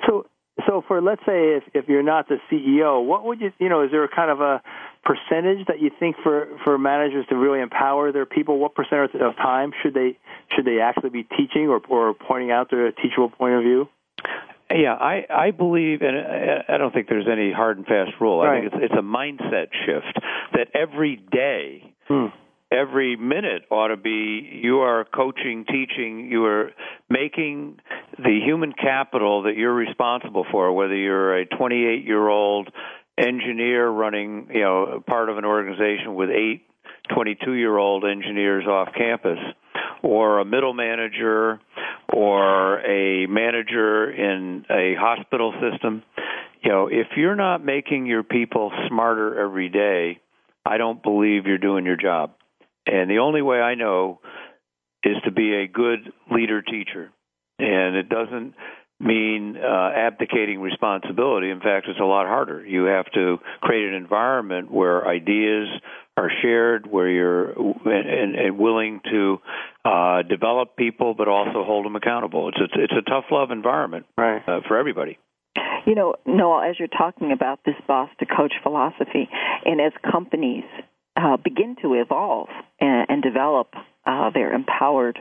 So, 0.06 0.26
so 0.66 0.82
for 0.86 1.00
let's 1.00 1.20
say 1.20 1.56
if 1.56 1.64
if 1.74 1.88
you're 1.88 2.02
not 2.02 2.28
the 2.28 2.38
CEO, 2.50 3.04
what 3.04 3.24
would 3.24 3.40
you 3.40 3.52
you 3.58 3.68
know? 3.68 3.84
Is 3.84 3.90
there 3.90 4.04
a 4.04 4.08
kind 4.08 4.30
of 4.30 4.40
a 4.40 4.62
percentage 5.04 5.66
that 5.68 5.80
you 5.80 5.90
think 5.98 6.16
for 6.22 6.48
for 6.64 6.76
managers 6.78 7.26
to 7.28 7.36
really 7.36 7.60
empower 7.60 8.10
their 8.10 8.26
people? 8.26 8.58
What 8.58 8.74
percentage 8.74 9.14
of 9.14 9.36
time 9.36 9.72
should 9.82 9.94
they 9.94 10.18
should 10.54 10.64
they 10.64 10.80
actually 10.80 11.10
be 11.10 11.22
teaching 11.22 11.68
or 11.68 11.80
or 11.88 12.14
pointing 12.14 12.50
out 12.50 12.70
their 12.70 12.90
teachable 12.90 13.30
point 13.30 13.54
of 13.54 13.62
view? 13.62 13.88
Yeah, 14.70 14.94
I 14.94 15.24
I 15.30 15.50
believe, 15.52 16.02
and 16.02 16.16
I 16.68 16.76
don't 16.76 16.92
think 16.92 17.08
there's 17.08 17.28
any 17.30 17.52
hard 17.52 17.78
and 17.78 17.86
fast 17.86 18.12
rule. 18.20 18.42
Right. 18.42 18.58
I 18.58 18.60
think 18.60 18.72
it's 18.74 18.90
it's 18.90 18.98
a 18.98 19.02
mindset 19.02 19.68
shift 19.86 20.18
that 20.52 20.68
every 20.74 21.16
day. 21.16 21.94
Hmm. 22.06 22.26
Every 22.70 23.16
minute 23.16 23.62
ought 23.70 23.88
to 23.88 23.96
be 23.96 24.48
you 24.62 24.80
are 24.80 25.04
coaching, 25.04 25.64
teaching, 25.64 26.28
you 26.30 26.44
are 26.44 26.72
making 27.08 27.78
the 28.18 28.40
human 28.44 28.72
capital 28.72 29.44
that 29.44 29.56
you're 29.56 29.74
responsible 29.74 30.44
for, 30.50 30.72
whether 30.72 30.94
you're 30.94 31.38
a 31.38 31.46
28 31.46 32.04
year 32.04 32.28
old 32.28 32.68
engineer 33.16 33.88
running, 33.88 34.48
you 34.52 34.60
know, 34.60 35.02
part 35.06 35.28
of 35.28 35.38
an 35.38 35.44
organization 35.44 36.14
with 36.14 36.30
eight 36.30 36.62
22 37.14 37.54
year 37.54 37.76
old 37.76 38.04
engineers 38.04 38.66
off 38.66 38.88
campus, 38.96 39.38
or 40.02 40.40
a 40.40 40.44
middle 40.44 40.74
manager, 40.74 41.58
or 42.12 42.80
a 42.80 43.26
manager 43.26 44.10
in 44.10 44.64
a 44.70 44.94
hospital 44.98 45.54
system. 45.60 46.02
You 46.62 46.70
know, 46.70 46.88
if 46.88 47.06
you're 47.16 47.36
not 47.36 47.64
making 47.64 48.06
your 48.06 48.22
people 48.22 48.72
smarter 48.88 49.40
every 49.40 49.68
day, 49.68 50.20
I 50.66 50.76
don't 50.76 51.02
believe 51.02 51.46
you're 51.46 51.56
doing 51.56 51.86
your 51.86 51.96
job. 51.96 52.32
And 52.88 53.10
the 53.10 53.18
only 53.18 53.42
way 53.42 53.60
I 53.60 53.74
know 53.74 54.20
is 55.04 55.16
to 55.24 55.30
be 55.30 55.54
a 55.54 55.68
good 55.68 56.12
leader 56.32 56.62
teacher. 56.62 57.10
And 57.58 57.96
it 57.96 58.08
doesn't 58.08 58.54
mean 59.00 59.56
uh, 59.56 59.90
abdicating 59.94 60.60
responsibility. 60.60 61.50
In 61.50 61.60
fact, 61.60 61.86
it's 61.88 62.00
a 62.00 62.04
lot 62.04 62.26
harder. 62.26 62.64
You 62.64 62.84
have 62.84 63.06
to 63.12 63.38
create 63.60 63.88
an 63.88 63.94
environment 63.94 64.70
where 64.72 65.06
ideas 65.06 65.68
are 66.16 66.30
shared, 66.42 66.90
where 66.90 67.08
you're 67.08 67.52
and, 67.84 68.34
and 68.34 68.58
willing 68.58 69.00
to 69.10 69.38
uh, 69.84 70.22
develop 70.22 70.76
people, 70.76 71.14
but 71.14 71.28
also 71.28 71.62
hold 71.64 71.84
them 71.84 71.94
accountable. 71.94 72.48
It's 72.48 72.58
a, 72.58 72.82
it's 72.82 72.92
a 72.92 73.08
tough 73.08 73.26
love 73.30 73.50
environment 73.52 74.06
right. 74.16 74.42
uh, 74.48 74.60
for 74.66 74.76
everybody. 74.76 75.18
You 75.86 75.94
know, 75.94 76.16
Noel, 76.26 76.68
as 76.68 76.76
you're 76.78 76.88
talking 76.88 77.32
about 77.32 77.60
this 77.64 77.76
boss 77.86 78.10
to 78.18 78.26
coach 78.26 78.52
philosophy, 78.62 79.28
and 79.64 79.80
as 79.80 79.92
companies 80.10 80.64
uh, 81.16 81.36
begin 81.36 81.76
to 81.82 81.94
evolve 81.94 82.48
and, 82.80 83.06
and 83.08 83.22
develop 83.22 83.68
uh, 84.06 84.30
their 84.30 84.52
empowered, 84.52 85.18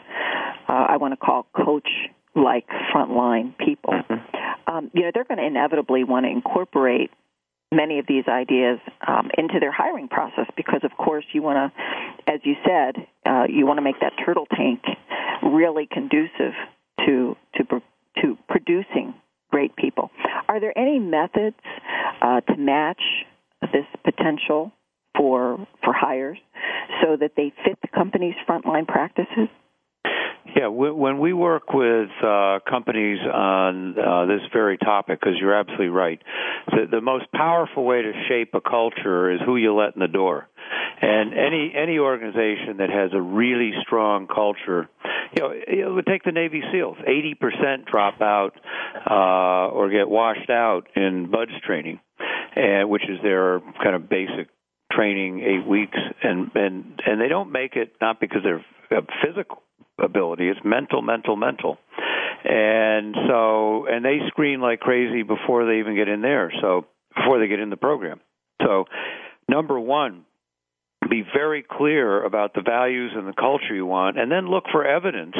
uh, 0.67 0.85
I 0.89 0.97
want 0.97 1.13
to 1.13 1.17
call 1.17 1.47
coach 1.55 1.89
like 2.35 2.67
frontline 2.93 3.57
people, 3.57 3.93
mm-hmm. 3.93 4.71
um, 4.71 4.91
you 4.93 5.01
know, 5.01 5.11
they're 5.13 5.23
going 5.23 5.39
to 5.39 5.45
inevitably 5.45 6.03
want 6.03 6.25
to 6.25 6.31
incorporate 6.31 7.09
many 7.71 7.99
of 7.99 8.05
these 8.07 8.25
ideas 8.27 8.79
um, 9.05 9.29
into 9.37 9.59
their 9.59 9.71
hiring 9.71 10.07
process 10.07 10.45
because, 10.55 10.81
of 10.83 10.91
course, 10.97 11.25
you 11.33 11.41
want 11.41 11.73
to, 11.73 12.31
as 12.31 12.39
you 12.43 12.55
said, 12.65 12.95
uh, 13.25 13.43
you 13.49 13.65
want 13.65 13.77
to 13.77 13.81
make 13.81 13.99
that 14.01 14.13
turtle 14.23 14.45
tank 14.55 14.81
really 15.43 15.87
conducive 15.91 16.53
to 17.05 17.35
to 17.55 17.81
to 18.21 18.37
producing 18.47 19.13
great 19.51 19.75
people. 19.75 20.11
Are 20.47 20.59
there 20.59 20.77
any 20.77 20.99
methods 20.99 21.57
uh, 22.21 22.41
to 22.41 22.55
match 22.57 23.01
this 23.61 23.85
potential 24.03 24.71
for 25.15 25.57
for 25.57 25.67
hires 25.99 26.37
so 27.01 27.17
that 27.17 27.31
they 27.35 27.53
fit 27.65 27.79
the 27.81 27.87
company's 27.87 28.35
frontline 28.47 28.87
practices? 28.87 29.49
Yeah, 30.55 30.67
when 30.67 31.19
we 31.19 31.33
work 31.33 31.73
with 31.73 32.09
uh, 32.23 32.59
companies 32.67 33.19
on 33.21 33.99
uh, 33.99 34.25
this 34.25 34.41
very 34.53 34.77
topic, 34.77 35.19
because 35.19 35.35
you're 35.39 35.53
absolutely 35.53 35.89
right, 35.89 36.21
the, 36.67 36.87
the 36.89 37.01
most 37.01 37.25
powerful 37.33 37.83
way 37.83 38.01
to 38.01 38.13
shape 38.29 38.51
a 38.53 38.61
culture 38.61 39.29
is 39.31 39.41
who 39.45 39.57
you 39.57 39.75
let 39.75 39.95
in 39.95 39.99
the 39.99 40.07
door. 40.07 40.47
And 40.99 41.33
any 41.33 41.73
any 41.75 41.99
organization 41.99 42.77
that 42.77 42.89
has 42.89 43.11
a 43.13 43.21
really 43.21 43.71
strong 43.81 44.27
culture, 44.27 44.89
you 45.35 45.43
know, 45.43 45.51
it 45.51 45.93
would 45.93 46.07
take 46.07 46.23
the 46.23 46.31
Navy 46.31 46.63
SEALs. 46.71 46.97
Eighty 47.05 47.35
percent 47.35 47.85
drop 47.85 48.21
out 48.21 48.53
uh, 49.09 49.75
or 49.75 49.89
get 49.89 50.09
washed 50.09 50.49
out 50.49 50.87
in 50.95 51.29
BUD/S 51.29 51.61
training, 51.65 51.99
and 52.55 52.89
which 52.89 53.03
is 53.03 53.19
their 53.21 53.59
kind 53.83 53.95
of 53.95 54.09
basic 54.09 54.47
training, 54.91 55.41
eight 55.41 55.67
weeks, 55.67 55.97
and 56.23 56.51
and 56.55 57.01
and 57.05 57.21
they 57.21 57.27
don't 57.27 57.51
make 57.51 57.75
it 57.75 57.93
not 58.01 58.19
because 58.19 58.41
they're 58.43 58.65
uh, 58.91 59.01
physical 59.23 59.61
ability. 60.01 60.47
It's 60.47 60.59
mental, 60.63 61.01
mental, 61.01 61.35
mental. 61.35 61.77
And 62.43 63.15
so, 63.27 63.87
and 63.87 64.05
they 64.05 64.19
screen 64.27 64.61
like 64.61 64.79
crazy 64.79 65.23
before 65.23 65.65
they 65.65 65.79
even 65.79 65.95
get 65.95 66.07
in 66.07 66.21
there. 66.21 66.53
So, 66.61 66.85
before 67.15 67.39
they 67.39 67.47
get 67.47 67.59
in 67.59 67.69
the 67.69 67.77
program. 67.77 68.21
So, 68.61 68.85
number 69.49 69.79
one, 69.79 70.23
be 71.07 71.23
very 71.33 71.63
clear 71.63 72.23
about 72.23 72.53
the 72.53 72.61
values 72.61 73.11
and 73.15 73.27
the 73.27 73.33
culture 73.33 73.73
you 73.73 73.85
want, 73.85 74.19
and 74.19 74.31
then 74.31 74.47
look 74.47 74.65
for 74.71 74.85
evidence. 74.85 75.35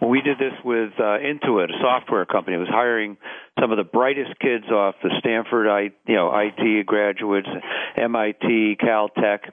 We 0.00 0.20
did 0.20 0.38
this 0.38 0.52
with 0.64 0.92
uh, 0.98 1.18
Intuit, 1.18 1.70
a 1.70 1.78
software 1.80 2.24
company, 2.24 2.56
it 2.56 2.60
was 2.60 2.68
hiring 2.70 3.16
some 3.60 3.72
of 3.72 3.78
the 3.78 3.84
brightest 3.84 4.38
kids 4.40 4.66
off 4.70 4.94
the 5.02 5.10
Stanford, 5.18 5.68
I, 5.68 5.90
you 6.06 6.14
know, 6.14 6.30
IT 6.32 6.86
graduates, 6.86 7.48
MIT, 7.96 8.78
Caltech. 8.80 9.50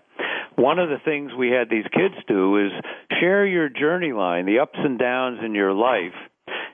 One 0.55 0.80
of 0.80 0.89
the 0.89 0.99
things 1.03 1.32
we 1.38 1.49
had 1.49 1.70
these 1.70 1.86
kids 1.91 2.16
do 2.28 2.66
is 2.66 2.72
share 3.20 3.45
your 3.45 3.70
journey 3.70 4.13
line, 4.13 4.45
the 4.45 4.59
ups 4.59 4.78
and 4.78 4.99
downs 4.99 5.39
in 5.43 5.55
your 5.55 5.74
life. 5.74 6.13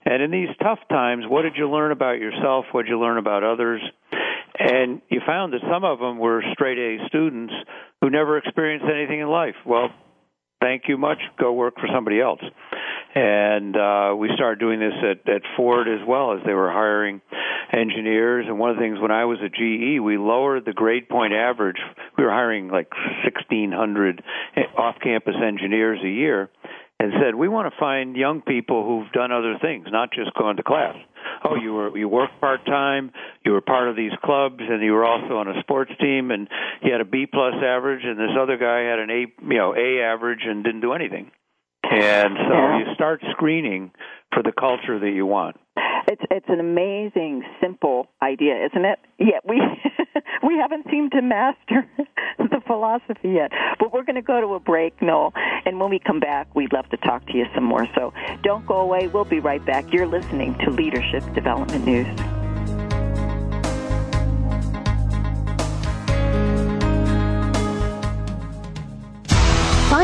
And 0.03 0.21
in 0.21 0.31
these 0.31 0.49
tough 0.61 0.79
times, 0.89 1.25
what 1.27 1.43
did 1.43 1.53
you 1.55 1.69
learn 1.69 1.91
about 1.91 2.19
yourself? 2.19 2.65
What 2.71 2.83
did 2.83 2.89
you 2.89 2.99
learn 2.99 3.17
about 3.17 3.43
others? 3.43 3.81
And 4.59 5.01
you 5.09 5.21
found 5.25 5.53
that 5.53 5.61
some 5.71 5.83
of 5.83 5.99
them 5.99 6.19
were 6.19 6.43
straight 6.53 6.77
A 6.77 7.07
students 7.07 7.53
who 8.01 8.09
never 8.09 8.37
experienced 8.37 8.85
anything 8.91 9.19
in 9.19 9.27
life. 9.27 9.55
Well, 9.65 9.89
thank 10.59 10.83
you 10.87 10.97
much. 10.97 11.19
Go 11.39 11.53
work 11.53 11.75
for 11.75 11.87
somebody 11.93 12.19
else. 12.19 12.41
And 13.13 13.75
uh, 13.75 14.15
we 14.17 14.29
started 14.35 14.59
doing 14.59 14.79
this 14.79 14.93
at, 14.99 15.29
at 15.29 15.41
Ford 15.57 15.87
as 15.87 16.05
well 16.07 16.33
as 16.33 16.39
they 16.45 16.53
were 16.53 16.71
hiring 16.71 17.21
engineers. 17.73 18.45
And 18.47 18.57
one 18.57 18.69
of 18.69 18.77
the 18.77 18.81
things 18.81 18.99
when 18.99 19.11
I 19.11 19.25
was 19.25 19.39
at 19.43 19.53
GE, 19.53 19.99
we 20.01 20.17
lowered 20.17 20.65
the 20.65 20.73
grade 20.73 21.09
point 21.09 21.33
average. 21.33 21.77
We 22.17 22.23
were 22.23 22.31
hiring 22.31 22.69
like 22.69 22.89
1,600 23.25 24.23
off 24.77 24.95
campus 25.03 25.35
engineers 25.45 25.99
a 26.03 26.09
year 26.09 26.49
and 27.01 27.13
said, 27.19 27.33
we 27.33 27.47
want 27.47 27.71
to 27.71 27.79
find 27.79 28.15
young 28.15 28.41
people 28.41 28.85
who've 28.85 29.11
done 29.11 29.31
other 29.31 29.57
things, 29.59 29.87
not 29.89 30.11
just 30.13 30.31
gone 30.35 30.55
to 30.57 30.63
class. 30.63 30.95
Oh, 31.43 31.55
you 31.55 31.73
were 31.73 31.97
you 31.97 32.07
worked 32.07 32.39
part 32.39 32.63
time, 32.65 33.11
you 33.43 33.53
were 33.53 33.61
part 33.61 33.89
of 33.89 33.95
these 33.95 34.11
clubs, 34.23 34.59
and 34.59 34.83
you 34.83 34.91
were 34.91 35.05
also 35.05 35.37
on 35.37 35.47
a 35.47 35.59
sports 35.61 35.91
team, 35.99 36.29
and 36.29 36.47
you 36.83 36.91
had 36.91 37.01
a 37.01 37.05
B 37.05 37.25
plus 37.25 37.55
average, 37.55 38.03
and 38.03 38.19
this 38.19 38.37
other 38.39 38.57
guy 38.57 38.81
had 38.81 38.99
an 38.99 39.09
A, 39.09 39.25
you 39.41 39.57
know, 39.57 39.73
A 39.75 40.03
average 40.03 40.41
and 40.45 40.63
didn't 40.63 40.81
do 40.81 40.93
anything. 40.93 41.31
And 41.83 42.35
so 42.37 42.53
yeah. 42.53 42.79
you 42.79 42.93
start 42.93 43.23
screening 43.31 43.91
for 44.31 44.43
the 44.43 44.51
culture 44.51 44.99
that 44.99 45.11
you 45.11 45.25
want. 45.25 45.57
It's 46.11 46.21
it's 46.29 46.49
an 46.49 46.59
amazing 46.59 47.43
simple 47.61 48.07
idea, 48.21 48.65
isn't 48.65 48.83
it? 48.83 48.99
Yet 49.17 49.47
we 49.47 49.61
we 50.45 50.57
haven't 50.57 50.85
seemed 50.91 51.13
to 51.13 51.21
master 51.21 51.87
the 52.37 52.59
philosophy 52.67 53.29
yet. 53.29 53.51
But 53.79 53.93
we're 53.93 54.03
going 54.03 54.17
to 54.17 54.21
go 54.21 54.41
to 54.41 54.55
a 54.55 54.59
break, 54.59 55.01
Noel, 55.01 55.31
and 55.65 55.79
when 55.79 55.89
we 55.89 55.99
come 55.99 56.19
back, 56.19 56.53
we'd 56.53 56.73
love 56.73 56.89
to 56.89 56.97
talk 56.97 57.25
to 57.27 57.37
you 57.37 57.45
some 57.55 57.63
more. 57.63 57.87
So 57.95 58.13
don't 58.43 58.65
go 58.65 58.75
away. 58.75 59.07
We'll 59.07 59.23
be 59.23 59.39
right 59.39 59.65
back. 59.65 59.93
You're 59.93 60.05
listening 60.05 60.57
to 60.65 60.69
Leadership 60.69 61.23
Development 61.33 61.85
News. 61.85 62.30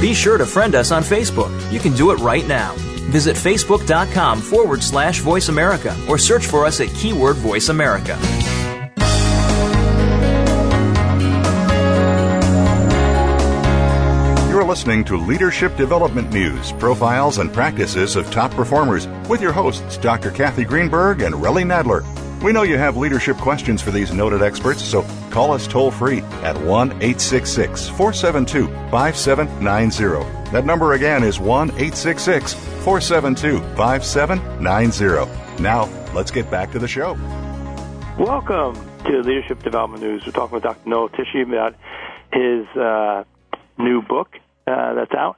Be 0.00 0.14
sure 0.14 0.38
to 0.38 0.46
friend 0.46 0.74
us 0.74 0.92
on 0.92 1.02
Facebook. 1.02 1.50
You 1.70 1.78
can 1.78 1.94
do 1.94 2.10
it 2.10 2.18
right 2.20 2.46
now. 2.48 2.74
Visit 3.10 3.36
facebook.com 3.36 4.40
forward 4.40 4.82
slash 4.82 5.20
voice 5.20 5.50
America 5.50 5.94
or 6.08 6.16
search 6.16 6.46
for 6.46 6.64
us 6.64 6.80
at 6.80 6.88
keyword 6.94 7.36
voice 7.36 7.68
America. 7.68 8.18
You're 14.48 14.64
listening 14.64 15.04
to 15.04 15.18
Leadership 15.18 15.76
Development 15.76 16.32
News, 16.32 16.72
profiles 16.72 17.36
and 17.36 17.52
practices 17.52 18.16
of 18.16 18.30
top 18.30 18.52
performers 18.52 19.06
with 19.28 19.42
your 19.42 19.52
hosts, 19.52 19.98
Dr. 19.98 20.30
Kathy 20.30 20.64
Greenberg 20.64 21.20
and 21.20 21.34
Relly 21.34 21.64
Nadler. 21.64 22.06
We 22.42 22.52
know 22.52 22.62
you 22.62 22.78
have 22.78 22.96
leadership 22.96 23.36
questions 23.36 23.82
for 23.82 23.90
these 23.90 24.14
noted 24.14 24.42
experts, 24.42 24.82
so 24.82 25.02
call 25.28 25.52
us 25.52 25.66
toll 25.66 25.90
free 25.90 26.22
at 26.42 26.56
1 26.56 26.88
866 26.92 27.88
472 27.90 28.66
5790. 28.90 30.50
That 30.50 30.64
number 30.64 30.94
again 30.94 31.22
is 31.22 31.38
1 31.38 31.68
866 31.72 32.54
472 32.54 33.60
5790. 33.76 35.62
Now, 35.62 35.84
let's 36.14 36.30
get 36.30 36.50
back 36.50 36.72
to 36.72 36.78
the 36.78 36.88
show. 36.88 37.12
Welcome 38.18 38.74
to 39.04 39.20
Leadership 39.20 39.62
Development 39.62 40.02
News. 40.02 40.22
We're 40.24 40.32
talking 40.32 40.54
with 40.54 40.62
Dr. 40.62 40.88
Noel 40.88 41.10
Tichy 41.10 41.42
about 41.42 41.74
his 42.32 42.66
uh, 42.74 43.24
new 43.76 44.00
book 44.00 44.30
uh, 44.66 44.94
that's 44.94 45.12
out 45.12 45.36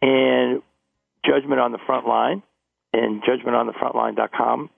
and 0.00 0.62
Judgment 1.26 1.60
on 1.60 1.72
the 1.72 1.78
Front 1.84 2.06
Line. 2.06 2.44
And 2.92 3.24
judgmentonthefrontline.com 3.24 4.70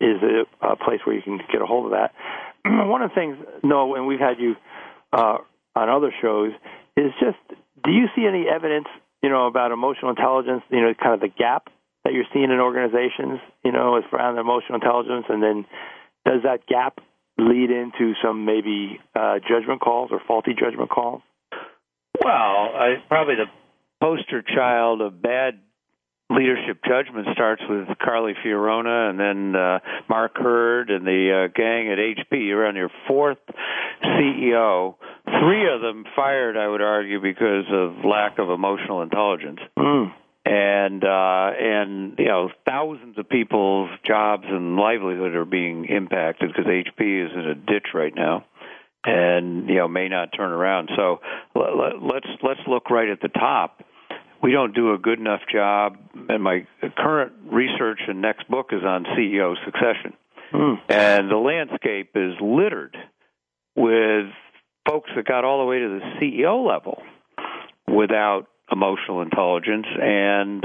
is 0.00 0.22
a, 0.22 0.66
a 0.66 0.76
place 0.76 1.00
where 1.04 1.16
you 1.16 1.22
can 1.22 1.38
get 1.50 1.62
a 1.62 1.66
hold 1.66 1.86
of 1.86 1.92
that. 1.92 2.12
One 2.64 3.02
of 3.02 3.10
the 3.10 3.14
things, 3.14 3.36
no, 3.62 3.94
and 3.94 4.06
we've 4.06 4.20
had 4.20 4.38
you 4.38 4.56
uh, 5.12 5.38
on 5.74 5.88
other 5.88 6.12
shows, 6.20 6.52
is 6.96 7.12
just 7.20 7.38
do 7.84 7.90
you 7.90 8.06
see 8.14 8.26
any 8.26 8.46
evidence, 8.48 8.86
you 9.22 9.28
know, 9.28 9.46
about 9.46 9.72
emotional 9.72 10.10
intelligence, 10.10 10.62
you 10.70 10.80
know, 10.80 10.92
kind 10.94 11.14
of 11.14 11.20
the 11.20 11.28
gap 11.28 11.68
that 12.04 12.12
you're 12.12 12.24
seeing 12.32 12.50
in 12.50 12.60
organizations, 12.60 13.40
you 13.64 13.72
know, 13.72 13.96
as 13.96 14.04
around 14.12 14.38
emotional 14.38 14.76
intelligence, 14.76 15.26
and 15.28 15.42
then 15.42 15.66
does 16.24 16.42
that 16.42 16.66
gap 16.66 17.00
lead 17.38 17.70
into 17.70 18.14
some 18.22 18.44
maybe 18.44 19.00
uh, 19.14 19.38
judgment 19.48 19.80
calls 19.80 20.10
or 20.10 20.20
faulty 20.26 20.52
judgment 20.58 20.90
calls? 20.90 21.22
Well, 22.22 22.32
I, 22.32 22.94
probably 23.08 23.34
the 23.34 23.46
poster 24.00 24.42
child 24.42 25.00
of 25.00 25.20
bad 25.20 25.60
leadership 26.36 26.78
judgment 26.86 27.26
starts 27.32 27.62
with 27.68 27.88
Carly 28.02 28.34
Fiorina 28.44 29.10
and 29.10 29.18
then 29.18 29.56
uh, 29.60 29.78
Mark 30.08 30.36
Hurd 30.36 30.90
and 30.90 31.06
the 31.06 31.46
uh, 31.46 31.52
gang 31.54 31.90
at 31.90 31.98
HP. 31.98 32.46
You're 32.46 32.66
on 32.66 32.76
your 32.76 32.90
fourth 33.08 33.38
CEO. 34.04 34.96
Three 35.24 35.72
of 35.72 35.80
them 35.80 36.04
fired, 36.14 36.56
I 36.56 36.68
would 36.68 36.82
argue, 36.82 37.20
because 37.20 37.64
of 37.72 38.04
lack 38.04 38.38
of 38.38 38.50
emotional 38.50 39.02
intelligence. 39.02 39.60
Mm. 39.78 40.12
And 40.44 41.02
uh, 41.02 41.50
and 41.58 42.14
you 42.18 42.26
know 42.26 42.50
thousands 42.64 43.18
of 43.18 43.28
people's 43.28 43.90
jobs 44.06 44.44
and 44.46 44.76
livelihood 44.76 45.34
are 45.34 45.44
being 45.44 45.86
impacted 45.86 46.52
because 46.52 46.66
HP 46.66 47.26
is 47.26 47.32
in 47.34 47.46
a 47.50 47.54
ditch 47.56 47.88
right 47.94 48.14
now 48.14 48.44
and 49.06 49.68
you 49.68 49.76
know 49.76 49.88
may 49.88 50.08
not 50.08 50.28
turn 50.36 50.50
around. 50.50 50.90
So 50.96 51.20
let's 51.54 52.28
let's 52.42 52.60
look 52.68 52.90
right 52.90 53.08
at 53.08 53.20
the 53.20 53.28
top. 53.28 53.82
We 54.46 54.52
don't 54.52 54.76
do 54.76 54.94
a 54.94 54.98
good 54.98 55.18
enough 55.18 55.40
job, 55.52 55.96
and 56.28 56.40
my 56.40 56.68
current 56.96 57.32
research 57.50 57.98
and 58.06 58.22
next 58.22 58.48
book 58.48 58.68
is 58.70 58.84
on 58.84 59.04
CEO 59.04 59.56
succession. 59.64 60.12
Mm. 60.52 60.76
And 60.88 61.28
the 61.28 61.36
landscape 61.36 62.10
is 62.14 62.34
littered 62.40 62.96
with 63.74 64.26
folks 64.88 65.10
that 65.16 65.24
got 65.26 65.44
all 65.44 65.58
the 65.58 65.64
way 65.64 65.80
to 65.80 65.98
the 65.98 66.00
CEO 66.20 66.64
level 66.64 67.02
without 67.88 68.46
emotional 68.70 69.20
intelligence, 69.20 69.86
and 70.00 70.62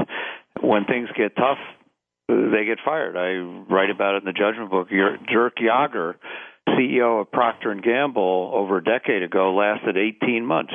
when 0.60 0.84
things 0.84 1.08
get 1.16 1.34
tough, 1.34 1.58
they 2.28 2.64
get 2.64 2.78
fired. 2.84 3.16
I 3.16 3.34
write 3.68 3.90
about 3.90 4.14
it 4.14 4.18
in 4.18 4.26
the 4.26 4.32
judgment 4.32 4.70
book. 4.70 4.90
Durk 4.90 5.58
Jager, 5.58 6.20
CEO 6.68 7.22
of 7.22 7.32
Procter 7.32 7.72
and 7.72 7.82
Gamble 7.82 8.52
over 8.54 8.76
a 8.76 8.84
decade 8.84 9.24
ago 9.24 9.52
lasted 9.56 9.96
18 9.96 10.46
months. 10.46 10.72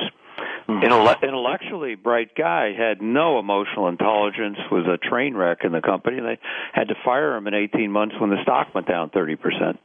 Mm-hmm. 0.68 1.24
Intellectually 1.24 1.94
bright 1.94 2.34
guy 2.36 2.72
had 2.76 3.00
no 3.00 3.38
emotional 3.38 3.88
intelligence, 3.88 4.58
was 4.70 4.86
a 4.86 4.98
train 4.98 5.34
wreck 5.34 5.58
in 5.64 5.72
the 5.72 5.80
company. 5.80 6.18
and 6.18 6.26
They 6.26 6.38
had 6.74 6.88
to 6.88 6.94
fire 7.04 7.36
him 7.36 7.46
in 7.46 7.54
18 7.54 7.90
months 7.90 8.14
when 8.20 8.30
the 8.30 8.42
stock 8.42 8.74
went 8.74 8.86
down 8.86 9.10
30 9.10 9.36
percent. 9.36 9.78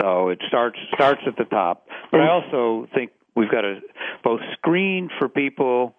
So 0.00 0.28
it 0.28 0.40
starts 0.46 0.78
starts 0.94 1.22
at 1.26 1.36
the 1.36 1.44
top. 1.44 1.86
But 2.12 2.20
I 2.20 2.28
also 2.28 2.86
think 2.94 3.10
we've 3.34 3.50
got 3.50 3.62
to 3.62 3.80
both 4.22 4.40
screen 4.58 5.08
for 5.18 5.28
people 5.28 5.94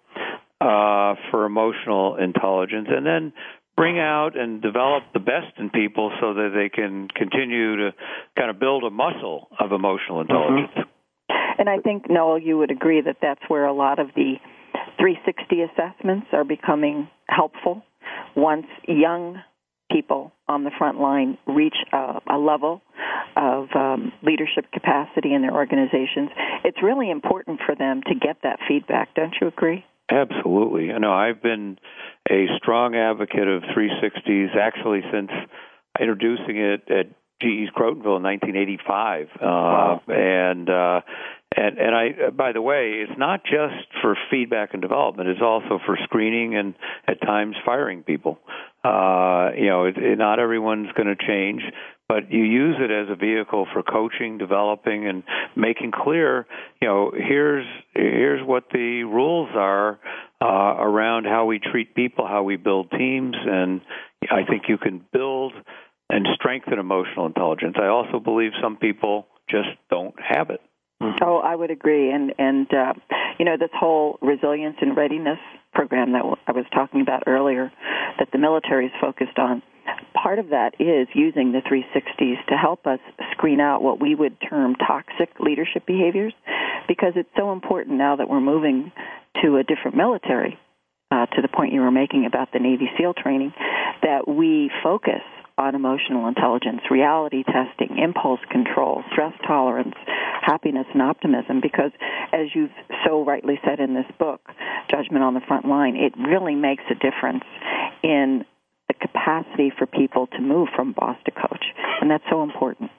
uh, 0.61 1.15
for 1.31 1.45
emotional 1.45 2.15
intelligence, 2.17 2.87
and 2.89 3.05
then 3.05 3.33
bring 3.75 3.97
out 3.97 4.37
and 4.37 4.61
develop 4.61 5.03
the 5.13 5.19
best 5.19 5.57
in 5.57 5.69
people 5.69 6.11
so 6.19 6.33
that 6.33 6.51
they 6.53 6.69
can 6.69 7.07
continue 7.15 7.77
to 7.77 7.91
kind 8.37 8.49
of 8.49 8.59
build 8.59 8.83
a 8.83 8.89
muscle 8.89 9.47
of 9.59 9.71
emotional 9.71 10.21
intelligence. 10.21 10.69
Mm-hmm. 10.77 10.98
And 11.60 11.70
I 11.70 11.78
think, 11.78 12.10
Noel, 12.10 12.39
you 12.39 12.57
would 12.57 12.72
agree 12.72 13.01
that 13.01 13.18
that's 13.22 13.41
where 13.49 13.66
a 13.66 13.74
lot 13.74 13.99
of 13.99 14.07
the 14.16 14.36
360 14.97 15.62
assessments 15.62 16.28
are 16.34 16.45
becoming 16.45 17.10
helpful 17.28 17.84
once 18.36 18.66
young 18.88 19.41
people 19.91 20.32
on 20.47 20.64
the 20.64 20.72
front 20.78 20.99
line 20.99 21.38
reach 21.47 21.76
a, 21.91 22.22
a 22.32 22.38
level 22.38 22.82
of 23.36 23.68
um, 23.76 24.12
leadership 24.24 24.72
capacity 24.72 25.34
in 25.34 25.41
their 25.41 25.53
organizations, 25.53 26.30
it's 26.64 26.78
really 26.82 27.10
important 27.10 27.60
for 27.66 27.76
them 27.76 28.01
to 28.07 28.16
get 28.16 28.38
that 28.43 28.60
feedback. 28.68 29.14
Don't 29.16 29.36
you 29.41 29.47
agree? 29.47 29.86
Absolutely. 30.12 30.86
You 30.86 30.99
know, 30.99 31.14
I've 31.14 31.41
been 31.41 31.78
a 32.30 32.45
strong 32.57 32.95
advocate 32.95 33.47
of 33.47 33.64
360s 33.64 34.55
actually 34.55 35.01
since 35.12 35.30
introducing 35.99 36.57
it 36.57 36.89
at 36.89 37.07
GE's 37.41 37.70
Crotonville 37.76 38.18
in 38.18 38.24
1985. 38.24 39.28
Uh, 39.36 39.38
wow. 39.41 40.01
And 40.07 40.70
uh, 40.70 41.01
and 41.55 41.77
and 41.77 41.95
I 41.95 42.29
by 42.29 42.51
the 42.51 42.61
way, 42.61 43.03
it's 43.07 43.17
not 43.17 43.43
just 43.43 43.87
for 44.01 44.15
feedback 44.29 44.73
and 44.73 44.81
development; 44.81 45.29
it's 45.29 45.41
also 45.41 45.79
for 45.85 45.97
screening 46.03 46.55
and 46.55 46.75
at 47.07 47.21
times 47.21 47.55
firing 47.65 48.03
people. 48.03 48.39
Uh, 48.83 49.49
you 49.57 49.67
know, 49.67 49.85
it, 49.85 49.97
it, 49.97 50.17
not 50.17 50.39
everyone's 50.39 50.87
going 50.95 51.07
to 51.07 51.27
change, 51.27 51.61
but 52.07 52.31
you 52.31 52.43
use 52.43 52.75
it 52.79 52.91
as 52.91 53.07
a 53.09 53.15
vehicle 53.15 53.67
for 53.73 53.83
coaching, 53.83 54.37
developing, 54.37 55.07
and 55.07 55.23
making 55.55 55.91
clear. 55.91 56.45
You 56.81 56.87
know, 56.87 57.11
here's 57.15 57.65
here's 57.93 58.45
what 58.45 58.65
the 58.71 59.03
rules 59.03 59.49
are 59.53 59.99
uh, 60.41 60.45
around 60.45 61.25
how 61.25 61.45
we 61.45 61.59
treat 61.59 61.95
people, 61.95 62.27
how 62.27 62.43
we 62.43 62.57
build 62.57 62.91
teams, 62.91 63.35
and 63.35 63.81
I 64.31 64.43
think 64.43 64.63
you 64.69 64.77
can 64.77 65.03
build 65.11 65.53
and 66.09 66.27
strengthen 66.35 66.79
emotional 66.79 67.25
intelligence. 67.25 67.75
I 67.79 67.87
also 67.87 68.19
believe 68.19 68.51
some 68.61 68.77
people 68.77 69.27
just 69.49 69.69
don't 69.89 70.15
have 70.19 70.49
it. 70.51 70.61
Oh, 71.01 71.37
I 71.37 71.55
would 71.55 71.71
agree, 71.71 72.11
and 72.11 72.33
and 72.37 72.67
uh, 72.73 72.93
you 73.37 73.45
know 73.45 73.55
this 73.57 73.69
whole 73.73 74.17
resilience 74.21 74.77
and 74.81 74.97
readiness 74.97 75.39
program 75.73 76.11
that 76.13 76.23
I 76.47 76.51
was 76.51 76.65
talking 76.73 77.01
about 77.01 77.23
earlier, 77.27 77.71
that 78.17 78.29
the 78.31 78.37
military 78.37 78.87
is 78.87 78.91
focused 78.99 79.37
on. 79.37 79.61
Part 80.13 80.39
of 80.39 80.49
that 80.49 80.75
is 80.79 81.07
using 81.15 81.51
the 81.51 81.61
360s 81.61 82.45
to 82.47 82.55
help 82.55 82.85
us 82.85 82.99
screen 83.31 83.59
out 83.59 83.81
what 83.81 83.99
we 83.99 84.13
would 84.13 84.37
term 84.47 84.75
toxic 84.75 85.29
leadership 85.39 85.85
behaviors, 85.85 86.33
because 86.87 87.13
it's 87.15 87.29
so 87.37 87.53
important 87.53 87.97
now 87.97 88.15
that 88.17 88.29
we're 88.29 88.41
moving 88.41 88.91
to 89.41 89.57
a 89.57 89.63
different 89.63 89.95
military. 89.95 90.59
Uh, 91.11 91.25
to 91.25 91.41
the 91.41 91.47
point 91.47 91.73
you 91.73 91.81
were 91.81 91.89
making 91.89 92.25
about 92.27 92.49
the 92.53 92.59
Navy 92.59 92.87
SEAL 92.95 93.15
training, 93.15 93.51
that 94.03 94.27
we 94.27 94.69
focus 94.83 95.23
on 95.60 95.76
emotional 95.76 96.28
intelligence, 96.28 96.82
reality 96.89 97.43
testing, 97.43 97.97
impulse 97.99 98.39
control, 98.49 99.03
stress 99.12 99.34
tolerance, 99.45 99.95
happiness, 100.41 100.86
and 100.93 101.01
optimism. 101.01 101.60
Because, 101.62 101.91
as 102.32 102.47
you've 102.55 102.72
so 103.05 103.26
rightly 103.26 103.60
said 103.66 103.80
in 103.80 103.93
this 103.93 104.10
book, 104.18 104.41
Judgment 104.89 105.24
on 105.24 105.34
the 105.34 105.41
Front 105.47 105.66
Line, 105.66 105.95
it 105.95 106.14
really 106.18 106.55
makes 106.55 106.84
a 106.89 106.95
difference 106.95 107.43
in 108.01 108.45
the 108.88 108.93
capacity 108.93 109.72
for 109.78 109.86
people 109.86 110.28
to 110.28 110.39
move 110.39 110.70
from 110.76 110.93
boss 110.93 111.18
to 111.26 111.32
coach. 111.32 111.66
And 112.01 112.10
that's 112.10 112.24
so 112.32 112.41
important. 112.41 112.89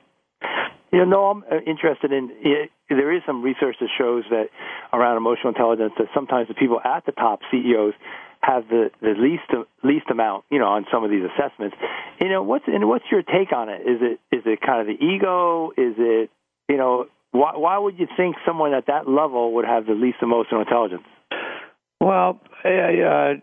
You 0.92 1.00
know, 1.00 1.04
no, 1.04 1.24
I'm 1.26 1.44
uh, 1.50 1.60
interested 1.66 2.12
in. 2.12 2.30
It, 2.42 2.70
there 2.88 3.14
is 3.14 3.22
some 3.26 3.42
research 3.42 3.76
that 3.80 3.88
shows 3.96 4.24
that 4.30 4.46
around 4.92 5.16
emotional 5.16 5.50
intelligence 5.50 5.92
that 5.98 6.08
sometimes 6.14 6.48
the 6.48 6.54
people 6.54 6.80
at 6.84 7.06
the 7.06 7.12
top 7.12 7.40
CEOs 7.50 7.94
have 8.42 8.68
the 8.68 8.90
the 9.00 9.14
least 9.16 9.66
least 9.84 10.06
amount, 10.10 10.44
you 10.50 10.58
know, 10.58 10.66
on 10.66 10.86
some 10.92 11.04
of 11.04 11.10
these 11.10 11.22
assessments. 11.22 11.76
You 12.20 12.28
know, 12.28 12.42
what's 12.42 12.64
and 12.66 12.88
what's 12.88 13.04
your 13.10 13.22
take 13.22 13.52
on 13.54 13.68
it? 13.68 13.82
Is 13.82 14.00
it 14.00 14.20
is 14.34 14.42
it 14.46 14.60
kind 14.60 14.80
of 14.80 14.86
the 14.86 15.04
ego? 15.04 15.70
Is 15.76 15.94
it 15.98 16.30
you 16.68 16.76
know 16.76 17.06
why 17.32 17.56
why 17.56 17.78
would 17.78 17.98
you 17.98 18.08
think 18.16 18.36
someone 18.46 18.74
at 18.74 18.86
that 18.86 19.08
level 19.08 19.54
would 19.54 19.66
have 19.66 19.86
the 19.86 19.92
least 19.92 20.18
emotional 20.22 20.60
intelligence? 20.62 21.04
Well, 22.00 22.40
uh, 22.64 23.34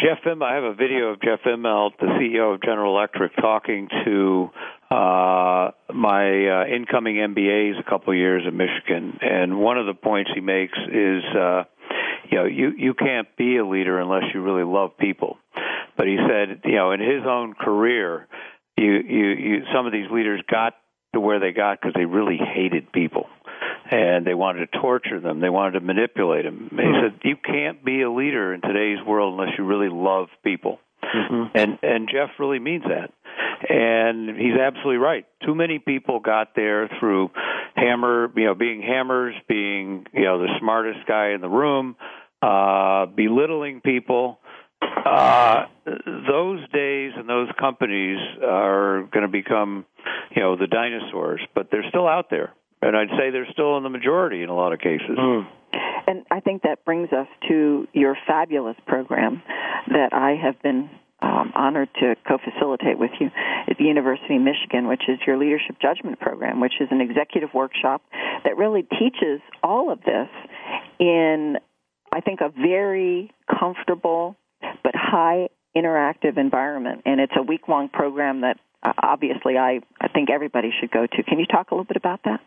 Jeff 0.00 0.18
I 0.24 0.54
have 0.54 0.64
a 0.64 0.74
video 0.74 1.08
of 1.08 1.20
Jeff 1.20 1.40
Immelt, 1.46 1.98
the 1.98 2.06
CEO 2.06 2.54
of 2.54 2.62
General 2.62 2.96
Electric, 2.96 3.34
talking 3.36 3.88
to 4.04 4.50
uh, 4.90 5.70
my 5.92 6.62
uh, 6.62 6.66
incoming 6.66 7.16
MBAs 7.16 7.80
a 7.80 7.82
couple 7.88 8.12
of 8.12 8.18
years 8.18 8.42
in 8.46 8.56
Michigan, 8.56 9.18
and 9.20 9.58
one 9.58 9.78
of 9.78 9.86
the 9.86 9.94
points 9.94 10.30
he 10.34 10.40
makes 10.40 10.78
is. 10.92 11.24
Uh, 11.34 11.64
you 12.28 12.38
know, 12.38 12.44
you 12.44 12.72
you 12.76 12.94
can't 12.94 13.28
be 13.36 13.56
a 13.56 13.64
leader 13.64 14.00
unless 14.00 14.24
you 14.34 14.42
really 14.42 14.64
love 14.64 14.96
people. 14.98 15.38
But 15.96 16.06
he 16.06 16.16
said, 16.16 16.62
you 16.64 16.74
know, 16.74 16.92
in 16.92 17.00
his 17.00 17.22
own 17.24 17.54
career, 17.54 18.26
you 18.76 18.92
you, 18.92 19.26
you 19.26 19.62
some 19.72 19.86
of 19.86 19.92
these 19.92 20.10
leaders 20.10 20.42
got 20.50 20.74
to 21.14 21.20
where 21.20 21.40
they 21.40 21.52
got 21.52 21.80
because 21.80 21.94
they 21.94 22.04
really 22.04 22.36
hated 22.38 22.92
people 22.92 23.26
and 23.90 24.26
they 24.26 24.34
wanted 24.34 24.70
to 24.70 24.78
torture 24.78 25.20
them. 25.20 25.40
They 25.40 25.48
wanted 25.48 25.78
to 25.78 25.80
manipulate 25.80 26.44
them. 26.44 26.68
He 26.70 26.76
hmm. 26.76 26.92
said, 27.02 27.20
"You 27.24 27.36
can't 27.36 27.84
be 27.84 28.02
a 28.02 28.10
leader 28.10 28.52
in 28.52 28.60
today's 28.60 29.04
world 29.06 29.38
unless 29.38 29.56
you 29.56 29.64
really 29.64 29.88
love 29.88 30.28
people." 30.44 30.80
Mm-hmm. 31.14 31.56
And 31.56 31.78
and 31.82 32.08
Jeff 32.10 32.30
really 32.38 32.58
means 32.58 32.84
that. 32.84 33.12
And 33.68 34.36
he's 34.36 34.56
absolutely 34.60 34.98
right. 34.98 35.26
Too 35.44 35.54
many 35.54 35.78
people 35.78 36.20
got 36.20 36.54
there 36.54 36.88
through 37.00 37.30
hammer, 37.74 38.30
you 38.36 38.44
know, 38.44 38.54
being 38.54 38.82
hammers, 38.82 39.34
being, 39.48 40.06
you 40.12 40.24
know, 40.24 40.38
the 40.38 40.48
smartest 40.60 41.06
guy 41.06 41.30
in 41.30 41.40
the 41.40 41.48
room, 41.48 41.96
uh, 42.42 43.06
belittling 43.06 43.80
people. 43.80 44.38
Uh, 44.82 45.66
those 45.84 46.60
days 46.72 47.12
and 47.16 47.28
those 47.28 47.48
companies 47.58 48.18
are 48.42 49.08
going 49.12 49.22
to 49.22 49.28
become, 49.28 49.86
you 50.34 50.42
know, 50.42 50.56
the 50.56 50.66
dinosaurs, 50.66 51.40
but 51.54 51.70
they're 51.70 51.88
still 51.88 52.06
out 52.06 52.28
there. 52.30 52.52
And 52.82 52.96
I'd 52.96 53.08
say 53.18 53.30
they're 53.30 53.50
still 53.52 53.76
in 53.78 53.82
the 53.84 53.88
majority 53.88 54.42
in 54.42 54.50
a 54.50 54.54
lot 54.54 54.72
of 54.72 54.80
cases. 54.80 55.16
Mm. 55.18 55.46
And 55.72 56.24
I 56.30 56.40
think 56.40 56.62
that 56.62 56.84
brings 56.84 57.12
us 57.12 57.26
to 57.48 57.86
your 57.92 58.16
fabulous 58.26 58.76
program 58.86 59.42
that 59.88 60.12
I 60.12 60.36
have 60.42 60.60
been 60.62 60.88
um, 61.20 61.52
honored 61.54 61.88
to 62.00 62.14
co-facilitate 62.28 62.98
with 62.98 63.10
you 63.18 63.30
at 63.68 63.76
the 63.78 63.84
University 63.84 64.36
of 64.36 64.42
Michigan, 64.42 64.86
which 64.86 65.02
is 65.08 65.18
your 65.26 65.38
leadership 65.38 65.76
judgment 65.80 66.20
program, 66.20 66.60
which 66.60 66.74
is 66.80 66.88
an 66.90 67.00
executive 67.00 67.50
workshop 67.54 68.02
that 68.44 68.56
really 68.56 68.82
teaches 68.82 69.40
all 69.62 69.90
of 69.90 70.00
this 70.02 70.28
in, 70.98 71.56
I 72.12 72.20
think, 72.20 72.40
a 72.40 72.50
very 72.50 73.32
comfortable 73.58 74.36
but 74.82 74.94
high 74.94 75.48
interactive 75.76 76.38
environment. 76.38 77.02
And 77.04 77.20
it's 77.20 77.32
a 77.36 77.42
week-long 77.42 77.88
program 77.88 78.42
that 78.42 78.58
obviously 78.82 79.58
I, 79.58 79.80
I 80.00 80.08
think 80.08 80.30
everybody 80.30 80.70
should 80.80 80.90
go 80.90 81.06
to. 81.06 81.22
Can 81.22 81.38
you 81.38 81.46
talk 81.46 81.70
a 81.70 81.74
little 81.74 81.84
bit 81.84 81.96
about 81.96 82.20
that? 82.24 82.40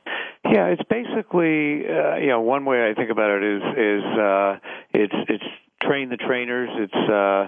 Yeah, 0.46 0.68
it's 0.68 0.84
basically 0.90 1.86
uh, 1.88 2.16
you 2.16 2.28
know 2.28 2.42
one 2.42 2.66
way 2.66 2.90
I 2.90 2.94
think 2.94 3.12
about 3.12 3.30
it 3.30 3.44
is 3.44 3.64
is 3.78 4.04
uh, 4.18 4.58
it's 4.94 5.16
it's 5.28 5.44
train 5.82 6.10
the 6.10 6.18
trainers. 6.18 6.70
It's 6.74 7.10
uh, 7.12 7.48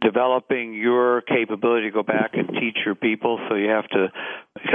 developing 0.00 0.74
your 0.74 1.22
capability 1.22 1.88
to 1.88 1.92
go 1.92 2.02
back 2.02 2.32
and 2.34 2.48
teach 2.48 2.78
your 2.84 2.94
people. 2.94 3.38
So 3.48 3.54
you 3.54 3.68
have 3.68 3.88
to 3.88 4.12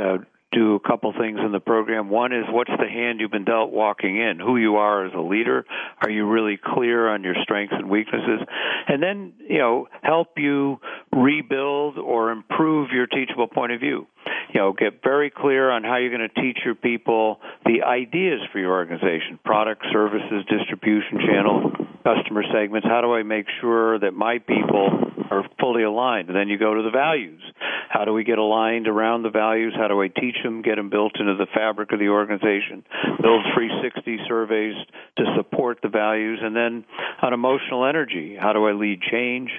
uh, 0.02 0.18
do 0.52 0.76
a 0.76 0.80
couple 0.80 1.14
things 1.18 1.40
in 1.44 1.52
the 1.52 1.60
program. 1.60 2.10
One 2.10 2.34
is 2.34 2.44
what's 2.50 2.72
the 2.72 2.90
hand 2.90 3.20
you've 3.20 3.32
been 3.32 3.46
dealt 3.46 3.72
walking 3.72 4.18
in, 4.18 4.38
who 4.40 4.58
you 4.58 4.76
are 4.76 5.06
as 5.06 5.14
a 5.14 5.22
leader. 5.22 5.66
Are 6.02 6.10
you 6.10 6.28
really 6.28 6.60
clear 6.62 7.08
on 7.08 7.24
your 7.24 7.36
strengths 7.42 7.74
and 7.78 7.90
weaknesses? 7.90 8.42
And 8.88 9.02
then, 9.02 9.34
you 9.48 9.60
know, 9.60 9.88
help 10.02 10.38
you 10.38 10.80
rebuild 11.16 11.98
or 11.98 12.32
improve 12.32 12.90
your 12.92 13.08
teachable 13.08 13.48
point 13.48 13.72
of 13.72 13.80
view. 13.80 14.08
You 14.54 14.60
know, 14.60 14.74
get 14.74 15.02
very 15.04 15.30
clear 15.30 15.70
on 15.70 15.84
how 15.84 15.98
you're 15.98 16.16
going 16.16 16.28
to 16.28 16.42
teach 16.42 16.60
your 16.64 16.76
people 16.76 17.40
the 17.66 17.84
ideas 17.84 18.42
for 18.52 18.60
your 18.60 18.72
organization, 18.72 19.40
products, 19.44 19.88
services, 19.92 20.46
distribution 20.50 21.20
channels, 21.20 21.74
customer 22.04 22.44
segments. 22.54 22.88
How 22.88 23.02
do 23.02 23.14
I 23.14 23.24
make 23.24 23.46
sure 23.60 24.00
that 24.00 24.14
my 24.14 24.40
people 24.40 24.90
are 25.30 25.44
fully 25.60 25.84
aligned? 25.84 26.30
And 26.30 26.36
then 26.36 26.48
you 26.48 26.58
go 26.58 26.74
to 26.74 26.84
the 26.84 26.92
values. 26.92 27.42
How 27.90 28.06
do 28.06 28.14
we 28.14 28.24
get 28.24 28.38
aligned 28.38 28.88
around 28.88 29.24
the 29.24 29.30
values? 29.30 29.74
How 29.76 29.90
do 29.90 30.02
I 30.02 30.08
teach 30.08 30.36
them, 30.44 30.62
get 30.62 30.76
them 30.76 30.90
built 30.90 31.20
into 31.20 31.36
the 31.36 31.48
fabric 31.54 31.92
of 31.92 32.00
the 32.00 32.08
organization? 32.08 32.86
Build 33.22 33.44
360 33.54 34.18
surveys 34.28 34.76
to 35.18 35.24
support 35.36 35.80
the 35.84 35.90
values. 35.90 36.40
And 36.42 36.56
then 36.56 36.86
on 37.22 37.34
emotional 37.34 37.86
energy, 37.86 38.38
how 38.40 38.54
do 38.54 38.66
I 38.66 38.72
lead 38.72 39.02
change? 39.02 39.50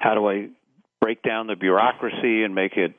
How 0.00 0.14
do 0.14 0.28
I 0.28 0.48
break 1.06 1.22
down 1.22 1.46
the 1.46 1.54
bureaucracy 1.54 2.42
and 2.42 2.52
make 2.52 2.72
it 2.76 2.92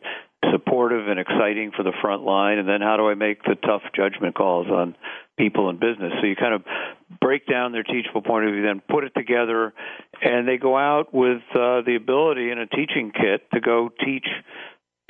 supportive 0.50 1.10
and 1.10 1.20
exciting 1.20 1.72
for 1.76 1.84
the 1.84 1.92
front 2.02 2.24
line? 2.24 2.58
And 2.58 2.66
then 2.66 2.80
how 2.80 2.96
do 2.96 3.10
I 3.10 3.16
make 3.16 3.44
the 3.44 3.56
tough 3.56 3.82
judgment 3.94 4.34
calls 4.34 4.68
on 4.68 4.96
people 5.38 5.70
in 5.70 5.76
business? 5.76 6.14
So 6.22 6.26
you 6.26 6.38
kind 6.38 6.54
of 6.54 6.64
break 7.20 7.46
down 7.48 7.74
their 7.74 7.84
teachable 7.84 8.22
point 8.22 8.46
of 8.48 8.54
view 8.54 8.64
then 8.64 8.82
put 8.90 9.04
it 9.04 9.12
together 9.14 9.74
and 10.22 10.48
they 10.48 10.56
go 10.56 10.78
out 10.78 11.14
with 11.14 11.42
uh, 11.52 11.82
the 11.86 11.98
ability 12.00 12.50
in 12.50 12.60
a 12.60 12.68
teaching 12.68 13.12
kit 13.12 13.44
to 13.54 13.60
go 13.60 13.90
teach 14.06 14.28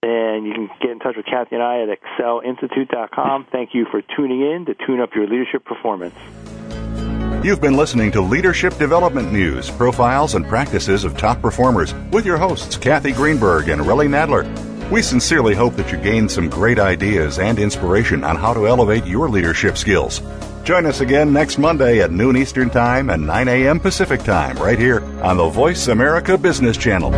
and 0.04 0.46
you 0.46 0.54
can 0.54 0.70
get 0.80 0.92
in 0.92 1.00
touch 1.00 1.16
with 1.18 1.26
Kathy 1.26 1.56
and 1.56 1.64
I 1.64 1.82
at 1.82 1.90
excelinstitute.com. 1.90 3.48
Thank 3.52 3.72
you 3.74 3.88
for 3.90 4.02
tuning 4.16 4.42
in 4.42 4.66
to 4.68 4.76
tune 4.86 5.02
up 5.02 5.10
your 5.16 5.28
leadership 5.28 5.66
performance. 5.66 6.16
You've 7.44 7.62
been 7.62 7.78
listening 7.78 8.12
to 8.12 8.22
Leadership 8.22 8.78
Development 8.78 9.32
News, 9.32 9.70
profiles 9.70 10.36
and 10.36 10.46
practices 10.46 11.04
of 11.04 11.18
top 11.18 11.42
performers 11.42 11.94
with 12.12 12.26
your 12.26 12.38
hosts, 12.38 12.78
Kathy 12.78 13.12
Greenberg 13.12 13.70
and 13.70 13.82
Relly 13.82 14.08
Nadler. 14.08 14.67
We 14.90 15.02
sincerely 15.02 15.54
hope 15.54 15.76
that 15.76 15.92
you 15.92 15.98
gained 15.98 16.32
some 16.32 16.50
great 16.50 16.80
ideas 16.80 17.40
and 17.40 17.60
inspiration 17.60 18.24
on 18.24 18.38
how 18.38 18.54
to 18.54 18.68
elevate 18.68 19.06
your 19.06 19.28
leadership 19.28 19.78
skills. 19.78 20.22
Join 20.64 20.86
us 20.86 21.02
again 21.02 21.34
next 21.34 21.58
Monday 21.58 22.02
at 22.02 22.12
noon 22.12 22.38
Eastern 22.38 22.70
Time 22.70 23.10
and 23.10 23.28
9 23.28 23.48
a.m. 23.50 23.82
Pacific 23.82 24.24
Time 24.24 24.56
right 24.58 24.80
here 24.80 25.04
on 25.22 25.36
the 25.36 25.50
Voice 25.50 25.90
America 25.90 26.38
Business 26.38 26.78
Channel. 26.78 27.12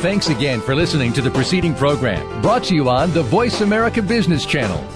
Thanks 0.00 0.28
again 0.28 0.60
for 0.60 0.74
listening 0.74 1.12
to 1.12 1.22
the 1.22 1.30
preceding 1.30 1.74
program 1.74 2.42
brought 2.42 2.64
to 2.64 2.74
you 2.74 2.88
on 2.88 3.12
the 3.12 3.22
Voice 3.22 3.60
America 3.60 4.02
Business 4.02 4.44
Channel. 4.44 4.95